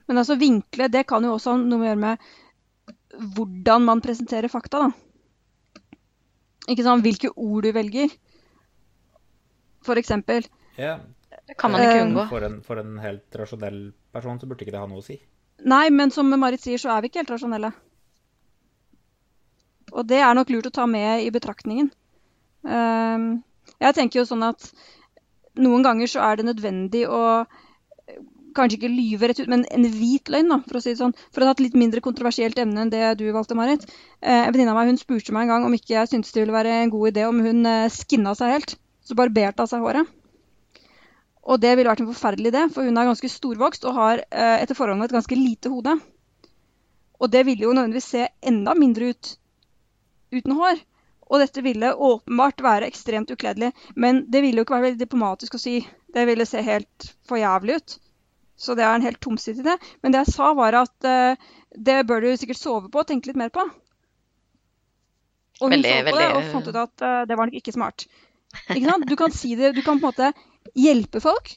Men 0.05 0.19
altså 0.21 0.35
vinkle, 0.37 0.89
det 0.91 1.05
kan 1.07 1.23
jo 1.25 1.37
også 1.37 1.55
noe 1.61 1.81
å 1.81 1.87
gjøre 1.87 2.01
med 2.03 2.27
hvordan 3.35 3.85
man 3.85 4.03
presenterer 4.03 4.51
fakta, 4.51 4.85
da. 4.85 5.89
Ikke 6.71 6.85
sant? 6.85 7.05
Hvilke 7.05 7.31
ord 7.35 7.65
du 7.65 7.71
velger. 7.75 8.13
For 9.85 10.01
eksempel. 10.01 10.47
Ja. 10.79 10.97
Det 11.45 11.57
kan 11.61 11.71
man 11.71 11.83
ikke 11.83 12.03
unngå. 12.07 12.27
For 12.31 12.47
en, 12.47 12.59
for 12.65 12.81
en 12.81 12.97
helt 13.03 13.37
rasjonell 13.37 13.79
person 14.15 14.39
så 14.41 14.49
burde 14.49 14.65
ikke 14.65 14.73
det 14.73 14.81
ha 14.81 14.89
noe 14.89 15.03
å 15.03 15.05
si. 15.05 15.19
Nei, 15.65 15.87
men 15.93 16.11
som 16.11 16.31
Marit 16.39 16.63
sier, 16.63 16.81
så 16.81 16.91
er 16.95 17.03
vi 17.03 17.11
ikke 17.11 17.21
helt 17.21 17.35
rasjonelle. 17.35 17.71
Og 19.93 20.07
det 20.09 20.19
er 20.25 20.33
nok 20.35 20.49
lurt 20.51 20.71
å 20.71 20.73
ta 20.73 20.87
med 20.89 21.23
i 21.23 21.29
betraktningen. 21.33 21.91
Um, 22.65 23.43
jeg 23.77 23.95
tenker 23.97 24.21
jo 24.21 24.27
sånn 24.27 24.43
at 24.47 24.71
noen 25.61 25.85
ganger 25.85 26.09
så 26.11 26.23
er 26.25 26.39
det 26.39 26.47
nødvendig 26.49 27.05
å 27.07 27.45
kanskje 28.57 28.79
ikke 28.79 28.91
lyve 28.91 29.29
rett 29.29 29.39
ut, 29.43 29.51
men 29.51 29.65
en 29.73 29.87
hvit 29.91 30.31
løgn, 30.31 30.51
da, 30.51 30.59
for 30.65 30.79
å 30.79 30.83
si 30.83 30.93
det 30.93 31.01
sånn. 31.01 31.15
For 31.35 31.43
å 31.43 31.49
ha 31.49 31.55
et 31.55 31.63
litt 31.63 31.77
mindre 31.77 32.03
kontroversielt 32.05 32.59
emne 32.61 32.85
enn 32.85 32.93
det 32.93 33.03
du 33.19 33.25
valgte, 33.35 33.57
Marit. 33.57 33.85
Eh, 34.21 34.45
en 34.45 34.51
venninne 34.51 34.73
av 34.73 34.79
meg 34.79 34.91
hun 34.93 35.01
spurte 35.01 35.35
meg 35.35 35.45
en 35.45 35.53
gang 35.53 35.67
om 35.67 35.77
ikke 35.77 35.95
jeg 35.97 36.11
syntes 36.11 36.33
det 36.35 36.43
ville 36.43 36.55
være 36.55 36.81
en 36.83 36.93
god 36.93 37.11
idé 37.11 37.27
om 37.29 37.41
hun 37.45 37.65
eh, 37.69 37.91
skinna 37.93 38.35
seg 38.37 38.55
helt. 38.55 38.75
Så 39.05 39.17
barberte 39.17 39.61
av 39.63 39.69
seg 39.69 39.85
håret. 39.85 40.09
Og 41.45 41.61
det 41.61 41.75
ville 41.77 41.91
vært 41.91 42.01
en 42.01 42.09
forferdelig 42.09 42.49
idé, 42.49 42.65
for 42.73 42.87
hun 42.87 42.97
er 42.97 43.07
ganske 43.11 43.29
storvokst 43.29 43.85
og 43.85 43.97
har 43.99 44.23
eh, 44.25 44.57
etter 44.63 44.77
forholdene 44.77 45.05
et 45.05 45.13
ganske 45.13 45.37
lite 45.37 45.69
hode. 45.69 45.93
Og 47.21 47.31
det 47.31 47.45
ville 47.47 47.67
jo 47.67 47.73
nødvendigvis 47.75 48.11
se 48.15 48.27
enda 48.41 48.73
mindre 48.77 49.13
ut 49.13 49.35
uten 50.33 50.57
hår. 50.57 50.81
Og 51.25 51.41
dette 51.41 51.61
ville 51.65 51.93
åpenbart 51.93 52.61
være 52.61 52.89
ekstremt 52.89 53.31
ukledelig. 53.33 53.71
Men 53.95 54.25
det 54.29 54.41
ville 54.43 54.61
jo 54.61 54.65
ikke 54.65 54.75
være 54.77 54.87
veldig 54.89 55.03
diplomatisk 55.05 55.57
å 55.57 55.61
si. 55.61 55.79
Det 56.13 56.25
ville 56.29 56.45
se 56.49 56.61
helt 56.65 57.07
for 57.27 57.41
jævlig 57.41 57.79
ut. 57.79 57.95
Så 58.55 58.75
det 58.77 58.85
er 58.87 58.95
en 58.95 59.03
helt 59.03 59.19
tomsitt 59.23 59.59
idé. 59.59 59.75
Men 60.03 60.13
det 60.13 60.23
jeg 60.23 60.35
sa, 60.35 60.53
var 60.55 60.77
at 60.79 61.07
uh, 61.07 61.49
det 61.75 61.97
bør 62.07 62.23
du 62.23 62.29
sikkert 62.39 62.61
sove 62.61 62.91
på 62.91 63.01
og 63.01 63.09
tenke 63.09 63.31
litt 63.31 63.39
mer 63.39 63.51
på. 63.53 63.65
Og 65.59 65.67
hun 65.67 65.75
veldig, 65.75 65.91
så 65.91 65.99
på 65.99 66.07
veldig... 66.09 66.23
det 66.23 66.39
og 66.39 66.49
fant 66.53 66.71
ut 66.71 66.81
at 66.85 67.05
uh, 67.05 67.21
det 67.27 67.37
var 67.39 67.49
nok 67.49 67.59
ikke 67.59 67.75
smart. 67.75 68.07
Ikke? 68.71 68.99
Du 69.07 69.15
kan 69.19 69.35
si 69.35 69.55
det, 69.59 69.73
du 69.75 69.83
kan 69.83 69.99
på 69.99 70.07
en 70.07 70.13
måte 70.13 70.31
hjelpe 70.75 71.21
folk 71.23 71.51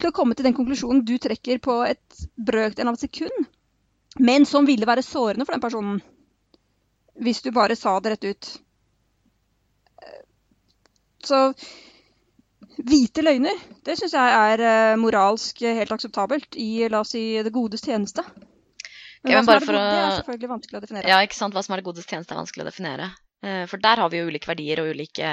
til 0.00 0.10
å 0.10 0.16
komme 0.16 0.34
til 0.34 0.48
den 0.48 0.56
konklusjonen 0.56 1.04
du 1.06 1.14
trekker 1.20 1.60
på 1.62 1.76
et 1.86 2.24
brøkdel 2.34 2.88
av 2.88 2.96
et 2.96 3.04
sekund, 3.04 3.46
men 4.18 4.46
som 4.48 4.66
ville 4.66 4.88
være 4.88 5.04
sårende 5.06 5.46
for 5.46 5.54
den 5.54 5.62
personen. 5.62 6.00
Hvis 7.22 7.42
du 7.44 7.52
bare 7.54 7.76
sa 7.78 7.98
det 8.00 8.14
rett 8.14 8.24
ut. 8.32 8.50
Så 11.22 11.52
Hvite 12.78 13.22
løgner, 13.24 13.58
det 13.84 13.98
syns 13.98 14.14
jeg 14.16 14.38
er 14.52 14.62
uh, 14.64 15.00
moralsk 15.00 15.60
helt 15.62 15.92
akseptabelt 15.92 16.56
i 16.60 16.88
la 16.90 17.02
oss 17.04 17.12
si, 17.14 17.22
det 17.44 17.52
godes 17.54 17.84
tjeneste. 17.84 18.24
Men, 19.22 19.36
ja, 19.36 19.42
men 19.42 19.46
hva 19.46 19.58
som 19.60 19.70
er 19.70 19.76
det, 19.76 19.76
gode, 19.76 19.82
å... 19.82 19.92
det 19.92 20.06
er 20.06 20.16
selvfølgelig 20.16 20.50
vanskelig 20.50 20.78
å 20.78 20.82
definere. 20.82 21.10
Ja, 21.12 21.20
ikke 21.22 21.38
sant. 21.38 21.54
Hva 21.54 21.62
som 21.62 21.74
er 21.74 21.82
det 21.82 21.86
godes 21.86 22.08
tjeneste, 22.08 22.34
er 22.34 22.40
vanskelig 22.40 22.64
å 22.64 22.70
definere. 22.70 23.12
Uh, 23.44 23.62
for 23.70 23.82
der 23.82 24.02
har 24.02 24.10
vi 24.10 24.22
jo 24.22 24.32
ulike 24.32 24.50
verdier 24.50 24.82
og 24.82 24.90
ulike 24.96 25.30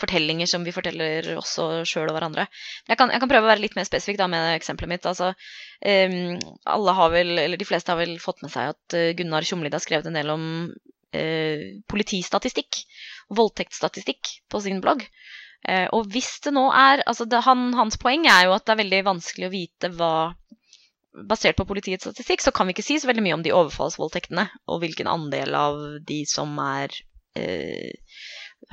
fortellinger 0.00 0.48
som 0.48 0.64
vi 0.64 0.72
forteller 0.72 1.26
oss 1.36 1.54
og 1.60 1.88
sjøl 1.88 2.08
og 2.08 2.16
hverandre. 2.16 2.46
Jeg 2.88 3.00
kan, 3.00 3.12
jeg 3.12 3.20
kan, 3.20 3.30
prøve 3.30 3.48
å 3.48 3.50
være 3.50 3.64
litt 3.64 3.76
mer 3.76 3.88
spesifikk 3.88 4.20
da 4.20 4.28
med 4.32 4.54
eksempelet 4.54 4.92
mitt. 4.94 5.08
Altså, 5.08 5.32
um, 5.32 6.38
alle 6.74 6.94
har 7.00 7.12
vel, 7.12 7.34
eller 7.46 7.60
De 7.60 7.68
fleste 7.68 7.92
har 7.92 8.00
vel 8.00 8.16
fått 8.22 8.40
med 8.44 8.52
seg 8.52 8.74
at 8.74 8.96
Gunnar 9.18 9.44
Tjomlid 9.44 9.76
har 9.76 9.84
skrevet 9.84 10.08
en 10.08 10.16
del 10.16 10.32
om 10.32 10.46
uh, 10.68 11.66
politistatistikk, 11.92 12.82
voldtektsstatistikk, 13.40 14.34
på 14.52 14.64
sin 14.64 14.80
blogg. 14.84 15.04
Uh, 15.68 15.86
og 15.96 16.08
hvis 16.12 16.38
det 16.44 16.54
nå 16.56 16.66
er 16.72 17.02
altså 17.04 17.26
det, 17.28 17.42
han, 17.44 17.66
Hans 17.76 17.98
poeng 18.00 18.24
er 18.30 18.46
jo 18.46 18.54
at 18.56 18.64
det 18.64 18.72
er 18.72 18.80
veldig 18.80 19.00
vanskelig 19.10 19.48
å 19.50 19.52
vite 19.52 19.90
hva 19.92 20.12
Basert 21.28 21.58
på 21.58 21.66
politiets 21.66 22.06
statistikk 22.06 22.40
så 22.40 22.52
kan 22.54 22.68
vi 22.68 22.72
ikke 22.72 22.84
si 22.86 22.94
så 23.02 23.08
veldig 23.10 23.24
mye 23.24 23.34
om 23.34 23.42
de 23.42 23.50
overfallsvoldtektene, 23.50 24.44
og 24.70 24.78
hvilken 24.78 25.08
andel 25.10 25.56
av 25.58 25.80
de 26.06 26.20
som 26.30 26.52
er 26.62 26.94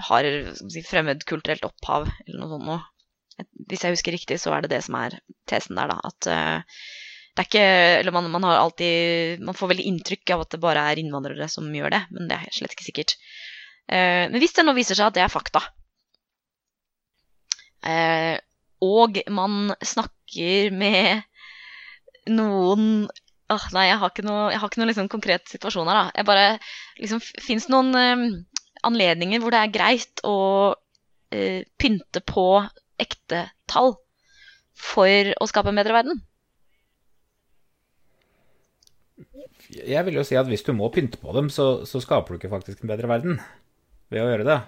har 0.06 0.28
si, 0.54 0.84
fremmedkulturelt 0.86 1.66
opphav, 1.68 2.08
eller 2.26 2.40
noe 2.42 2.52
sånt 2.52 2.68
noe. 2.68 2.80
Hvis 3.70 3.84
jeg 3.86 3.94
husker 3.94 4.16
riktig, 4.16 4.40
så 4.42 4.54
er 4.56 4.66
det 4.66 4.72
det 4.74 4.84
som 4.86 4.98
er 4.98 5.20
tesen 5.50 5.78
der, 5.78 5.92
da. 5.92 5.98
At 6.10 6.30
eh, 6.32 6.78
det 7.38 7.44
er 7.44 7.50
ikke 7.50 7.66
Eller 8.00 8.16
man, 8.16 8.32
man, 8.34 8.48
har 8.48 8.58
alltid 8.58 9.44
Man 9.46 9.54
får 9.54 9.70
veldig 9.70 9.86
inntrykk 9.92 10.32
av 10.34 10.42
at 10.42 10.56
det 10.56 10.62
bare 10.64 10.88
er 10.90 11.02
innvandrere 11.02 11.46
som 11.54 11.68
gjør 11.70 11.94
det, 11.94 12.00
men 12.16 12.32
det 12.32 12.40
er 12.40 12.56
slett 12.56 12.74
ikke 12.74 12.88
sikkert. 12.88 13.14
Eh, 13.86 14.26
men 14.32 14.40
hvis 14.42 14.58
det 14.58 14.66
nå 14.66 14.74
viser 14.78 14.98
seg 14.98 15.12
at 15.12 15.20
det 15.20 15.26
er 15.26 15.34
fakta, 15.34 15.62
uh, 17.88 18.36
og 18.84 19.22
man 19.34 19.72
snakker 19.82 20.76
med 20.76 21.24
noen 22.30 23.08
Åh, 23.48 23.66
nei, 23.72 23.86
jeg 23.88 24.00
har 24.02 24.10
ikke 24.12 24.26
noe, 24.28 24.48
har 24.52 24.68
ikke 24.68 24.82
noe 24.82 24.90
liksom, 24.90 25.08
konkret 25.08 25.46
situasjon 25.48 25.88
her, 25.88 25.96
da. 25.96 26.08
Jeg 26.20 26.28
bare 26.28 26.48
liksom 27.00 27.22
Fins 27.24 27.70
noen 27.72 27.96
anledninger 28.88 29.40
hvor 29.40 29.56
det 29.56 29.62
er 29.62 29.72
greit 29.72 30.24
å 30.28 30.40
eh, 31.32 31.64
pynte 31.80 32.22
på 32.28 32.48
ekte 33.00 33.46
tall 33.70 33.96
for 34.78 35.32
å 35.40 35.48
skape 35.50 35.72
en 35.72 35.80
bedre 35.80 35.96
verden? 35.96 36.20
Jeg 39.68 40.04
vil 40.08 40.20
jo 40.20 40.26
si 40.28 40.38
at 40.40 40.48
hvis 40.48 40.64
du 40.68 40.74
må 40.78 40.92
pynte 40.94 41.20
på 41.20 41.34
dem, 41.36 41.50
så, 41.54 41.88
så 41.88 42.02
skaper 42.04 42.36
du 42.36 42.40
ikke 42.40 42.54
faktisk 42.54 42.84
en 42.84 42.92
bedre 42.92 43.10
verden 43.10 43.40
ved 44.14 44.24
å 44.24 44.30
gjøre 44.30 44.48
det. 44.48 44.60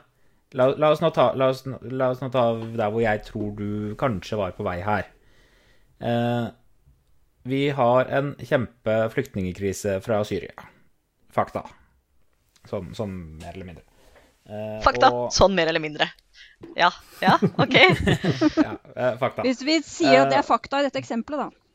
La, 0.57 0.65
la, 0.73 0.89
oss 0.89 1.01
ta, 1.13 1.27
la, 1.37 1.51
oss, 1.51 1.61
la, 1.67 2.09
oss 2.09 2.23
nå 2.23 2.31
ta, 2.33 2.43
der 2.57 2.89
hvor 2.89 3.03
jeg 3.03 3.21
tror 3.27 3.51
du 3.57 3.95
kanskje 3.99 4.39
var 4.39 4.55
på 4.57 4.65
vei 4.65 4.79
her. 4.81 5.11
Eh, 6.01 6.47
vi 7.49 7.61
har 7.77 8.09
en 8.17 8.33
kjempe 8.41 8.95
flyktningkrise 9.13 9.99
fra 10.05 10.23
Syria. 10.25 10.65
Fakta. 11.33 11.67
Sånn, 12.69 12.89
sånn 12.97 13.13
mer 13.37 13.53
eller 13.53 13.69
mindre. 13.69 13.85
Eh, 14.49 14.79
fakta. 14.85 15.11
Og... 15.13 15.29
Sånn 15.33 15.53
mer 15.57 15.69
eller 15.69 15.83
mindre. 15.83 16.09
Ja. 16.75 16.89
Ja, 17.21 17.37
OK. 17.61 17.77
ja, 18.65 18.73
eh, 18.95 19.15
fakta. 19.21 19.45
Hvis 19.45 19.61
vi 19.65 19.79
sier 19.85 20.25
at 20.25 20.33
det 20.33 20.39
er 20.39 20.43
eh, 20.43 20.49
fakta 20.49 20.81
i 20.81 20.89
dette 20.89 21.01
eksempelet, 21.01 21.45
da. 21.45 21.65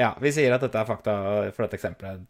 Ja, 0.00 0.10
vi 0.22 0.32
sier 0.32 0.56
at 0.56 0.64
dette 0.64 0.80
er 0.80 0.88
fakta 0.88 1.14
for 1.52 1.66
dette 1.66 1.76
eksempelet. 1.76 2.24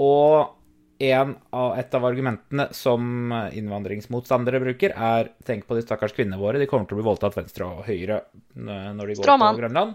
Og 0.00 0.59
av, 1.00 1.78
et 1.80 1.94
av 1.96 2.04
argumentene 2.04 2.66
som 2.76 3.32
innvandringsmotstandere 3.56 4.60
bruker, 4.60 4.92
er 4.92 5.30
tenk 5.48 5.64
på 5.68 5.78
de 5.78 5.84
stakkars 5.84 6.12
kvinnene 6.16 6.40
våre. 6.40 6.60
De 6.60 6.68
kommer 6.68 6.88
til 6.88 6.98
å 6.98 7.00
bli 7.00 7.06
voldtatt 7.06 7.38
venstre 7.38 7.68
og 7.68 7.86
høyre 7.88 8.20
når 8.54 9.00
de 9.00 9.16
går 9.16 9.24
Stråman. 9.24 9.56
på 9.56 9.62
Grønland. 9.62 9.94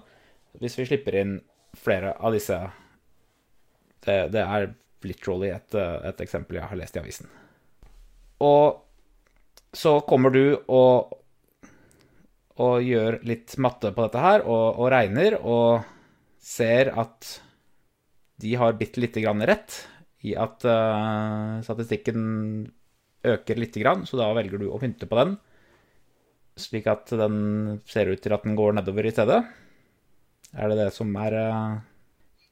Hvis 0.61 0.79
vi 0.79 0.87
slipper 0.89 1.19
inn 1.21 1.37
flere 1.77 2.15
av 2.17 2.33
disse 2.33 2.57
Det, 4.05 4.29
det 4.31 4.41
er 4.41 4.67
literally 5.05 5.49
et, 5.49 5.75
et 5.75 6.19
eksempel 6.21 6.59
jeg 6.59 6.69
har 6.69 6.77
lest 6.77 6.97
i 6.97 7.01
avisen. 7.01 7.29
Og 8.45 8.81
så 9.75 9.99
kommer 10.05 10.29
du 10.29 10.55
og, 10.69 11.15
og 12.61 12.85
gjør 12.85 13.17
litt 13.25 13.57
matte 13.57 13.91
på 13.95 14.05
dette 14.05 14.21
her, 14.21 14.45
og, 14.45 14.77
og 14.77 14.91
regner, 14.93 15.39
og 15.41 15.85
ser 16.37 16.93
at 16.93 17.31
de 18.41 18.53
har 18.61 18.77
bitte 18.77 19.01
lite 19.01 19.23
grann 19.23 19.41
rett 19.47 19.81
i 20.25 20.35
at 20.39 20.65
uh, 20.67 21.61
statistikken 21.65 22.21
øker 23.25 23.59
lite 23.59 23.81
grann, 23.81 24.05
så 24.05 24.19
da 24.19 24.29
velger 24.37 24.61
du 24.61 24.69
å 24.69 24.79
pynte 24.81 25.09
på 25.09 25.17
den, 25.19 25.35
slik 26.59 26.87
at 26.91 27.11
den 27.17 27.37
ser 27.89 28.11
ut 28.11 28.21
til 28.23 28.35
at 28.35 28.45
den 28.45 28.55
går 28.57 28.77
nedover 28.77 29.07
i 29.07 29.13
stedet. 29.13 29.41
Er 30.55 30.71
det 30.71 30.79
det 30.79 30.89
som 30.95 31.11
er, 31.19 31.35
uh, 31.35 31.75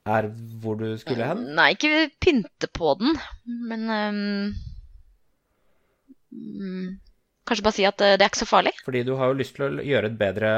er 0.09 0.29
hvor 0.63 0.77
du 0.81 0.89
skulle 1.01 1.29
hen? 1.29 1.47
Nei, 1.55 1.71
ikke 1.77 2.09
pynte 2.23 2.69
på 2.73 2.95
den, 2.99 3.17
men 3.69 3.89
um 6.33 6.99
kanskje 7.47 7.65
bare 7.65 7.77
si 7.77 7.87
at 7.87 8.01
eh, 8.01 8.15
det 8.17 8.25
er 8.25 8.31
ikke 8.31 8.43
så 8.43 8.49
farlig? 8.49 8.73
Fordi 8.85 9.03
du 9.07 9.15
har 9.19 9.31
jo 9.31 9.39
lyst 9.39 9.57
til 9.57 9.67
å 9.67 9.85
gjøre 9.85 10.11
et 10.11 10.19
bedre 10.19 10.51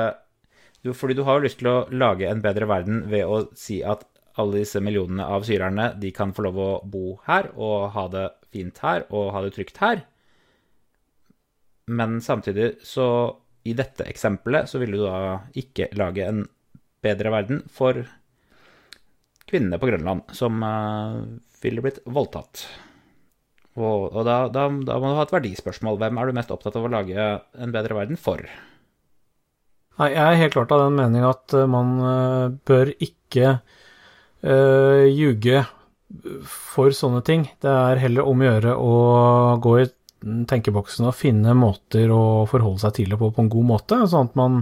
Fordi 0.93 1.17
du 1.17 1.23
har 1.25 1.39
jo 1.39 1.47
lyst 1.47 1.60
til 1.62 1.71
å 1.71 1.78
lage 1.89 2.30
en 2.30 2.43
bedre 2.43 2.67
verden 2.69 3.06
ved 3.10 3.25
å 3.25 3.45
si 3.58 3.82
at 3.84 4.06
alle 4.41 4.62
disse 4.62 4.82
millionene 4.84 5.26
av 5.32 5.45
syrerne, 5.48 5.93
de 6.00 6.12
kan 6.15 6.34
få 6.36 6.48
lov 6.48 6.60
å 6.60 6.71
bo 6.84 7.15
her 7.28 7.52
og 7.56 7.91
ha 7.95 8.06
det 8.12 8.26
fint 8.52 8.80
her 8.84 9.08
og 9.10 9.32
ha 9.36 9.43
det 9.45 9.54
trygt 9.56 9.80
her. 9.84 10.04
Men 11.88 12.19
samtidig 12.24 12.76
så 12.84 13.08
I 13.65 13.74
dette 13.74 14.06
eksempelet 14.06 14.69
så 14.69 14.78
ville 14.78 14.98
du 15.00 15.06
da 15.08 15.39
ikke 15.58 15.88
lage 15.98 16.26
en 16.28 16.43
bedre 17.02 17.32
verden 17.34 17.63
for 17.74 17.98
kvinnene 19.50 19.80
på 19.82 19.89
Grønland 19.89 20.36
som 20.38 20.62
uh, 20.62 21.24
ville 21.63 21.82
blitt 21.82 21.98
voldtatt. 22.06 22.65
Og, 23.76 24.12
og 24.12 24.21
da, 24.28 24.38
da, 24.54 24.67
da, 24.69 25.00
må 25.02 25.12
du 25.12 25.17
ha 25.17 25.26
et 25.26 25.34
verdispørsmål. 25.34 25.98
Hvem 26.00 26.21
er 26.21 26.30
du 26.30 26.38
mest 26.38 26.54
opptatt 26.54 26.78
av 26.80 26.86
å 26.88 26.91
lage 26.93 27.26
en 27.58 27.74
bedre 27.74 27.98
verden 27.98 28.21
for? 28.21 28.45
Nei, 30.00 30.12
jeg 30.13 30.21
er 30.21 30.39
helt 30.43 30.56
klart 30.56 30.74
av 30.76 30.86
den 30.86 30.98
mening 31.00 31.26
at 31.28 31.56
eh, 31.56 31.67
man 31.71 31.91
uh, 32.04 32.54
bør 32.67 32.91
ikke 33.00 33.58
uh, 34.45 35.05
ljuge 35.10 35.65
for 36.45 36.93
sånne 36.95 37.21
ting. 37.25 37.47
Det 37.62 37.71
er 37.71 38.01
heller 38.01 38.27
om 38.29 38.41
å 38.41 38.47
gjøre 38.47 38.75
å 38.77 38.97
gå 39.63 39.77
i 39.81 39.88
tenkeboksen 40.25 41.10
og 41.10 41.17
finne 41.17 41.53
måter 41.58 42.12
å 42.13 42.45
forholde 42.49 42.81
seg 42.86 42.95
til 42.97 43.12
det 43.13 43.19
på 43.21 43.31
på 43.34 43.43
en 43.43 43.51
god 43.51 43.67
måte, 43.69 43.99
sånn 44.10 44.29
at 44.29 44.38
man 44.39 44.62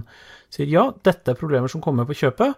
sier 0.54 0.70
ja, 0.70 0.88
dette 1.06 1.34
er 1.34 1.40
problemer 1.40 1.72
som 1.72 1.84
kommer 1.84 2.08
på 2.10 2.18
kjøpet. 2.24 2.58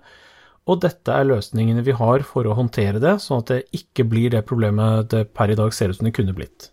Og 0.65 0.79
dette 0.81 1.13
er 1.13 1.27
løsningene 1.29 1.83
vi 1.85 1.93
har 1.93 2.23
for 2.25 2.47
å 2.49 2.55
håndtere 2.57 3.01
det, 3.01 3.19
sånn 3.21 3.43
at 3.43 3.51
det 3.51 3.59
ikke 3.77 4.07
blir 4.09 4.31
det 4.33 4.47
problemet 4.49 5.11
det 5.13 5.27
per 5.37 5.53
i 5.53 5.57
dag 5.57 5.73
ser 5.75 5.91
ut 5.91 5.99
som 5.99 6.07
det 6.07 6.15
kunne 6.17 6.33
blitt. 6.37 6.71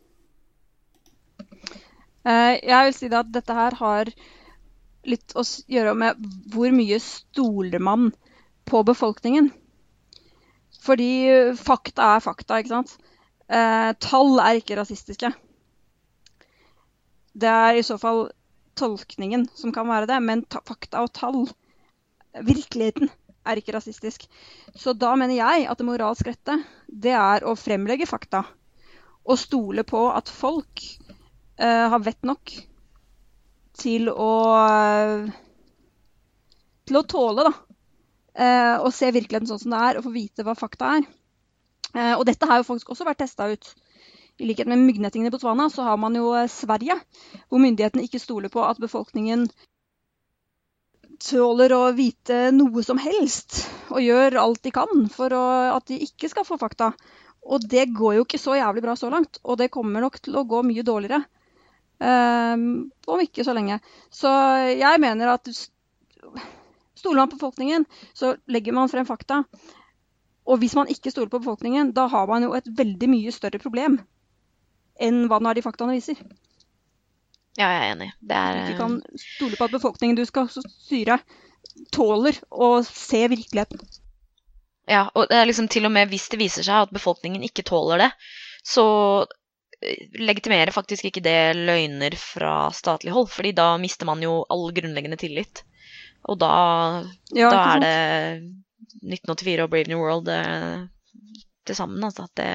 Eh, 2.25 2.55
jeg 2.63 2.89
vil 2.89 2.97
si 2.97 3.11
at 3.13 3.33
dette 3.35 3.57
her 3.57 3.77
har 3.83 4.13
litt 5.05 5.35
å 5.37 5.45
gjøre 5.45 5.93
med 5.99 6.29
hvor 6.55 6.73
mye 6.73 7.01
stoler 7.03 7.83
man 7.83 8.13
på 8.71 8.81
befolkningen. 8.87 9.51
Fordi 10.83 11.55
fakta 11.59 12.17
er 12.17 12.25
fakta, 12.25 12.59
ikke 12.59 12.75
sant. 12.75 12.97
Eh, 13.53 13.91
tall 14.03 14.39
er 14.43 14.59
ikke 14.59 14.79
rasistiske. 14.81 15.31
Det 17.33 17.49
er 17.49 17.79
i 17.79 17.85
så 17.87 17.99
fall 18.01 18.27
tolkningen 18.79 19.47
som 19.57 19.73
kan 19.75 19.89
være 19.89 20.09
det, 20.11 20.19
men 20.25 20.45
fakta 20.51 21.05
og 21.05 21.13
tall, 21.17 21.45
virkeligheten, 22.33 23.11
er 23.43 23.59
ikke 23.59 23.75
rasistisk. 23.75 24.27
Så 24.75 24.95
da 24.95 25.15
mener 25.19 25.35
jeg 25.35 25.67
at 25.69 25.79
det 25.81 25.87
moralsk 25.87 26.29
rette, 26.31 26.61
det 26.87 27.15
er 27.19 27.47
å 27.47 27.57
fremlegge 27.59 28.07
fakta. 28.07 28.45
Og 29.27 29.39
stole 29.39 29.85
på 29.87 30.05
at 30.11 30.31
folk 30.31 30.83
eh, 31.59 31.87
har 31.93 32.03
vett 32.03 32.23
nok 32.27 32.55
til 33.83 34.11
å 34.13 34.33
Til 36.83 36.99
å 36.99 37.05
tåle, 37.07 37.45
da. 37.47 37.53
Uh, 38.33 38.81
og 38.81 38.93
se 38.97 39.11
virkeligheten 39.13 39.49
sånn 39.51 39.61
som 39.61 39.75
det 39.75 39.81
er, 39.85 39.99
og 39.99 40.07
få 40.07 40.13
vite 40.15 40.45
hva 40.47 40.55
fakta 40.57 40.95
er. 40.99 41.09
Uh, 41.93 42.15
og 42.17 42.25
dette 42.29 42.49
har 42.49 42.61
jo 42.61 42.69
faktisk 42.69 42.95
også 42.95 43.05
vært 43.09 43.21
testa 43.25 43.51
ut. 43.53 43.75
I 44.41 44.49
likhet 44.49 44.71
med 44.71 44.81
myggnettingene 44.81 45.29
i 45.29 45.35
Botswana, 45.35 45.69
så 45.71 45.85
har 45.85 45.99
man 46.01 46.17
jo 46.17 46.33
Sverige, 46.49 46.97
hvor 47.53 47.61
myndighetene 47.61 48.07
ikke 48.07 48.23
stoler 48.23 48.53
på 48.53 48.65
at 48.65 48.81
befolkningen 48.81 49.45
tåler 51.23 51.75
å 51.77 51.83
vite 51.95 52.49
noe 52.55 52.83
som 52.83 52.99
helst, 52.99 53.67
og 53.93 54.03
gjør 54.03 54.41
alt 54.43 54.63
de 54.65 54.73
kan 54.75 55.05
for 55.13 55.35
å, 55.37 55.43
at 55.77 55.87
de 55.91 56.01
ikke 56.07 56.31
skal 56.33 56.47
få 56.49 56.59
fakta. 56.59 56.91
Og 57.43 57.63
det 57.69 57.89
går 57.95 58.17
jo 58.17 58.25
ikke 58.27 58.41
så 58.41 58.57
jævlig 58.57 58.83
bra 58.85 58.97
så 58.99 59.11
langt, 59.13 59.39
og 59.43 59.59
det 59.61 59.71
kommer 59.75 60.03
nok 60.03 60.19
til 60.23 60.39
å 60.39 60.47
gå 60.49 60.63
mye 60.67 60.87
dårligere. 60.87 61.23
Um, 62.03 62.91
om 63.07 63.21
ikke 63.23 63.45
så 63.47 63.55
lenge. 63.55 63.79
Så 64.11 64.31
jeg 64.73 65.03
mener 65.03 65.37
at 65.37 65.51
stoler 67.03 67.25
man 67.25 67.33
på 67.33 67.39
befolkningen, 67.41 67.87
så 68.15 68.37
legger 68.47 68.77
man 68.77 68.91
frem 68.93 69.07
fakta. 69.09 69.43
Og 70.47 70.59
hvis 70.63 70.75
man 70.79 70.91
ikke 70.91 71.13
stoler 71.13 71.31
på 71.31 71.43
befolkningen, 71.43 71.93
da 71.95 72.09
har 72.11 72.31
man 72.31 72.47
jo 72.47 72.55
et 72.57 72.71
veldig 72.79 73.11
mye 73.11 73.35
større 73.35 73.63
problem 73.63 74.01
enn 75.03 75.27
hva 75.31 75.39
nå 75.43 75.53
de 75.57 75.65
faktaene 75.65 75.97
viser. 75.97 76.19
Ja, 77.59 77.69
jeg 77.69 77.81
er 77.81 77.91
enig. 77.93 78.11
Det 78.21 78.37
er 78.39 78.61
Du 78.71 78.77
kan 78.79 78.99
stole 79.19 79.59
på 79.59 79.67
at 79.67 79.75
befolkningen 79.75 80.17
du 80.17 80.25
skal 80.29 80.49
styre, 80.53 81.19
tåler 81.93 82.39
å 82.51 82.75
se 82.87 83.27
virkeligheten. 83.33 83.83
Ja, 84.91 85.07
og 85.15 85.29
det 85.31 85.39
er 85.39 85.47
liksom 85.47 85.69
til 85.71 85.87
og 85.87 85.93
med 85.95 86.11
hvis 86.11 86.29
det 86.33 86.41
viser 86.41 86.67
seg 86.67 86.87
at 86.87 86.95
befolkningen 86.95 87.45
ikke 87.47 87.65
tåler 87.67 88.03
det, 88.03 88.11
så 88.67 88.85
legitimerer 90.19 90.75
faktisk 90.75 91.09
ikke 91.09 91.23
det 91.25 91.55
løgner 91.59 92.15
fra 92.19 92.71
statlig 92.75 93.13
hold, 93.15 93.29
fordi 93.31 93.53
da 93.57 93.75
mister 93.83 94.09
man 94.09 94.23
jo 94.23 94.43
all 94.53 94.71
grunnleggende 94.75 95.19
tillit. 95.21 95.65
Og 96.31 96.39
da, 96.39 96.51
Ja, 97.35 97.51
da 97.51 97.63
er 97.75 97.83
det 97.83 97.95
1984 99.03 99.65
og 99.65 99.71
Brave 99.73 99.91
New 99.91 100.03
World 100.03 100.29
eh, 100.31 100.85
til 101.67 101.79
sammen, 101.79 102.03
altså. 102.05 102.29
At 102.29 102.37
det, 102.39 102.51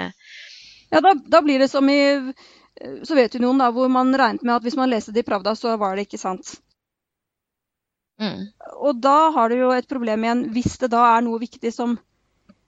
Ja, 0.93 1.01
da, 1.03 1.13
da 1.19 1.41
blir 1.43 1.59
det 1.59 1.67
som 1.71 1.89
i 1.91 1.99
Sovjetunionen, 3.03 3.59
da, 3.59 3.71
hvor 3.73 3.89
man 3.91 4.13
regnet 4.15 4.43
med 4.45 4.55
at 4.55 4.65
hvis 4.65 4.77
man 4.77 4.91
leste 4.91 5.11
det 5.11 5.25
i 5.25 5.27
Pravda, 5.27 5.55
så 5.57 5.75
var 5.81 5.95
det 5.97 6.07
ikke 6.07 6.19
sant. 6.21 6.59
mm, 8.21 8.43
Og 8.85 9.01
da 9.01 9.31
har 9.35 9.49
du 9.49 9.57
jo 9.57 9.71
et 9.73 9.87
problem 9.89 10.23
igjen, 10.23 10.45
hvis 10.53 10.77
det 10.83 10.91
da 10.93 11.03
er 11.15 11.25
noe 11.25 11.41
viktig 11.41 11.73
som 11.73 11.97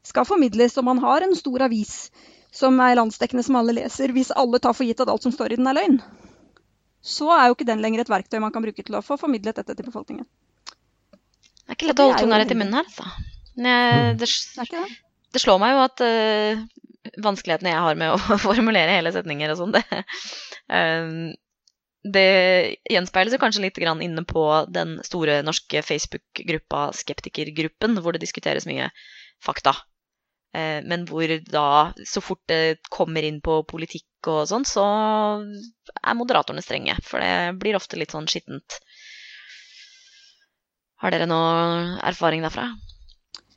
skal 0.04 0.26
formidles, 0.26 0.78
og 0.78 0.88
man 0.88 1.02
har 1.04 1.22
en 1.22 1.36
stor 1.38 1.68
avis 1.68 2.10
som 2.52 2.80
er 2.82 2.98
landsdekkende, 2.98 3.46
som 3.46 3.60
alle 3.60 3.76
leser, 3.78 4.12
hvis 4.16 4.32
alle 4.36 4.60
tar 4.60 4.74
for 4.74 4.88
gitt 4.88 5.00
at 5.04 5.12
alt 5.14 5.24
som 5.24 5.36
står 5.36 5.54
i 5.54 5.60
den 5.62 5.70
er 5.70 5.78
løgn, 5.78 6.00
så 7.06 7.30
er 7.36 7.48
jo 7.48 7.56
ikke 7.56 7.68
den 7.70 7.84
lenger 7.84 8.02
et 8.04 8.12
verktøy 8.12 8.40
man 8.42 8.52
kan 8.56 8.66
bruke 8.66 8.84
til 8.84 8.98
å 8.98 9.06
få 9.06 9.20
formidlet 9.22 9.62
dette 9.62 9.76
til 9.78 9.86
befolkningen. 9.86 10.26
Det 11.70 11.76
er 11.76 11.78
ikke 11.78 11.90
lett 11.92 12.00
å 12.02 12.08
holde 12.10 12.22
tunga 12.26 12.40
rett 12.42 12.52
i 12.52 12.58
munnen 12.58 12.80
her, 12.80 12.88
altså. 12.90 13.26
Jeg- 13.60 14.16
det, 14.18 14.28
Det 15.34 15.42
slår 15.44 15.60
meg 15.62 15.76
jo 15.76 15.82
at 15.86 16.02
uh, 16.02 16.64
vanskelighetene 17.22 17.70
jeg 17.76 17.84
har 17.86 18.00
med 18.00 18.16
å 18.16 18.38
formulere 18.48 18.96
hele 18.98 19.12
setninger 19.14 19.52
og 19.54 19.60
sånn, 19.62 19.76
det, 19.78 19.84
uh, 20.74 21.30
det 22.10 22.26
gjenspeiles 22.90 23.36
jo 23.36 23.42
kanskje 23.44 23.62
litt 23.68 23.78
grann 23.78 24.02
inne 24.02 24.24
på 24.26 24.42
den 24.74 24.98
store 25.06 25.42
norske 25.46 25.84
Facebook-gruppa 25.86 26.88
Skeptikergruppen, 26.98 28.00
hvor 28.02 28.16
det 28.16 28.24
diskuteres 28.24 28.66
mye 28.66 28.90
fakta. 29.46 29.76
Uh, 30.56 30.80
men 30.90 31.04
hvor 31.06 31.30
da, 31.52 31.68
så 32.10 32.24
fort 32.26 32.42
det 32.50 32.80
kommer 32.90 33.22
inn 33.28 33.38
på 33.46 33.60
politikk 33.70 34.06
og 34.32 34.48
sånn, 34.50 34.66
så 34.66 34.86
er 36.02 36.18
moderatorene 36.18 36.64
strenge. 36.66 36.96
For 37.06 37.22
det 37.22 37.60
blir 37.62 37.78
ofte 37.78 38.00
litt 38.00 38.16
sånn 38.16 38.26
skittent. 38.32 38.80
Har 41.00 41.16
dere 41.16 41.28
noe 41.30 42.00
erfaring 42.04 42.44
derfra? 42.44 42.68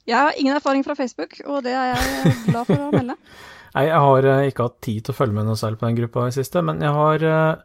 Jeg 0.06 0.18
har 0.18 0.38
ingen 0.38 0.54
erfaring 0.54 0.84
fra 0.86 0.96
Facebook, 0.98 1.34
og 1.46 1.62
det 1.66 1.74
er 1.78 1.92
jeg 1.92 2.34
glad 2.48 2.68
for 2.68 2.78
å 2.78 2.90
melde. 2.94 3.16
Nei, 3.74 3.86
jeg 3.88 4.00
har 4.04 4.28
eh, 4.28 4.46
ikke 4.50 4.66
hatt 4.68 4.80
tid 4.84 5.04
til 5.04 5.14
å 5.14 5.16
følge 5.16 5.36
med 5.38 5.48
noe 5.48 5.58
særlig 5.58 5.80
på 5.80 5.88
den 5.88 5.98
gruppa 6.02 6.26
i 6.28 6.34
siste, 6.34 6.60
men 6.66 6.82
jeg 6.84 6.92
har 6.92 7.24
uh, 7.24 7.62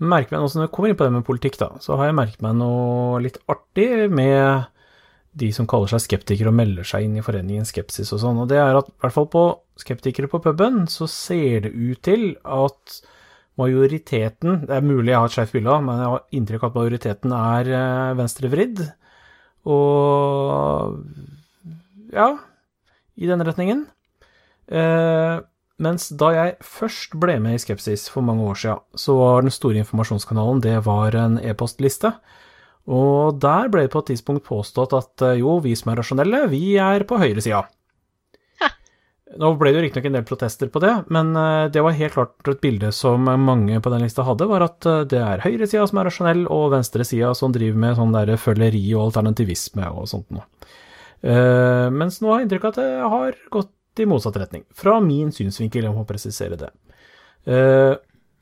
merket 0.00 0.32
meg 0.32 0.42
noe 0.42 0.50
som 0.50 0.62
når 0.62 0.68
jeg 0.68 0.74
kommer 0.76 0.92
inn 0.92 0.98
på 0.98 1.08
det 1.08 1.14
med 1.18 1.26
politikk, 1.26 1.58
da, 1.60 1.68
så 1.84 1.98
har 2.00 2.08
jeg 2.08 2.16
merket 2.18 2.44
meg 2.46 2.56
noe 2.58 3.20
litt 3.22 3.38
artig 3.50 4.08
med 4.14 4.68
de 5.38 5.50
som 5.54 5.68
kaller 5.70 5.90
seg 5.92 6.06
skeptikere 6.06 6.50
og 6.50 6.56
melder 6.58 6.86
seg 6.88 7.04
inn 7.04 7.18
i 7.18 7.22
foreningen 7.22 7.66
Skepsis 7.68 8.10
og 8.16 8.22
sånn, 8.22 8.40
og 8.42 8.48
det 8.50 8.58
er 8.62 8.78
at 8.78 8.88
i 8.90 8.96
hvert 9.02 9.14
fall 9.14 9.28
på 9.30 9.44
skeptikere 9.78 10.30
på 10.30 10.40
puben 10.42 10.86
så 10.90 11.06
ser 11.10 11.68
det 11.68 11.74
ut 11.76 12.00
til 12.06 12.32
at 12.42 12.98
majoriteten, 13.58 14.62
det 14.68 14.76
er 14.78 14.86
mulig 14.86 15.12
jeg 15.12 15.18
har 15.18 15.30
et 15.30 15.36
skjevt 15.36 15.54
bilde 15.56 15.74
av, 15.74 15.84
men 15.84 16.00
jeg 16.02 16.12
har 16.12 16.24
inntrykk 16.38 16.64
av 16.64 16.70
at 16.70 16.78
majoriteten 16.78 17.34
er 17.38 17.70
uh, 17.74 18.16
venstrevridd, 18.18 18.84
og 19.68 21.02
ja, 22.14 22.32
i 23.18 23.28
den 23.28 23.44
retningen. 23.44 23.86
Eh, 24.68 25.38
mens 25.78 26.08
da 26.20 26.32
jeg 26.34 26.56
først 26.64 27.14
ble 27.20 27.38
med 27.42 27.56
i 27.56 27.62
Skepsis 27.62 28.08
for 28.12 28.24
mange 28.26 28.46
år 28.50 28.60
siden, 28.60 28.84
så 28.98 29.16
var 29.18 29.44
den 29.44 29.54
store 29.54 29.82
informasjonskanalen 29.84 30.62
det 30.64 30.76
var 30.86 31.16
en 31.18 31.38
e-postliste. 31.38 32.12
Og 32.88 33.36
der 33.42 33.68
ble 33.68 33.84
det 33.84 33.92
på 33.92 34.02
et 34.02 34.14
tidspunkt 34.14 34.46
påstått 34.48 34.94
at 34.96 35.26
eh, 35.26 35.40
jo, 35.42 35.58
vi 35.64 35.74
som 35.76 35.92
er 35.92 36.00
rasjonelle, 36.00 36.46
vi 36.52 36.78
er 36.80 37.04
på 37.08 37.20
høyresida. 37.20 37.66
Nå 39.36 39.50
ble 39.60 39.72
det 39.72 39.76
jo 39.76 39.84
riktignok 39.84 40.06
en 40.08 40.16
del 40.16 40.26
protester 40.26 40.70
på 40.72 40.80
det, 40.80 40.92
men 41.12 41.34
eh, 41.36 41.66
det 41.72 41.82
var 41.84 41.96
helt 41.98 42.14
klart 42.14 42.48
et 42.48 42.62
bilde 42.64 42.88
som 42.96 43.26
mange 43.28 43.80
på 43.84 43.92
den 43.92 44.04
lista 44.06 44.24
hadde, 44.24 44.48
var 44.48 44.64
at 44.64 44.88
eh, 44.88 45.02
det 45.10 45.20
er 45.20 45.42
høyresida 45.44 45.84
som 45.90 46.00
er 46.00 46.08
rasjonell, 46.08 46.46
og 46.52 46.70
venstresida 46.72 47.34
som 47.36 47.52
driver 47.52 47.82
med 47.82 47.98
sånn 47.98 48.14
der 48.16 48.32
føleri 48.40 48.82
og 48.94 49.10
alternativisme 49.10 49.90
og 49.92 50.08
sånt 50.08 50.32
noe. 50.32 50.46
Eh, 51.20 51.88
mens 51.92 52.22
nå 52.22 52.32
har 52.32 52.40
jeg 52.40 52.48
inntrykk 52.48 52.68
av 52.70 52.72
at 52.72 52.80
det 52.80 53.10
har 53.16 53.38
gått 53.58 54.02
i 54.02 54.08
motsatt 54.08 54.38
retning. 54.40 54.64
Fra 54.78 54.96
min 55.04 55.34
synsvinkel, 55.34 55.84
jeg 55.84 55.96
må 55.96 56.06
presisere 56.08 56.56
det. 56.56 56.72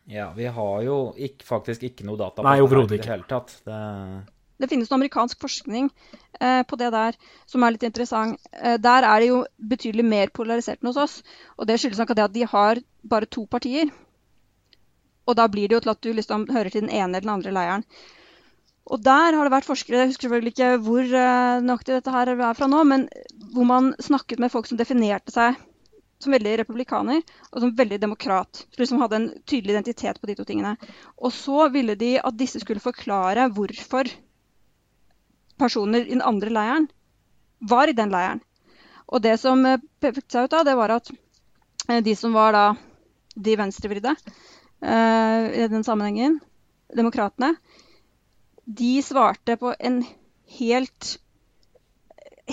Ja, 0.06 0.30
vi 0.36 0.46
har 0.50 0.80
jo 0.86 0.96
ikke, 1.18 1.46
faktisk 1.46 1.82
ikke 1.88 2.06
noe 2.06 2.18
data 2.20 2.42
på 2.42 2.46
Nei, 2.46 2.58
det 2.60 2.82
i 2.84 2.98
det 3.00 3.10
hele 3.10 3.26
tatt. 3.26 3.54
Det, 3.66 3.78
Det 4.60 4.68
finnes 4.70 4.88
noe 4.90 4.98
amerikansk 5.00 5.40
forskning 5.42 5.90
eh, 6.40 6.62
på 6.68 6.78
det 6.80 6.88
der 6.94 7.18
som 7.48 7.64
er 7.64 7.74
litt 7.74 7.86
interessant. 7.88 8.40
Eh, 8.52 8.78
der 8.80 9.04
er 9.04 9.20
det 9.20 9.30
jo 9.30 9.44
betydelig 9.72 10.06
mer 10.08 10.32
polarisert 10.34 10.80
enn 10.80 10.90
hos 10.90 11.00
oss. 11.00 11.16
Og 11.60 11.68
det 11.68 11.78
skyldes 11.80 12.00
nok 12.00 12.14
at 12.16 12.34
de 12.34 12.46
har 12.48 12.80
bare 13.04 13.28
to 13.28 13.46
partier. 13.46 13.92
Og 15.26 15.36
da 15.36 15.48
blir 15.50 15.68
det 15.68 15.76
jo 15.76 15.82
til 15.84 15.92
at 15.92 16.04
du 16.04 16.12
liksom 16.14 16.48
hører 16.52 16.70
til 16.70 16.86
den 16.86 16.92
ene 16.92 17.18
eller 17.18 17.26
den 17.26 17.34
andre 17.36 17.54
leiren. 17.54 17.86
Og 18.86 19.02
der 19.02 19.34
har 19.34 19.42
det 19.42 19.50
vært 19.50 19.66
forskere, 19.66 20.04
jeg 20.04 20.12
husker 20.12 20.28
selvfølgelig 20.28 20.52
ikke 20.54 20.74
hvor 20.86 21.02
eh, 21.02 21.62
nøyaktig 21.64 21.96
dette 21.96 22.12
her 22.14 22.30
er 22.30 22.42
fra 22.54 22.68
nå, 22.70 22.84
men 22.86 23.08
hvor 23.52 23.66
man 23.66 23.94
snakket 23.98 24.42
med 24.42 24.52
folk 24.52 24.68
som 24.70 24.78
definerte 24.78 25.34
seg 25.34 25.58
som 26.22 26.32
veldig 26.32 26.52
republikaner 26.62 27.20
og 27.50 27.58
som 27.60 27.72
veldig 27.76 27.98
demokrat. 28.00 28.62
Som 28.70 28.82
liksom 28.82 29.02
hadde 29.02 29.18
en 29.18 29.26
tydelig 29.44 29.74
identitet 29.74 30.20
på 30.20 30.30
de 30.30 30.36
to 30.38 30.46
tingene. 30.48 30.76
Og 31.18 31.34
så 31.34 31.66
ville 31.74 31.96
de 31.98 32.14
at 32.22 32.38
disse 32.38 32.62
skulle 32.62 32.84
forklare 32.84 33.50
hvorfor 33.52 34.08
personer 35.58 36.04
i 36.04 36.14
den 36.14 36.24
andre 36.24 36.52
leiren 36.52 36.88
var 37.58 37.88
i 37.88 37.96
den 37.96 38.12
leiren. 38.12 38.42
Og 39.06 39.22
det 39.22 39.36
som 39.40 39.62
eh, 39.66 39.80
pekte 40.02 40.26
seg 40.28 40.48
ut 40.48 40.54
da, 40.54 40.64
det 40.66 40.76
var 40.78 40.96
at 40.98 41.10
eh, 41.88 42.02
de 42.04 42.16
som 42.18 42.34
var 42.36 42.56
da 42.56 42.66
de 43.36 43.52
venstrevridde 43.60 44.14
uh, 44.16 45.42
i 45.52 45.66
den 45.68 45.84
sammenhengen, 45.84 46.38
demokratene, 46.96 47.52
de 48.64 48.94
svarte 49.04 49.58
på 49.60 49.74
en 49.76 49.98
helt, 50.56 51.10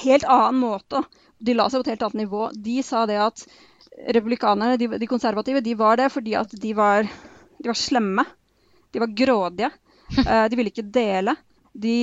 helt 0.04 0.26
annen 0.28 0.60
måte. 0.60 1.06
De 1.40 1.56
la 1.56 1.70
seg 1.70 1.80
på 1.80 1.88
et 1.88 1.94
helt 1.94 2.04
annet 2.10 2.22
nivå. 2.26 2.50
De 2.52 2.76
sa 2.84 3.06
det 3.08 3.22
at 3.24 3.46
republikanerne, 4.12 4.76
de, 4.78 4.90
de 5.00 5.10
konservative, 5.10 5.64
de 5.64 5.78
var 5.80 6.02
det 6.02 6.12
fordi 6.12 6.36
at 6.36 6.52
de 6.52 6.76
var, 6.76 7.08
de 7.08 7.72
var 7.72 7.80
slemme. 7.80 8.28
De 8.92 9.02
var 9.02 9.16
grådige. 9.24 9.72
Uh, 10.20 10.46
de 10.52 10.60
ville 10.60 10.74
ikke 10.74 10.92
dele. 11.00 11.38
De 11.74 11.96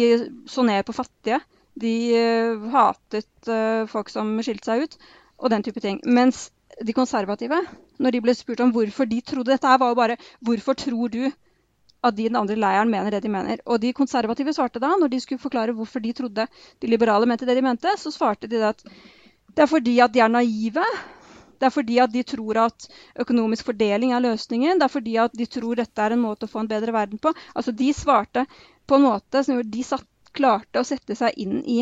så 0.51 0.65
ned 0.67 0.85
på 0.87 0.95
fattige. 0.97 1.41
De 1.81 1.93
eh, 2.19 2.71
hatet 2.73 3.49
eh, 3.49 3.85
folk 3.91 4.11
som 4.11 4.33
skilte 4.43 4.67
seg 4.67 4.87
ut, 4.87 4.97
og 5.39 5.53
den 5.53 5.63
type 5.65 5.81
ting. 5.81 6.01
Mens 6.05 6.49
de 6.81 6.97
konservative, 6.97 7.61
når 8.01 8.15
de 8.15 8.23
ble 8.25 8.35
spurt 8.37 8.63
om 8.65 8.73
hvorfor 8.75 9.09
de 9.09 9.21
trodde 9.25 9.53
dette 9.53 9.77
var 9.81 9.93
jo 9.93 9.99
bare 9.99 10.17
Hvorfor 10.41 10.77
tror 10.79 11.13
du 11.13 11.23
at 12.01 12.17
de 12.17 12.25
i 12.25 12.29
den 12.31 12.39
andre 12.41 12.57
leiren 12.57 12.91
mener 12.91 13.13
det 13.13 13.23
de 13.25 13.33
mener? 13.33 13.61
Og 13.67 13.81
de 13.83 13.93
konservative 13.97 14.55
svarte 14.57 14.81
da, 14.81 14.95
når 14.97 15.13
de 15.13 15.21
skulle 15.21 15.43
forklare 15.43 15.75
hvorfor 15.77 16.01
de 16.01 16.13
trodde 16.17 16.47
de 16.81 16.91
liberale 16.91 17.29
mente 17.29 17.47
det 17.47 17.59
de 17.59 17.65
mente, 17.65 17.93
så 18.01 18.13
svarte 18.13 18.49
de 18.49 18.63
at 18.65 18.85
det 19.51 19.65
er 19.65 19.71
fordi 19.71 19.99
at 20.01 20.13
de 20.15 20.23
er 20.25 20.33
naive. 20.33 20.85
Det 21.61 21.69
er 21.69 21.75
fordi 21.75 21.99
at 22.01 22.13
de 22.13 22.23
tror 22.25 22.63
at 22.63 22.87
økonomisk 23.21 23.67
fordeling 23.69 24.15
er 24.17 24.25
løsningen. 24.25 24.79
Det 24.81 24.87
er 24.87 24.93
fordi 24.95 25.17
at 25.21 25.35
de 25.37 25.47
tror 25.47 25.77
dette 25.77 26.03
er 26.03 26.15
en 26.17 26.23
måte 26.23 26.47
å 26.47 26.53
få 26.53 26.63
en 26.63 26.71
bedre 26.71 26.95
verden 26.97 27.21
på. 27.21 27.35
Altså 27.53 27.75
De 27.77 27.91
svarte 27.93 28.47
på 28.91 28.99
en 28.99 29.07
måte 29.07 29.45
som 29.47 29.55
gjorde 29.57 29.71
de 29.77 29.87
satt, 29.87 30.07
klarte 30.35 30.83
å 30.83 30.87
sette 30.87 31.17
seg 31.19 31.39
inn 31.43 31.61
i 31.67 31.81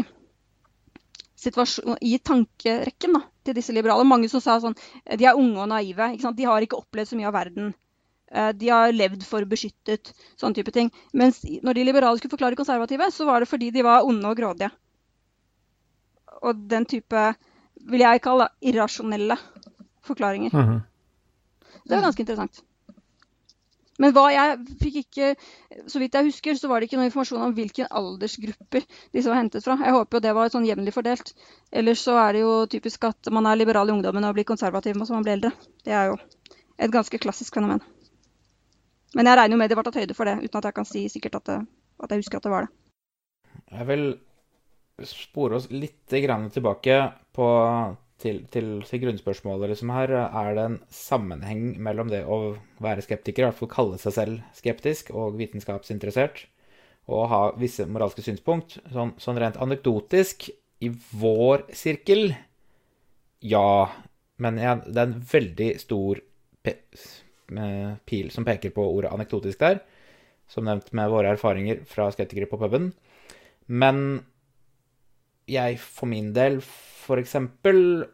i 2.02 2.16
tankerekken 2.18 3.12
da, 3.14 3.20
til 3.46 3.54
disse 3.54 3.72
liberale. 3.72 4.02
Mange 4.08 4.26
som 4.28 4.42
sa 4.42 4.56
sånn 4.58 4.74
De 5.20 5.26
er 5.28 5.38
unge 5.38 5.60
og 5.62 5.68
naive. 5.70 6.08
De 6.34 6.46
har 6.48 6.64
ikke 6.64 6.80
opplevd 6.80 7.12
så 7.12 7.18
mye 7.18 7.28
av 7.30 7.36
verden. 7.36 7.68
Eh, 8.32 8.50
De 8.58 8.68
har 8.72 8.90
levd 8.92 9.22
for 9.24 9.46
beskyttet, 9.46 10.10
sånn 10.40 10.56
type 10.56 10.74
ting. 10.74 10.90
Mens 11.14 11.38
når 11.44 11.78
de 11.78 11.84
liberale 11.86 12.18
skulle 12.18 12.34
forklare 12.34 12.58
konservative, 12.58 13.06
så 13.14 13.28
var 13.28 13.40
det 13.40 13.48
fordi 13.52 13.70
de 13.70 13.86
var 13.86 14.02
onde 14.08 14.26
og 14.26 14.36
grådige. 14.40 14.72
Og 16.42 16.66
den 16.70 16.86
type, 16.90 17.22
vil 17.88 18.02
jeg 18.02 18.24
kalle 18.26 18.50
irrasjonelle 18.60 19.38
forklaringer. 20.02 20.50
mhm. 20.52 20.82
Det 21.86 21.94
var 21.96 22.02
ganske 22.10 22.20
interessant. 22.26 22.64
Men 23.98 24.14
hva 24.14 24.28
jeg 24.30 24.58
fikk 24.78 24.96
ikke 25.00 25.28
Så 25.90 25.98
vidt 25.98 26.14
jeg 26.14 26.28
husker, 26.28 26.54
så 26.54 26.70
var 26.70 26.78
det 26.78 26.88
ikke 26.88 27.00
noe 27.00 27.08
informasjon 27.08 27.42
om 27.48 27.54
hvilke 27.56 27.88
aldersgrupper 28.00 28.86
disse 29.14 29.30
var 29.30 29.40
hentet 29.40 29.64
fra. 29.64 29.78
Jeg 29.82 29.96
håper 29.96 30.18
jo 30.18 30.24
det 30.24 30.34
var 30.38 30.52
sånn 30.54 30.68
jevnlig 30.68 30.94
fordelt. 30.94 31.32
Ellers 31.74 32.04
så 32.06 32.14
er 32.22 32.36
det 32.36 32.44
jo 32.44 32.52
typisk 32.70 33.08
at 33.10 33.30
man 33.34 33.48
er 33.50 33.58
liberal 33.58 33.90
i 33.90 33.96
ungdommen 33.96 34.26
og 34.28 34.36
blir 34.38 34.46
konservativ 34.48 34.98
når 34.98 35.14
man 35.16 35.26
blir 35.26 35.38
eldre. 35.38 35.52
Det 35.84 35.94
er 35.94 36.12
jo 36.12 36.18
et 36.78 36.94
ganske 36.94 37.18
klassisk 37.18 37.58
fenomen. 37.58 37.82
Men 39.16 39.26
jeg 39.30 39.40
regner 39.40 39.56
jo 39.56 39.60
med 39.62 39.70
det 39.72 39.78
ble 39.78 39.86
tatt 39.88 39.98
høyde 40.02 40.16
for 40.16 40.28
det, 40.28 40.36
uten 40.44 40.60
at 40.60 40.68
jeg 40.68 40.76
kan 40.76 40.88
si 40.88 41.04
sikkert 41.10 41.38
at, 41.40 41.48
det, 41.48 41.58
at 42.04 42.12
jeg 42.12 42.22
husker 42.22 42.38
at 42.38 42.46
det 42.46 42.52
var 42.52 42.66
det. 42.66 42.72
Jeg 43.72 43.88
vil 43.88 44.04
spore 45.08 45.58
oss 45.58 45.68
litt 45.72 46.04
tilbake 46.10 46.98
på, 47.34 47.48
til, 48.22 48.42
til, 48.52 48.70
til 48.86 49.02
grunnspørsmålet 49.04 49.72
liksom 49.72 49.92
her. 49.94 50.12
Er 50.26 50.54
det 50.56 50.64
en 50.64 50.78
sammenheng 50.92 51.64
mellom 51.82 52.10
det 52.12 52.24
å 52.26 52.56
være 52.82 53.04
skeptiker, 53.06 53.44
i 53.44 53.48
hvert 53.48 53.60
fall 53.60 53.72
kalle 53.72 54.00
seg 54.02 54.16
selv 54.16 54.58
skeptisk 54.58 55.12
og 55.14 55.38
vitenskapsinteressert, 55.38 56.46
og 57.08 57.28
ha 57.32 57.42
visse 57.60 57.86
moralske 57.88 58.24
synspunkt? 58.26 58.80
Sånn, 58.92 59.14
sånn 59.22 59.40
rent 59.40 59.60
anekdotisk, 59.62 60.50
i 60.78 60.92
vår 61.18 61.64
sirkel, 61.74 62.32
ja. 63.42 63.88
Men 64.38 64.58
jeg, 64.62 64.84
det 64.86 65.00
er 65.00 65.08
en 65.08 65.22
veldig 65.32 65.70
stor 65.82 66.20
pe 66.62 66.76
pil 68.06 68.28
som 68.28 68.44
peker 68.44 68.74
på 68.76 68.84
ordet 68.84 69.10
anekdotisk 69.14 69.62
der. 69.62 69.80
Som 70.52 70.66
nevnt 70.68 70.92
med 70.96 71.10
våre 71.12 71.32
erfaringer 71.32 71.80
fra 71.88 72.10
skeptikere 72.12 72.48
på 72.50 72.58
puben. 72.60 72.90
Men 73.66 74.20
jeg 75.48 75.78
for 75.80 76.08
min 76.10 76.30
del, 76.36 76.60
for 77.08 77.20
eksempel 77.20 78.06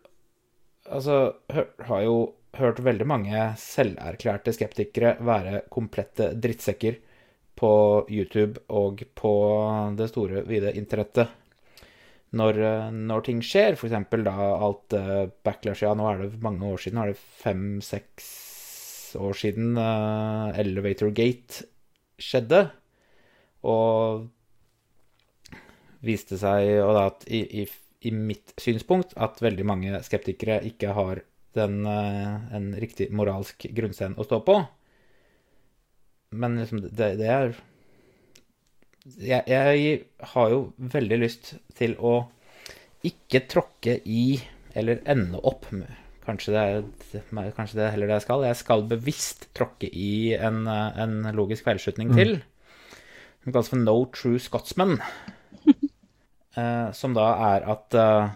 Altså, 0.85 1.15
har 1.49 2.01
jo 2.05 2.17
hørt 2.59 2.83
veldig 2.85 3.07
mange 3.09 3.45
selverklærte 3.57 4.53
skeptikere 4.53 5.15
være 5.25 5.63
komplette 5.73 6.27
drittsekker 6.37 6.99
på 7.57 7.71
YouTube 8.13 8.61
og 8.69 9.01
på 9.17 9.33
det 9.97 10.11
store, 10.11 10.43
vide 10.45 10.75
internettet. 10.77 11.33
Når, 12.35 12.61
når 12.91 13.25
ting 13.25 13.41
skjer, 13.47 13.79
f.eks. 13.79 13.95
da 14.27 14.35
alt 14.67 14.97
uh, 14.99 15.25
backlash 15.47 15.87
Ja, 15.87 15.95
nå 15.95 16.09
er 16.11 16.25
det 16.25 16.43
mange 16.43 16.67
år 16.67 16.83
siden, 16.83 16.99
er 17.01 17.13
det 17.13 17.21
fem-seks 17.41 18.29
år 19.17 19.39
siden 19.39 19.79
uh, 19.79 20.51
Elevator 20.59 21.15
Gate 21.15 21.69
skjedde. 22.19 22.67
Og 23.65 24.27
viste 26.05 26.37
seg 26.37 26.75
og 26.83 26.93
da 26.99 27.07
at 27.09 27.25
i, 27.33 27.41
i, 27.63 27.69
i, 28.07 28.13
mitt 28.15 28.55
synspunkt 28.61 29.15
at 29.17 29.43
veldig 29.43 29.67
mange 29.67 30.01
skeptikere 30.07 30.61
ikke 30.69 30.95
har 30.97 31.23
den, 31.57 31.83
uh, 31.87 32.55
en 32.55 32.73
riktig 32.81 33.11
moralsk 33.15 33.67
grunnsten 33.77 34.17
å 34.19 34.27
stå 34.27 34.41
på. 34.47 34.59
Men 36.35 36.59
liksom, 36.59 36.83
det, 36.89 37.15
det 37.21 37.31
er 37.31 37.55
jeg, 39.05 39.45
jeg, 39.47 39.99
har 40.33 40.49
jo 40.51 40.61
veldig 40.77 41.19
lyst 41.21 41.55
til 41.77 41.93
å 42.01 42.17
ikke 43.05 43.45
tråkke 43.53 43.99
i 44.09 44.41
eller 44.75 45.05
ende 45.05 45.39
opp 45.45 45.69
Kanskje 46.25 46.55
det 46.55 46.61
er 46.65 47.51
kanskje 47.53 47.77
det 47.77 47.91
heller 47.93 48.09
det 48.09 48.15
jeg 48.17 48.25
skal. 48.25 48.47
Jeg 48.49 48.57
skal 48.57 48.87
bevisst 48.89 49.43
tråkke 49.53 49.91
i 49.93 50.33
en, 50.33 50.63
en 50.65 51.19
logisk 51.37 51.67
feilslutning 51.67 52.15
mm. 52.15 52.17
til. 52.17 52.33
Som 53.45 53.53
kalles 53.53 53.69
for 53.69 53.83
No 53.83 53.99
True 54.09 54.41
Scotsman. 54.41 54.97
Eh, 56.57 56.89
som 56.97 57.15
da 57.17 57.27
er 57.53 57.67
at 57.75 57.97
eh, 57.99 58.33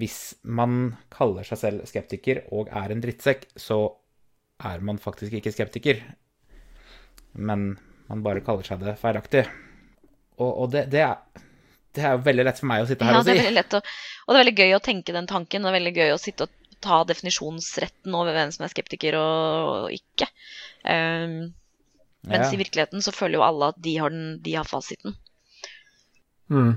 hvis 0.00 0.18
man 0.42 0.94
kaller 1.12 1.46
seg 1.46 1.60
selv 1.60 1.88
skeptiker 1.90 2.44
og 2.54 2.70
er 2.70 2.94
en 2.94 3.02
drittsekk, 3.02 3.48
så 3.58 3.82
er 4.62 4.82
man 4.84 5.00
faktisk 5.02 5.34
ikke 5.38 5.52
skeptiker. 5.54 6.02
Men 7.32 7.72
man 8.10 8.24
bare 8.26 8.42
kaller 8.46 8.66
seg 8.66 8.82
det 8.84 8.96
feilaktig. 9.00 9.44
Og, 10.40 10.50
og 10.50 10.72
det, 10.72 10.86
det, 10.92 11.02
er, 11.04 11.44
det, 11.94 12.04
er, 12.04 12.16
jo 12.16 12.24
veldig 12.26 12.46
lett 12.46 12.60
for 12.62 12.70
meg 12.70 12.84
å 12.84 12.88
sitte 12.88 13.06
her 13.06 13.16
ja, 13.16 13.20
og 13.22 13.26
si. 13.26 13.32
Det 13.32 13.36
er 13.36 13.44
veldig 13.44 13.58
lett 13.58 13.76
å, 13.76 13.82
og 13.82 14.32
det 14.32 14.38
er 14.38 14.44
veldig 14.44 14.58
gøy 14.62 14.74
å 14.76 14.82
tenke 14.84 15.16
den 15.16 15.30
tanken. 15.30 15.62
Og 15.62 15.68
det 15.68 15.72
er 15.72 15.78
veldig 15.80 15.96
gøy 15.98 16.14
å 16.14 16.20
sitte 16.22 16.46
og 16.46 16.76
ta 16.80 17.02
definisjonsretten 17.04 18.14
over 18.16 18.36
hvem 18.36 18.52
som 18.54 18.64
er 18.64 18.72
skeptiker 18.72 19.18
og, 19.20 19.72
og 19.86 19.96
ikke. 19.96 20.30
Um, 20.84 21.50
mens 22.28 22.46
ja. 22.46 22.54
i 22.54 22.60
virkeligheten 22.60 23.04
så 23.04 23.12
føler 23.16 23.38
jo 23.38 23.44
alle 23.44 23.72
at 23.74 23.82
de 23.84 23.96
har, 24.00 24.14
den, 24.14 24.38
de 24.44 24.54
har 24.56 24.68
fasiten. 24.68 25.16
Mm. 26.50 26.72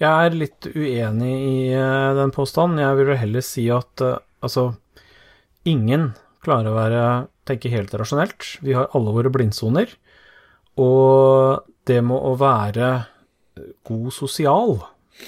Jeg 0.00 0.08
er 0.08 0.36
litt 0.36 0.68
uenig 0.72 1.32
i 1.36 1.56
uh, 1.76 2.16
den 2.16 2.32
påstanden. 2.34 2.80
Jeg 2.80 2.98
vil 3.00 3.14
heller 3.20 3.44
si 3.44 3.68
at 3.72 4.04
uh, 4.04 4.20
altså 4.44 4.72
Ingen 5.68 6.12
klarer 6.40 6.70
å 6.70 6.76
være, 6.78 7.00
tenke 7.44 7.68
helt 7.68 7.92
rasjonelt. 7.98 8.44
Vi 8.64 8.72
har 8.72 8.86
alle 8.96 9.12
våre 9.12 9.32
blindsoner. 9.34 9.90
Og 10.80 11.66
det 11.90 11.98
med 12.06 12.16
å 12.16 12.32
være 12.40 12.88
god 13.84 14.14
sosial, 14.14 14.78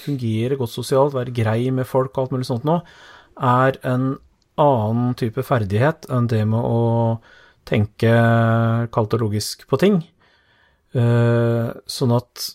fungere 0.05 0.57
godt 0.57 0.73
sosialt, 0.73 1.17
være 1.17 1.35
grei 1.35 1.69
med 1.75 1.89
folk 1.89 2.15
og 2.15 2.23
alt 2.23 2.35
mulig 2.37 2.49
sånt 2.49 2.65
nå, 2.65 2.79
er 3.37 3.77
en 3.91 4.15
annen 4.61 5.13
type 5.19 5.43
ferdighet 5.47 6.07
enn 6.13 6.29
det 6.31 6.45
med 6.49 6.63
å 6.63 7.19
tenke 7.69 8.13
kaldt 8.95 9.17
og 9.17 9.27
logisk 9.27 9.67
på 9.71 9.79
ting. 9.81 10.01
Eh, 10.97 11.69
sånn 11.87 12.15
at 12.17 12.47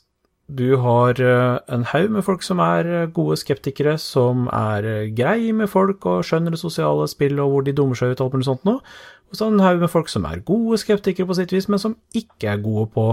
du 0.48 0.76
har 0.78 1.20
eh, 1.22 1.58
en 1.74 1.88
haug 1.89 2.12
med 2.14 2.26
folk 2.26 2.43
som 2.46 2.62
er 2.62 3.10
gode 3.16 3.39
skeptikere, 3.41 3.96
som 4.02 4.46
er 4.54 5.10
grei 5.18 5.50
med 5.58 5.72
folk 5.72 6.06
og 6.06 6.26
skjønner 6.28 6.54
det 6.54 6.62
sosiale 6.62 7.08
spillet 7.10 7.41
og 7.41 7.52
hvor 7.52 7.66
de 7.66 7.74
dummer 7.76 7.98
seg 7.98 8.14
ut 8.14 8.20
og 8.20 8.28
alt 8.28 8.38
mulig 8.38 8.50
sånt 8.50 8.68
noe. 8.70 8.84
Og 9.32 9.39
så 9.39 9.50
en 9.50 9.64
haug 9.64 9.82
med 9.82 9.91
folk 9.91 10.12
som 10.12 10.28
er 10.30 10.43
gode 10.46 10.78
skeptikere 10.82 11.28
på 11.28 11.38
sitt 11.39 11.54
vis, 11.56 11.68
men 11.72 11.82
som 11.82 11.98
ikke 12.14 12.54
er 12.54 12.64
gode 12.64 12.88
på 12.93 13.08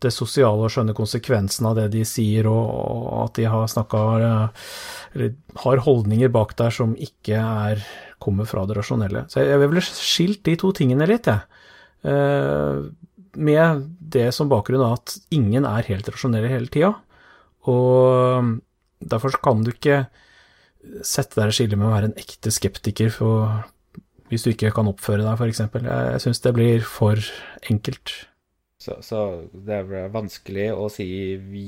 det 0.00 0.12
sosiale 0.14 0.64
og 0.64 0.72
skjønne 0.72 0.94
konsekvensen 0.96 1.66
av 1.68 1.76
det 1.76 1.90
de 1.92 2.04
sier, 2.08 2.46
og 2.48 3.26
at 3.26 3.36
de 3.36 3.48
har 3.52 3.66
snakka 3.68 3.98
Eller 5.12 5.34
har 5.64 5.82
holdninger 5.84 6.30
bak 6.32 6.56
der 6.56 6.70
som 6.70 6.94
ikke 6.96 7.36
er, 7.36 7.84
kommer 8.18 8.48
fra 8.48 8.64
det 8.66 8.78
rasjonelle. 8.78 9.26
Så 9.28 9.44
jeg 9.44 9.60
ville 9.60 9.84
skilt 9.84 10.44
de 10.44 10.56
to 10.56 10.72
tingene 10.72 11.08
litt, 11.08 11.26
jeg. 11.26 11.40
Eh, 12.04 12.88
med 13.36 13.84
det 14.14 14.28
som 14.36 14.50
bakgrunn 14.50 14.84
av 14.84 14.98
at 14.98 15.16
ingen 15.34 15.66
er 15.68 15.88
helt 15.88 16.08
rasjonelle 16.10 16.50
hele 16.50 16.70
tida. 16.72 16.94
Og 17.70 18.56
derfor 19.00 19.36
kan 19.44 19.64
du 19.64 19.72
ikke 19.72 20.04
sette 21.04 21.38
deg 21.38 21.52
i 21.52 21.58
skille 21.58 21.78
med 21.78 21.90
å 21.90 21.92
være 21.94 22.10
en 22.10 22.18
ekte 22.20 22.52
skeptiker 22.54 23.12
for, 23.14 23.60
hvis 24.32 24.46
du 24.46 24.52
ikke 24.52 24.72
kan 24.76 24.88
oppføre 24.90 25.24
deg, 25.26 25.36
f.eks. 25.36 25.62
Jeg 25.84 26.24
syns 26.24 26.42
det 26.44 26.56
blir 26.56 26.84
for 26.86 27.20
enkelt. 27.72 28.14
Så, 28.80 28.96
så, 29.04 29.24
det 29.52 29.82
er 29.82 30.12
vanskelig 30.12 30.70
å 30.72 30.86
si 30.92 31.06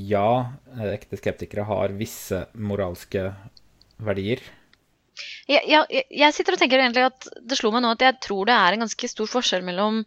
ja. 0.09 0.55
Ekte 0.95 1.19
skeptikere 1.21 1.67
har 1.69 1.93
visse 1.99 2.47
moralske 2.57 3.29
verdier. 4.03 4.41
Ja, 5.51 5.61
ja, 5.69 5.83
jeg 5.91 6.33
sitter 6.33 6.57
og 6.57 6.63
tenker 6.63 6.81
egentlig 6.81 7.05
at 7.05 7.27
det 7.45 7.59
slo 7.59 7.73
meg 7.75 7.83
nå 7.85 7.91
at 7.93 8.05
jeg 8.05 8.17
tror 8.25 8.49
det 8.49 8.57
er 8.57 8.75
en 8.75 8.85
ganske 8.87 9.11
stor 9.11 9.29
forskjell 9.29 9.65
mellom 9.67 10.01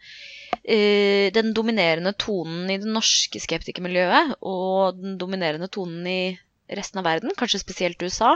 uh, 0.66 1.28
den 1.36 1.54
dominerende 1.58 2.16
tonen 2.20 2.70
i 2.72 2.80
det 2.82 2.90
norske 2.90 3.42
skeptikermiljøet 3.44 4.38
og 4.42 5.00
den 5.02 5.20
dominerende 5.22 5.70
tonen 5.72 6.08
i 6.10 6.20
resten 6.66 6.98
av 6.98 7.06
verden, 7.06 7.34
kanskje 7.38 7.62
spesielt 7.62 8.02
USA. 8.02 8.34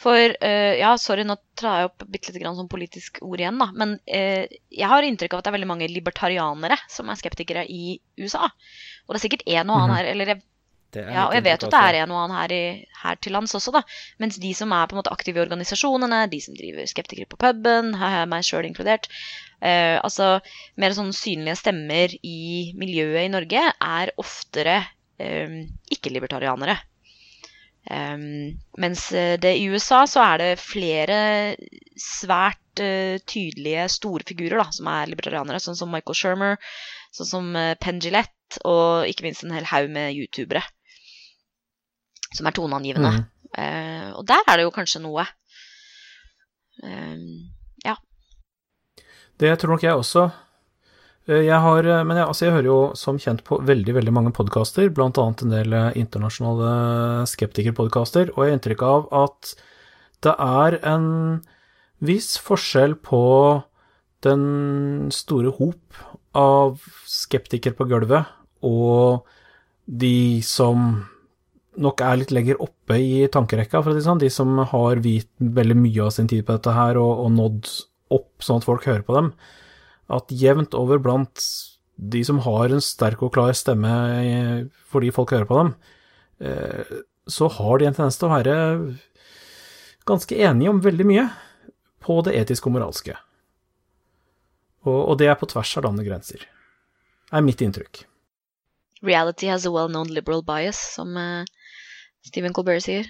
For 0.00 0.16
uh, 0.16 0.74
ja, 0.78 0.94
sorry, 1.00 1.26
nå 1.28 1.36
trar 1.58 1.82
jeg 1.82 1.90
opp 1.90 2.04
bitte 2.08 2.32
lite 2.32 2.42
grann 2.42 2.56
sånn 2.56 2.70
politisk 2.72 3.20
ord 3.24 3.42
igjen, 3.42 3.60
da. 3.60 3.68
Men 3.76 3.96
uh, 4.00 4.44
jeg 4.72 4.92
har 4.92 5.04
inntrykk 5.04 5.36
av 5.36 5.42
at 5.42 5.48
det 5.48 5.52
er 5.52 5.58
veldig 5.58 5.72
mange 5.74 5.90
libertarianere 5.92 6.78
som 6.90 7.10
er 7.10 7.20
skeptikere 7.20 7.66
i 7.68 7.98
USA. 8.20 8.48
Og 9.04 9.12
det 9.12 9.20
er 9.20 9.26
sikkert 9.26 9.46
en 9.48 9.68
og 9.68 9.76
annen 9.76 9.92
mhm. 9.92 9.98
her, 9.98 10.12
eller 10.14 10.32
jeg, 10.32 10.44
ja, 10.96 11.26
og 11.26 11.34
jeg 11.36 11.44
vet 11.44 11.64
at 11.66 11.72
det 11.72 11.80
er 11.80 11.98
en 12.00 12.12
og 12.14 12.22
annen 12.22 12.36
her, 12.38 12.52
i, 12.54 12.86
her, 13.02 13.18
til 13.20 13.34
lands 13.36 13.52
også, 13.54 13.74
da. 13.76 13.82
Mens 14.22 14.38
de 14.40 14.52
som 14.56 14.72
er 14.72 14.88
på 14.88 14.96
en 14.96 15.02
måte 15.02 15.12
aktive 15.12 15.40
i 15.40 15.44
organisasjonene, 15.44 16.22
de 16.32 16.40
som 16.40 16.56
driver 16.56 16.88
skeptikere 16.88 17.28
på 17.28 17.40
puben, 17.40 17.92
meg 18.32 18.46
sjøl 18.46 18.68
inkludert, 18.68 19.10
uh, 19.60 20.00
altså 20.00 20.38
mer 20.80 20.96
sånn 20.96 21.12
synlige 21.16 21.58
stemmer 21.60 22.14
i 22.22 22.72
miljøet 22.78 23.26
i 23.26 23.32
Norge, 23.34 23.66
er 23.72 24.14
oftere 24.20 24.80
ikke-libertarianere. 25.18 26.76
Um, 27.90 28.52
mens 28.76 29.08
eh, 29.16 29.38
det 29.40 29.54
i 29.56 29.64
USA 29.72 30.02
så 30.06 30.20
er 30.20 30.42
det 30.42 30.60
flere 30.60 31.16
svært 31.98 32.82
uh, 32.84 33.16
tydelige 33.26 33.86
store 33.94 34.26
figurer 34.28 34.60
da, 34.60 34.68
som 34.76 34.90
er 34.92 35.08
libertarianere, 35.08 35.58
sånn 35.64 35.78
som 35.78 35.90
Michael 35.90 36.18
Shermer, 36.20 36.58
sånn 37.16 37.30
som 37.30 37.48
uh, 37.56 37.72
Penn 37.80 38.02
Gillette, 38.04 38.60
og 38.68 39.08
ikke 39.08 39.26
minst 39.26 39.42
en 39.42 39.56
hel 39.56 39.66
haug 39.72 39.88
med 39.90 40.14
youtubere 40.14 40.62
som 42.34 42.48
er 42.48 42.56
toneangivende. 42.56 43.12
Mm. 43.14 43.28
Uh, 43.58 44.10
og 44.20 44.26
der 44.28 44.44
er 44.44 44.60
det 44.60 44.66
jo 44.66 44.74
kanskje 44.74 45.02
noe. 45.04 45.24
Uh, 46.82 47.16
ja. 47.84 47.96
Det 49.40 49.54
tror 49.60 49.74
nok 49.74 49.86
jeg 49.86 49.96
også. 49.96 50.28
Eh, 51.28 51.44
jeg 51.46 51.60
har, 51.64 51.88
men 52.08 52.16
jeg, 52.16 52.26
altså 52.26 52.46
jeg, 52.46 52.56
hører 52.56 52.70
jo 52.70 52.80
som 52.98 53.20
kjent 53.20 53.44
på 53.46 53.60
veldig 53.68 53.94
veldig 53.98 54.14
mange 54.14 54.32
podkaster, 54.36 54.90
bl.a. 54.94 55.10
en 55.12 55.52
del 55.52 55.76
internasjonale 56.00 57.26
skeptikerpodkaster, 57.28 58.32
og 58.34 58.44
jeg 58.44 58.52
har 58.52 58.58
inntrykk 58.58 58.84
av 58.88 59.08
at 59.26 59.52
det 60.24 60.34
er 60.34 60.78
en 60.88 61.08
viss 62.02 62.36
forskjell 62.42 62.96
på 63.04 63.22
den 64.26 65.10
store 65.14 65.52
hop 65.58 66.00
av 66.38 66.82
skeptikere 67.06 67.76
på 67.78 67.86
gulvet 67.90 68.26
og 68.66 69.28
de 69.86 70.42
som 70.44 71.06
nok 71.78 72.02
er 72.02 72.18
litt 72.20 72.34
lenger 72.34 72.60
oppe 72.64 72.98
i 72.98 73.28
tankerekka, 73.32 73.82
for 73.82 73.92
å 73.92 73.96
si 73.96 74.04
sånn. 74.04 74.20
De 74.22 74.30
som 74.32 74.58
har 74.72 75.00
viet 75.04 75.30
veldig 75.38 75.78
mye 75.78 76.08
av 76.08 76.12
sin 76.14 76.28
tid 76.30 76.44
på 76.46 76.56
dette 76.58 76.74
her 76.74 76.98
og, 77.00 77.24
og 77.24 77.32
nådd 77.36 77.72
opp 78.18 78.44
sånn 78.44 78.62
at 78.62 78.66
folk 78.66 78.86
hører 78.88 79.04
på 79.06 79.16
dem 79.16 79.32
at 80.08 80.32
jevnt 80.32 80.76
over 80.76 81.00
blant 81.02 81.44
de 81.98 82.22
som 82.24 82.40
har 82.44 82.72
en 82.72 82.82
sterk 82.84 83.22
og 83.26 83.34
klar 83.34 83.52
stemme 83.56 83.90
fordi 84.88 85.12
folk 85.14 85.34
hører 85.34 85.48
på 85.48 85.58
dem, 85.58 85.72
eh, 86.40 86.92
så 87.28 87.48
har 87.58 87.78
de 87.78 87.88
en 87.88 87.96
tendens 87.96 88.16
til 88.16 88.28
å 88.28 88.32
være 88.32 88.54
ganske 90.08 90.38
enige 90.48 90.72
om 90.72 90.80
veldig 90.80 91.06
mye 91.08 91.26
på 92.04 92.20
det 92.24 92.36
etiske 92.38 92.70
og 92.70 92.78
moralske. 92.78 93.18
Og, 94.88 95.18
det 95.20 95.26
er 95.28 95.36
på 95.36 95.48
tvers 95.50 95.74
av 95.76 95.84
landegrenser, 95.84 96.46
er 97.34 97.44
mitt 97.44 97.60
inntrykk. 97.60 98.06
Reality 99.04 99.50
has 99.50 99.66
a 99.66 99.72
well-known 99.74 100.08
liberal 100.08 100.40
bias, 100.40 100.78
som 100.94 101.12
uh, 101.18 101.44
Stephen 102.26 102.54
Colbert 102.56 102.84
sier. 102.84 103.06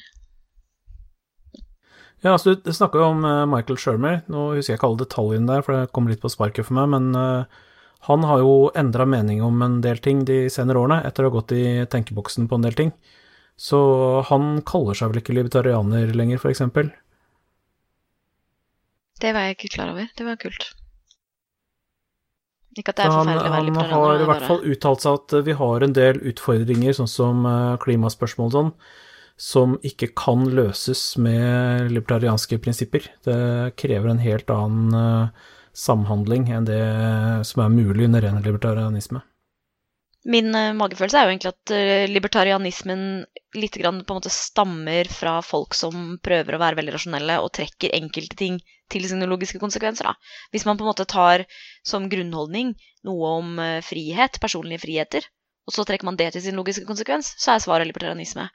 Ja, 2.24 2.32
altså 2.34 2.56
Du 2.58 2.72
snakka 2.74 2.98
jo 2.98 3.12
om 3.12 3.24
eh, 3.24 3.46
Michael 3.46 3.78
Shermer. 3.78 4.22
Nå 4.30 4.50
husker 4.56 4.74
jeg 4.74 4.80
ikke 4.80 4.90
alle 4.90 5.04
detaljene 5.04 5.50
der, 5.52 5.64
for 5.64 5.76
det 5.76 5.92
kom 5.94 6.10
litt 6.10 6.22
på 6.22 6.30
sparket 6.32 6.66
for 6.66 6.78
meg. 6.80 6.90
Men 6.96 7.12
uh, 7.14 7.60
han 8.08 8.26
har 8.26 8.42
jo 8.42 8.72
endra 8.78 9.06
mening 9.06 9.42
om 9.44 9.62
en 9.62 9.78
del 9.84 10.02
ting 10.02 10.24
de 10.26 10.46
senere 10.52 10.82
årene, 10.82 11.02
etter 11.06 11.24
å 11.24 11.30
ha 11.30 11.36
gått 11.38 11.54
i 11.54 11.64
tenkeboksen 11.90 12.50
på 12.50 12.58
en 12.58 12.66
del 12.66 12.78
ting. 12.78 12.92
Så 13.58 13.78
han 14.28 14.60
kaller 14.66 14.98
seg 14.98 15.12
vel 15.12 15.22
ikke 15.22 15.34
libertarianer 15.34 16.10
lenger, 16.14 16.42
f.eks.? 16.42 16.62
Det 19.18 19.32
var 19.34 19.48
jeg 19.48 19.58
ikke 19.58 19.72
klar 19.74 19.94
over. 19.94 20.10
Det 20.14 20.26
var 20.26 20.38
kult. 20.38 20.68
Ikke 22.78 22.94
at 22.94 23.00
det 23.00 23.06
er 23.08 23.12
han, 23.12 23.26
forferdelig 23.26 23.52
veldig 23.56 23.74
være 23.74 23.90
han 23.90 24.02
har 24.04 24.14
i 24.14 24.22
er 24.22 24.30
hvert 24.30 24.48
fall 24.48 24.64
uttalt 24.72 25.04
seg 25.04 25.18
at 25.18 25.36
vi 25.48 25.58
har 25.58 25.84
en 25.84 25.94
del 25.96 26.20
utfordringer, 26.30 26.96
sånn 26.98 27.10
som 27.10 27.46
eh, 27.50 27.76
klimaspørsmål 27.82 28.50
og 28.50 28.56
sånn, 28.56 28.72
som 29.38 29.76
ikke 29.86 30.12
kan 30.18 30.46
løses 30.54 31.02
med 31.22 31.90
libertarianske 31.94 32.58
prinsipper. 32.62 33.08
Det 33.26 33.38
krever 33.78 34.12
en 34.12 34.22
helt 34.22 34.50
annen 34.54 34.98
eh, 34.98 35.48
samhandling 35.78 36.48
enn 36.54 36.68
det 36.68 36.84
som 37.46 37.64
er 37.64 37.74
mulig 37.74 38.08
under 38.08 38.24
ren 38.24 38.40
libertarianisme. 38.42 39.22
Min 40.28 40.50
eh, 40.54 40.74
magefølelse 40.76 41.20
er 41.20 41.26
jo 41.26 41.34
egentlig 41.34 41.52
at 41.54 41.74
eh, 41.74 42.06
libertarianismen 42.10 43.02
litt 43.56 43.78
grann 43.80 44.02
på 44.04 44.14
en 44.14 44.18
måte 44.20 44.34
stammer 44.34 45.08
fra 45.10 45.38
folk 45.46 45.76
som 45.78 46.18
prøver 46.24 46.56
å 46.56 46.60
være 46.62 46.80
veldig 46.80 46.96
rasjonelle 46.96 47.38
og 47.44 47.54
trekker 47.56 47.94
enkelte 47.96 48.38
ting 48.38 48.58
til 48.92 49.08
sine 49.08 49.28
logiske 49.30 49.60
konsekvenser. 49.62 50.10
Da. 50.10 50.14
Hvis 50.54 50.66
man 50.68 50.78
på 50.78 50.86
en 50.86 50.92
måte 50.92 51.08
tar 51.08 51.46
som 51.86 52.08
grunnholdning 52.12 52.74
noe 53.08 53.34
om 53.40 53.58
eh, 53.62 53.80
frihet, 53.84 54.40
personlige 54.42 54.84
friheter, 54.86 55.26
og 55.68 55.74
så 55.76 55.84
trekker 55.84 56.08
man 56.08 56.16
det 56.16 56.32
til 56.32 56.46
sin 56.46 56.56
logiske 56.56 56.88
konsekvens, 56.88 57.34
så 57.36 57.54
er 57.54 57.64
svaret 57.64 57.90
libertarianisme. 57.90 58.48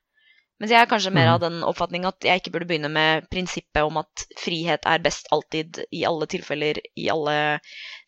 Mens 0.61 0.71
jeg 0.71 0.79
er 0.79 0.87
kanskje 0.89 1.11
mer 1.11 1.31
av 1.33 1.41
den 1.41 1.57
oppfatning 1.65 2.05
at 2.07 2.23
jeg 2.23 2.39
ikke 2.39 2.53
burde 2.53 2.67
begynne 2.69 2.89
med 2.93 3.25
prinsippet 3.33 3.81
om 3.83 3.97
at 3.99 4.23
frihet 4.39 4.85
er 4.87 5.01
best 5.03 5.27
alltid, 5.33 5.81
i 5.91 6.03
alle 6.07 6.27
tilfeller, 6.29 6.79
i 6.95 7.09
alle 7.11 7.35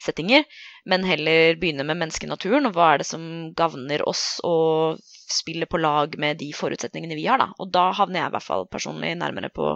settinger, 0.06 0.46
men 0.88 1.08
heller 1.10 1.58
begynne 1.60 1.84
med 1.84 2.00
menneskenaturen, 2.00 2.70
og 2.70 2.78
hva 2.78 2.94
er 2.94 3.02
det 3.02 3.10
som 3.10 3.26
gagner 3.58 4.06
oss, 4.08 4.38
og 4.46 5.02
spille 5.36 5.68
på 5.68 5.82
lag 5.82 6.16
med 6.22 6.40
de 6.40 6.52
forutsetningene 6.56 7.18
vi 7.18 7.26
har, 7.28 7.42
da. 7.42 7.50
Og 7.60 7.74
da 7.74 7.90
havner 7.98 8.22
jeg 8.22 8.32
i 8.32 8.36
hvert 8.38 8.48
fall 8.48 8.68
personlig 8.72 9.16
nærmere 9.20 9.50
på, 9.54 9.74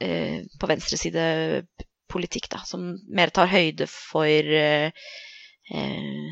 eh, 0.00 0.44
på 0.60 0.70
politikk 2.12 2.48
da, 2.52 2.62
som 2.68 2.92
mer 3.08 3.32
tar 3.34 3.50
høyde 3.50 3.88
for 3.90 4.26
eh, 4.28 4.92
eh, 5.72 6.24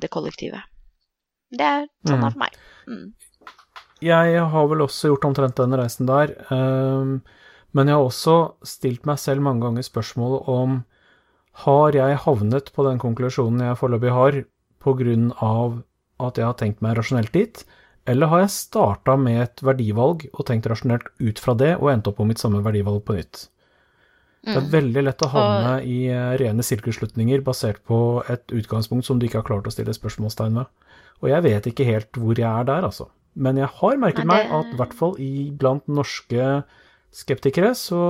det 0.00 0.12
kollektive. 0.12 0.62
Det 1.50 1.66
er 1.66 1.84
sånn 2.06 2.22
det 2.22 2.30
er 2.30 2.34
for 2.36 2.44
meg. 2.44 2.56
Mm. 2.88 3.06
Jeg 4.00 4.44
har 4.54 4.70
vel 4.70 4.86
også 4.86 5.10
gjort 5.10 5.26
omtrent 5.28 5.60
den 5.60 5.76
reisen 5.76 6.08
der, 6.08 6.36
Um, 6.50 7.20
men 7.76 7.86
jeg 7.86 7.94
har 7.94 8.06
også 8.06 8.36
stilt 8.66 9.04
meg 9.06 9.20
selv 9.22 9.44
mange 9.46 9.62
ganger 9.62 9.84
spørsmål 9.86 10.40
om 10.50 10.80
har 11.66 11.94
jeg 11.94 12.18
havnet 12.24 12.70
på 12.74 12.86
den 12.86 12.98
konklusjonen 13.02 13.62
jeg 13.62 13.78
foreløpig 13.78 14.14
har, 14.14 14.38
av 15.44 15.82
at 16.20 16.40
jeg 16.40 16.46
har 16.48 16.56
tenkt 16.58 16.82
meg 16.82 16.96
rasjonelt 16.98 17.32
dit, 17.34 17.62
eller 18.10 18.30
har 18.32 18.42
jeg 18.44 18.52
starta 18.56 19.14
med 19.20 19.38
et 19.44 19.62
verdivalg 19.64 20.26
og 20.32 20.44
tenkt 20.48 20.66
rasjonelt 20.70 21.08
ut 21.20 21.40
fra 21.42 21.54
det, 21.58 21.76
og 21.78 21.90
endt 21.92 22.10
opp 22.10 22.18
på 22.20 22.26
mitt 22.28 22.42
samme 22.42 22.62
verdivalg 22.66 23.02
på 23.06 23.16
nytt? 23.18 23.46
Det 24.40 24.56
er 24.56 24.62
Mm. 24.64 24.70
veldig 24.72 25.02
lett 25.04 25.22
å 25.26 25.28
havne 25.28 25.72
i 25.84 25.98
eh, 26.08 26.36
rene 26.40 26.64
sirkelslutninger 26.64 27.42
basert 27.44 27.82
på 27.84 28.22
et 28.32 28.46
utgangspunkt 28.56 29.04
som 29.04 29.18
du 29.20 29.26
ikke 29.26 29.42
har 29.42 29.48
klart 29.50 29.66
å 29.68 29.72
stille 29.74 29.92
spørsmålstegn 29.92 30.56
ved. 30.56 30.70
Og 31.20 31.28
jeg 31.28 31.44
vet 31.44 31.66
ikke 31.68 31.84
helt 31.84 32.16
hvor 32.16 32.38
jeg 32.38 32.48
er 32.48 32.64
der, 32.64 32.86
altså. 32.88 33.10
Men 33.36 33.60
jeg 33.60 33.68
har 33.68 33.98
merket 34.00 34.24
Nei, 34.24 34.38
meg 34.46 34.54
at 34.56 34.72
i 34.72 34.78
hvert 34.80 34.94
fall 34.96 35.12
blant 35.60 35.86
norske 35.92 36.64
skeptikere, 37.12 37.74
så 37.76 38.00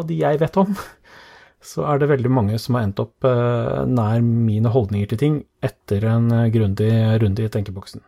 av 0.00 0.06
de 0.08 0.16
jeg 0.22 0.40
vet 0.40 0.56
om, 0.56 0.72
så 1.60 1.84
er 1.92 2.00
det 2.00 2.08
veldig 2.08 2.32
mange 2.32 2.58
som 2.58 2.78
har 2.78 2.88
endt 2.88 3.04
opp 3.04 3.28
eh, 3.28 3.84
nær 3.84 4.24
mine 4.24 4.72
holdninger 4.72 5.12
til 5.12 5.20
ting 5.20 5.38
etter 5.64 6.08
en 6.08 6.32
eh, 6.32 6.48
grundig 6.54 6.90
runde 7.20 7.44
i 7.44 7.52
tenkeboksen. 7.52 8.00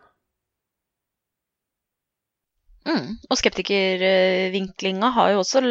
Mm. 2.87 3.17
Og 3.29 3.37
skeptikervinklinga 3.39 5.09
har 5.17 5.33
jo 5.33 5.41
også 5.43 5.61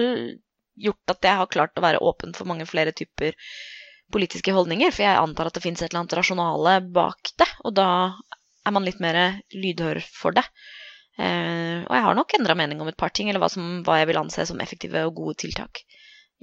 gjort 0.76 1.12
at 1.14 1.24
jeg 1.24 1.38
har 1.40 1.48
klart 1.48 1.78
å 1.80 1.84
være 1.84 2.02
åpen 2.04 2.34
for 2.36 2.48
mange 2.48 2.66
flere 2.68 2.92
typer 2.92 3.32
politiske 4.12 4.52
holdninger, 4.54 4.92
for 4.94 5.02
jeg 5.06 5.18
antar 5.18 5.48
at 5.48 5.56
det 5.56 5.62
finnes 5.64 5.80
et 5.82 5.88
eller 5.90 6.04
annet 6.04 6.14
rasjonale 6.18 6.74
bak 6.94 7.32
det, 7.40 7.48
og 7.66 7.74
da 7.74 7.86
er 8.66 8.74
man 8.74 8.84
litt 8.86 9.00
mer 9.02 9.16
lydhør 9.54 9.98
for 10.04 10.36
det. 10.36 10.44
Eh, 11.18 11.80
og 11.86 11.94
jeg 11.96 12.04
har 12.04 12.14
nok 12.18 12.34
endra 12.36 12.54
mening 12.58 12.82
om 12.84 12.90
et 12.92 12.98
par 13.00 13.10
ting, 13.16 13.30
eller 13.30 13.40
hva, 13.42 13.48
som, 13.50 13.80
hva 13.86 13.96
jeg 14.02 14.10
vil 14.12 14.20
anse 14.20 14.44
som 14.46 14.60
effektive 14.62 15.02
og 15.08 15.16
gode 15.16 15.38
tiltak 15.46 15.80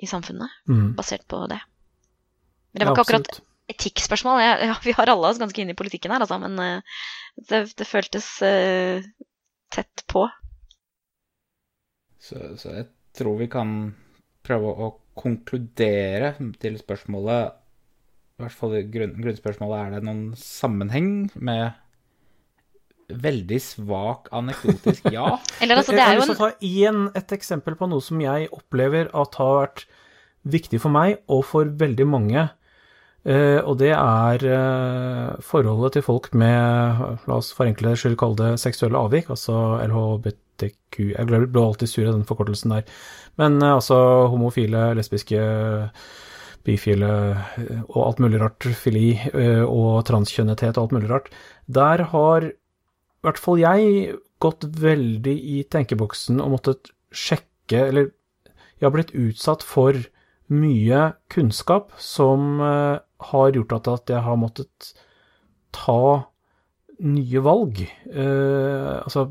i 0.02 0.10
samfunnet, 0.10 0.50
Mm. 0.68 0.96
basert 0.98 1.28
på 1.30 1.44
det. 1.52 1.60
Men 2.74 2.80
det 2.82 2.88
var 2.88 2.96
Ja, 2.96 2.96
ikke 2.98 3.06
akkurat 3.06 3.28
absolutt. 3.30 3.50
etikkspørsmål. 3.70 4.40
Jeg, 4.42 4.68
ja, 4.72 4.76
vi 4.84 4.96
har 4.98 5.12
alle 5.14 5.30
oss 5.30 5.38
ganske 5.40 5.62
inne 5.62 5.76
i 5.76 5.78
politikken 5.78 6.12
her, 6.12 6.20
altså, 6.26 6.40
men 6.42 6.58
eh, 6.60 6.82
det, 7.38 7.76
det 7.78 7.88
føltes 7.88 8.42
eh, 8.42 9.06
tett 9.72 10.04
på. 10.10 10.26
Så, 12.24 12.40
så 12.60 12.78
jeg 12.78 12.88
tror 13.18 13.38
vi 13.42 13.50
kan 13.52 13.94
prøve 14.46 14.72
å 14.72 14.90
konkludere 15.20 16.34
til 16.62 16.80
spørsmålet 16.80 17.54
I 17.54 18.44
hvert 18.46 18.58
fall 18.58 18.78
grunn, 18.92 19.18
grunnspørsmålet 19.22 19.80
er 19.80 19.96
det 19.96 20.06
noen 20.08 20.24
sammenheng 20.40 21.10
med 21.36 21.80
veldig 23.14 23.60
svak 23.62 24.30
anekdotisk 24.34 25.10
ja. 25.12 25.38
Eller 25.62 25.82
altså, 25.82 25.94
Jeg 25.94 26.00
det 26.00 26.06
er 26.06 26.16
jo 26.16 26.24
en 26.24 26.32
til 26.32 26.36
å 26.36 26.40
ta 26.40 26.50
igjen 26.66 27.04
et 27.20 27.36
eksempel 27.36 27.78
på 27.78 27.90
noe 27.92 28.04
som 28.04 28.22
jeg 28.24 28.50
opplever 28.56 29.12
at 29.12 29.38
har 29.38 29.56
vært 29.60 29.86
viktig 30.44 30.80
for 30.84 30.96
meg 30.96 31.20
og 31.32 31.44
for 31.48 31.70
veldig 31.80 32.08
mange. 32.10 32.48
Eh, 33.24 33.60
og 33.64 33.78
det 33.80 33.94
er 33.96 34.44
eh, 34.44 35.36
forholdet 35.46 35.98
til 35.98 36.04
folk 36.04 36.32
med, 36.36 37.04
la 37.30 37.38
oss 37.38 37.54
forenkle 37.56 37.94
det 37.94 38.02
skyld 38.02 38.18
kalle 38.20 38.40
det 38.40 38.64
seksuelle 38.64 39.00
avvik, 39.00 39.30
altså 39.32 39.78
LHBTQ 40.54 41.14
Jeg 41.14 41.28
blir 41.28 41.64
alltid 41.64 41.90
sur 41.90 42.08
av 42.08 42.14
den 42.14 42.26
forkortelsen 42.26 42.72
der. 42.72 42.84
Men 43.38 43.62
eh, 43.62 43.76
altså 43.76 44.28
homofile, 44.32 44.94
lesbiske, 44.96 45.40
bifile 46.64 47.12
eh, 47.58 47.82
og 47.90 48.02
alt 48.08 48.20
mulig 48.20 48.42
rart, 48.42 48.64
fili 48.76 49.14
eh, 49.34 49.64
og 49.64 50.06
transkjønnethet 50.06 50.78
og 50.78 50.84
alt 50.84 50.98
mulig 50.98 51.10
rart. 51.12 51.32
Der 51.68 52.06
har 52.14 52.50
i 52.50 52.54
hvert 53.24 53.40
fall 53.40 53.62
jeg 53.62 54.18
gått 54.44 54.66
veldig 54.68 55.34
i 55.34 55.64
tenkeboksen 55.72 56.42
og 56.44 56.58
måttet 56.58 56.92
sjekke, 57.14 57.88
eller 57.88 58.12
jeg 58.80 58.90
har 58.90 58.94
blitt 58.94 59.16
utsatt 59.16 59.64
for 59.64 59.96
mye 60.52 61.14
kunnskap 61.32 61.94
som 62.04 62.60
har 62.60 63.54
gjort 63.56 63.88
at 63.88 64.12
jeg 64.12 64.26
har 64.26 64.36
måttet 64.38 64.90
ta 65.74 66.28
nye 67.04 67.44
valg. 67.44 67.82
Eh, 68.14 68.92
altså 69.04 69.28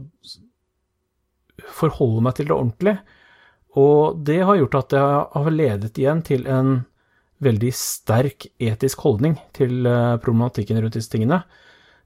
forholde 1.71 2.23
meg 2.27 2.39
til 2.39 2.49
det 2.49 2.57
ordentlig. 2.57 2.97
Og 3.79 4.19
det 4.27 4.41
har 4.45 4.59
gjort 4.59 4.79
at 4.83 4.97
jeg 4.97 5.21
har 5.33 5.55
ledet 5.55 5.99
igjen 6.01 6.23
til 6.27 6.49
en 6.51 6.83
veldig 7.43 7.73
sterk 7.75 8.47
etisk 8.63 9.03
holdning 9.03 9.39
til 9.57 9.87
eh, 9.89 10.17
problematikken 10.23 10.79
rundt 10.83 10.99
disse 10.99 11.11
tingene. 11.13 11.43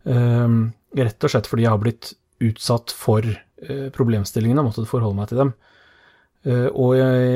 Eh, 0.06 0.48
rett 0.96 1.26
og 1.26 1.32
slett 1.32 1.48
fordi 1.50 1.66
jeg 1.66 1.74
har 1.74 1.82
blitt 1.82 2.12
utsatt 2.46 2.92
for 2.94 3.24
eh, 3.26 3.88
problemstillingene 3.94 4.62
og 4.62 4.70
måttet 4.70 4.90
forholde 4.90 5.18
meg 5.18 5.30
til 5.30 5.42
dem. 5.42 5.54
Eh, 6.46 6.68
og 6.70 6.94
jeg, 6.98 7.32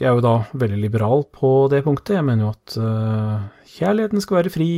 er 0.00 0.16
jo 0.16 0.24
da 0.24 0.36
veldig 0.56 0.80
liberal 0.80 1.26
på 1.34 1.52
det 1.72 1.84
punktet. 1.86 2.16
Jeg 2.18 2.26
mener 2.26 2.48
jo 2.48 2.54
at 2.54 2.78
kjærligheten 3.76 4.24
skal 4.24 4.42
være 4.42 4.54
fri. 4.54 4.70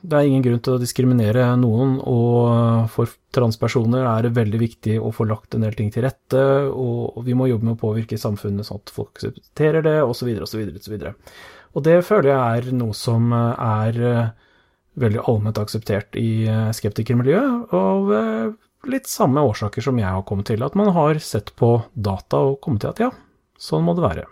Det 0.00 0.14
er 0.14 0.28
ingen 0.28 0.44
grunn 0.44 0.60
til 0.62 0.76
å 0.76 0.80
diskriminere 0.80 1.44
noen, 1.58 1.96
og 2.06 2.88
for 2.92 3.10
transpersoner 3.34 4.06
er 4.06 4.26
det 4.26 4.36
veldig 4.36 4.60
viktig 4.60 4.98
å 5.02 5.10
få 5.14 5.26
lagt 5.28 5.56
en 5.56 5.64
del 5.66 5.74
ting 5.78 5.90
til 5.94 6.06
rette, 6.06 6.42
og, 6.70 7.18
vi 7.26 7.34
må 7.36 7.48
jobbe 7.50 7.66
med 7.66 7.76
å 7.76 7.80
påvirke 7.80 8.18
samfunnet 8.20 8.68
sånn 8.68 8.82
at 8.82 8.92
folk 8.94 9.18
aksepterer 9.18 9.84
det, 9.86 9.96
osv., 10.06 10.30
osv., 10.44 10.62
osv. 10.78 11.08
Og 11.76 11.84
det 11.84 11.98
føler 12.06 12.30
jeg 12.32 12.62
er 12.62 12.78
noe 12.78 12.96
som 12.96 13.32
er 13.34 13.98
eh, 13.98 14.30
veldig 15.02 15.24
allment 15.30 15.60
akseptert 15.60 16.16
i 16.18 16.46
eh, 16.48 16.70
skeptikermiljøet, 16.76 17.74
av 17.76 18.14
eh, 18.14 18.56
litt 18.90 19.10
samme 19.10 19.42
årsaker 19.50 19.84
som 19.84 19.98
jeg 20.00 20.08
har 20.08 20.24
kommet 20.28 20.48
til, 20.50 20.64
at 20.64 20.78
man 20.78 20.92
har 20.96 21.20
sett 21.22 21.52
på 21.58 21.74
data 21.94 22.44
og 22.50 22.60
kommet 22.64 22.84
til 22.84 22.94
at 22.94 23.02
ja, 23.08 23.10
sånn 23.58 23.84
må 23.86 23.96
det 23.98 24.06
være. 24.06 24.26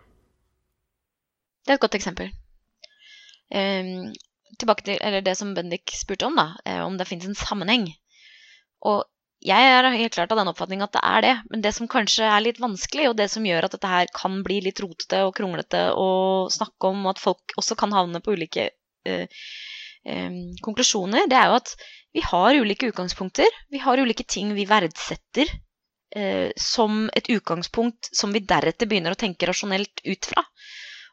Det 1.66 1.74
er 1.74 1.80
et 1.80 1.82
godt 1.82 1.98
eksempel. 1.98 2.30
Ehm, 3.50 4.12
tilbake 4.60 4.86
til 4.86 4.98
eller 5.02 5.24
det 5.24 5.36
som 5.38 5.54
Bendik 5.56 5.92
spurte 5.96 6.28
om, 6.28 6.38
da, 6.38 6.54
eh, 6.64 6.82
om 6.84 6.96
det 6.98 7.08
finnes 7.08 7.28
en 7.30 7.38
sammenheng. 7.38 7.88
Og 8.86 9.04
jeg 9.46 9.68
er 9.68 9.86
helt 9.92 10.14
klart 10.16 10.32
av 10.32 10.40
den 10.40 10.50
oppfatning 10.50 10.82
at 10.82 10.94
det 10.96 11.02
er 11.04 11.24
det, 11.24 11.34
men 11.52 11.62
det 11.62 11.72
som 11.76 11.88
kanskje 11.90 12.24
er 12.26 12.42
litt 12.42 12.60
vanskelig, 12.62 13.10
og 13.10 13.18
det 13.18 13.28
som 13.30 13.44
gjør 13.46 13.66
at 13.66 13.76
dette 13.76 13.90
her 13.90 14.08
kan 14.14 14.40
bli 14.46 14.62
litt 14.64 14.80
rotete 14.82 15.22
og 15.26 15.34
kronglete 15.36 15.82
og 15.92 16.50
snakke 16.54 16.90
om 16.90 17.06
at 17.10 17.20
folk 17.22 17.54
også 17.60 17.76
kan 17.78 17.94
havne 17.94 18.22
på 18.24 18.34
ulike 18.34 18.70
eh, 19.06 19.44
eh, 20.08 20.40
konklusjoner, 20.64 21.28
det 21.30 21.38
er 21.38 21.52
jo 21.52 21.60
at 21.60 21.76
vi 22.16 22.22
har 22.24 22.56
ulike 22.56 22.88
utgangspunkter. 22.88 23.48
Vi 23.68 23.78
har 23.84 24.00
ulike 24.00 24.24
ting 24.24 24.54
vi 24.56 24.64
verdsetter 24.64 25.50
eh, 26.16 26.48
som 26.56 27.10
et 27.12 27.28
utgangspunkt 27.28 28.08
som 28.16 28.32
vi 28.32 28.40
deretter 28.40 28.88
begynner 28.88 29.12
å 29.12 29.20
tenke 29.20 29.48
rasjonelt 29.50 30.00
ut 30.06 30.28
fra. 30.32 30.46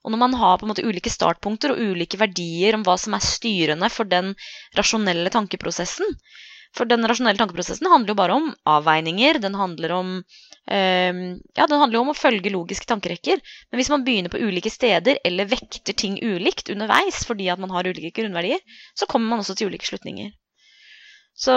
Og 0.03 0.11
når 0.11 0.19
man 0.19 0.33
har 0.39 0.57
på 0.59 0.67
en 0.67 0.73
måte 0.73 0.85
ulike 0.85 1.11
startpunkter 1.11 1.73
og 1.73 1.81
ulike 1.91 2.19
verdier 2.19 2.75
om 2.77 2.83
hva 2.85 2.97
som 2.99 3.15
er 3.15 3.23
styrende 3.23 3.89
for 3.93 4.09
den 4.09 4.33
rasjonelle 4.77 5.31
tankeprosessen 5.33 6.17
For 6.75 6.89
den 6.89 7.05
rasjonelle 7.07 7.37
tankeprosessen 7.39 7.87
handler 7.87 8.11
jo 8.11 8.17
bare 8.17 8.35
om 8.39 8.47
avveininger. 8.65 9.37
Den 9.39 9.53
handler 9.53 9.91
om, 9.93 10.07
øh, 10.17 11.19
ja, 11.55 11.67
den 11.69 11.81
handler 11.83 11.99
om 11.99 12.09
å 12.09 12.17
følge 12.17 12.49
logiske 12.49 12.89
tankerekker. 12.89 13.43
Men 13.69 13.79
hvis 13.79 13.91
man 13.93 14.03
begynner 14.07 14.33
på 14.33 14.41
ulike 14.41 14.71
steder 14.73 15.21
eller 15.23 15.51
vekter 15.51 15.93
ting 15.93 16.17
ulikt 16.17 16.73
underveis 16.73 17.21
fordi 17.29 17.51
at 17.53 17.61
man 17.61 17.69
har 17.69 17.85
ulike 17.85 18.15
grunnverdier, 18.17 18.63
så 18.97 19.05
kommer 19.05 19.29
man 19.29 19.45
også 19.45 19.55
til 19.55 19.69
ulike 19.69 19.85
slutninger. 19.85 20.33
Så 21.37 21.53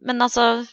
Men 0.00 0.22
altså 0.24 0.64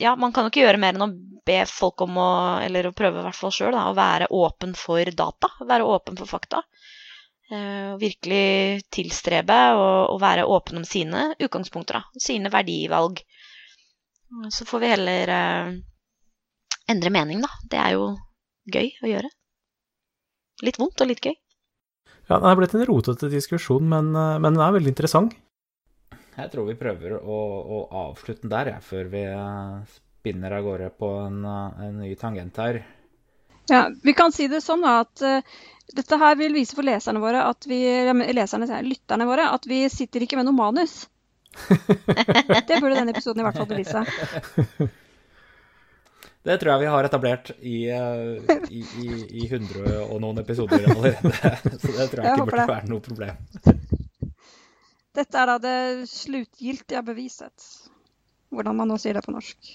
ja, 0.00 0.14
man 0.16 0.32
kan 0.32 0.46
jo 0.46 0.52
ikke 0.52 0.64
gjøre 0.64 0.80
mer 0.80 0.96
enn 0.96 1.04
å 1.04 1.12
be 1.46 1.58
folk 1.68 2.04
om 2.06 2.16
å 2.20 2.30
Eller 2.62 2.88
å 2.88 2.94
prøve 2.96 3.20
i 3.20 3.26
hvert 3.26 3.38
fall 3.38 3.52
sjøl, 3.54 3.76
å 3.76 3.94
være 3.96 4.30
åpen 4.30 4.74
for 4.78 5.04
data. 5.16 5.50
Være 5.68 5.86
åpen 5.88 6.18
for 6.18 6.30
fakta. 6.30 6.62
Eh, 7.52 7.92
virkelig 8.00 8.82
tilstrebe 8.94 9.58
å 9.76 10.16
være 10.20 10.46
åpen 10.48 10.80
om 10.80 10.86
sine 10.88 11.32
utgangspunkter. 11.36 12.00
Da. 12.00 12.20
Sine 12.20 12.52
verdivalg. 12.52 13.20
Så 14.50 14.64
får 14.64 14.80
vi 14.80 14.92
heller 14.94 15.32
eh, 15.36 15.72
endre 16.88 17.12
mening, 17.12 17.42
da. 17.44 17.50
Det 17.68 17.80
er 17.82 17.96
jo 17.98 18.12
gøy 18.72 18.94
å 19.02 19.10
gjøre. 19.10 19.32
Litt 20.62 20.78
vondt 20.80 21.04
og 21.04 21.10
litt 21.10 21.24
gøy. 21.26 21.34
Ja, 22.30 22.38
det 22.38 22.48
er 22.48 22.56
blitt 22.56 22.74
en 22.78 22.86
rotete 22.88 23.28
diskusjon, 23.28 23.84
men, 23.90 24.14
eh, 24.16 24.38
men 24.40 24.54
den 24.54 24.64
er 24.64 24.76
veldig 24.78 24.94
interessant. 24.94 25.36
Jeg 26.32 26.48
tror 26.52 26.64
vi 26.70 26.78
prøver 26.80 27.18
å, 27.18 27.38
å 27.60 27.78
avslutte 28.06 28.46
den 28.46 28.54
der, 28.54 28.70
ja, 28.72 28.80
før 28.80 29.10
vi 29.12 29.20
eh, 29.28 29.98
spinner 30.22 30.54
av 30.56 30.64
gårde 30.64 30.88
på 30.96 31.10
en, 31.26 31.42
eh, 31.44 31.82
en, 31.86 31.98
ny 32.00 32.14
tangent 32.16 32.60
her. 32.62 32.80
Ja, 33.68 33.84
Vi 34.02 34.14
kan 34.16 34.32
si 34.32 34.48
det 34.50 34.62
sånn 34.64 34.82
at 34.88 35.22
uh, 35.22 35.44
dette 35.94 36.18
her 36.18 36.34
vil 36.40 36.56
vise 36.56 36.74
for 36.74 36.86
leserne 36.86 37.20
våre, 37.22 37.44
at 37.46 37.68
vi, 37.68 37.78
leserne, 38.34 38.80
lytterne 38.82 39.28
våre, 39.28 39.50
at 39.54 39.68
vi 39.70 39.84
sitter 39.92 40.24
ikke 40.24 40.40
med 40.40 40.48
noe 40.48 40.56
manus. 40.56 41.04
det 41.68 42.80
burde 42.80 42.96
denne 42.96 43.12
episoden 43.12 43.44
i 43.44 43.46
hvert 43.46 43.60
fall 43.60 43.70
bevise. 43.70 44.02
Det 46.42 46.56
tror 46.58 46.72
jeg 46.72 46.82
vi 46.82 46.86
har 46.90 47.06
etablert 47.06 47.50
i, 47.60 47.76
i, 47.86 48.80
i, 48.98 49.04
i 49.30 49.44
100 49.46 50.00
og 50.08 50.16
noen 50.24 50.40
episoder 50.42 50.88
allerede. 50.90 51.30
Så 51.84 51.92
det 51.94 52.08
tror 52.10 52.18
jeg, 52.18 52.24
jeg 52.26 52.34
ikke 52.34 52.46
burde 52.48 52.64
være 52.66 52.90
noe 52.90 53.04
problem. 53.04 54.01
Dette 55.12 55.36
er 55.36 55.44
da 55.50 55.58
det 55.60 56.08
slutgiltige 56.08 57.02
beviset. 57.04 57.66
Hvordan 58.48 58.78
man 58.78 58.88
nå 58.88 58.96
sier 59.00 59.18
det 59.18 59.22
på 59.26 59.34
norsk. 59.34 59.74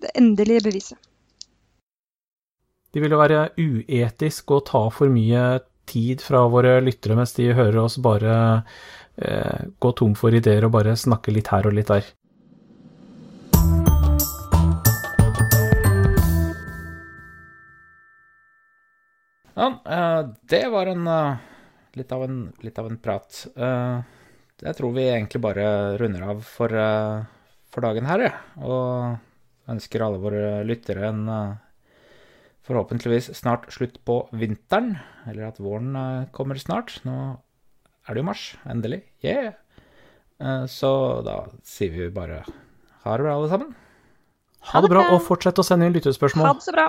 Det 0.00 0.12
endelige 0.16 0.64
beviset. 0.64 1.10
Det 2.94 3.02
ville 3.04 3.18
være 3.20 3.50
uetisk 3.60 4.54
å 4.54 4.62
ta 4.64 4.86
for 4.94 5.12
mye 5.12 5.60
tid 5.84 6.24
fra 6.24 6.46
våre 6.48 6.78
lyttere 6.80 7.18
mens 7.18 7.36
de 7.36 7.50
hører 7.52 7.82
oss 7.82 7.98
bare 8.00 8.34
eh, 9.20 9.68
gå 9.76 9.92
tom 9.92 10.14
for 10.16 10.32
ideer 10.32 10.64
og 10.64 10.72
bare 10.78 10.96
snakke 10.96 11.34
litt 11.34 11.52
her 11.52 11.68
og 11.68 11.76
litt 11.76 11.92
der. 11.92 12.08
Ja, 19.52 19.68
eh, 19.84 20.20
det 20.48 20.64
var 20.72 20.96
en 20.96 21.06
eh, 21.12 21.48
litt 22.00 22.12
av 22.12 22.24
en, 22.24 22.44
litt 22.64 22.78
av 22.78 22.88
en 22.88 23.02
prat. 23.04 23.42
Jeg 24.62 24.78
tror 24.78 24.94
vi 24.94 25.08
egentlig 25.08 25.40
bare 25.42 25.66
runder 25.98 26.22
av 26.30 26.42
for, 26.46 26.70
uh, 26.70 27.24
for 27.74 27.86
dagen 27.86 28.06
her, 28.06 28.22
jeg. 28.28 28.34
Ja. 28.34 28.68
Og 28.68 29.72
ønsker 29.74 30.04
alle 30.04 30.20
våre 30.22 30.62
lyttere 30.68 31.08
en 31.08 31.24
uh, 31.26 31.56
forhåpentligvis 32.68 33.32
snart 33.34 33.66
slutt 33.74 33.98
på 34.06 34.20
vinteren. 34.36 34.94
Eller 35.26 35.48
at 35.50 35.58
våren 35.62 35.96
kommer 36.36 36.60
snart. 36.60 37.00
Nå 37.08 37.16
er 38.04 38.14
det 38.14 38.22
jo 38.22 38.28
mars, 38.30 38.48
endelig. 38.68 39.04
Yeah! 39.24 39.54
så 40.68 40.88
da 41.24 41.36
sier 41.64 41.92
vi 41.94 42.08
bare 42.12 42.40
ha 43.04 43.16
det 43.16 43.22
bra, 43.22 43.36
alle 43.36 43.48
sammen. 43.48 43.74
Ha 44.72 44.80
det 44.82 44.90
bra, 44.90 45.04
og 45.14 45.22
fortsett 45.24 45.60
å 45.60 45.64
sende 45.64 45.86
inn 45.88 45.94
lyttespørsmål. 45.94 46.46
Ha 46.48 46.56
det 46.58 46.64
så 46.66 46.74
bra. 46.74 46.88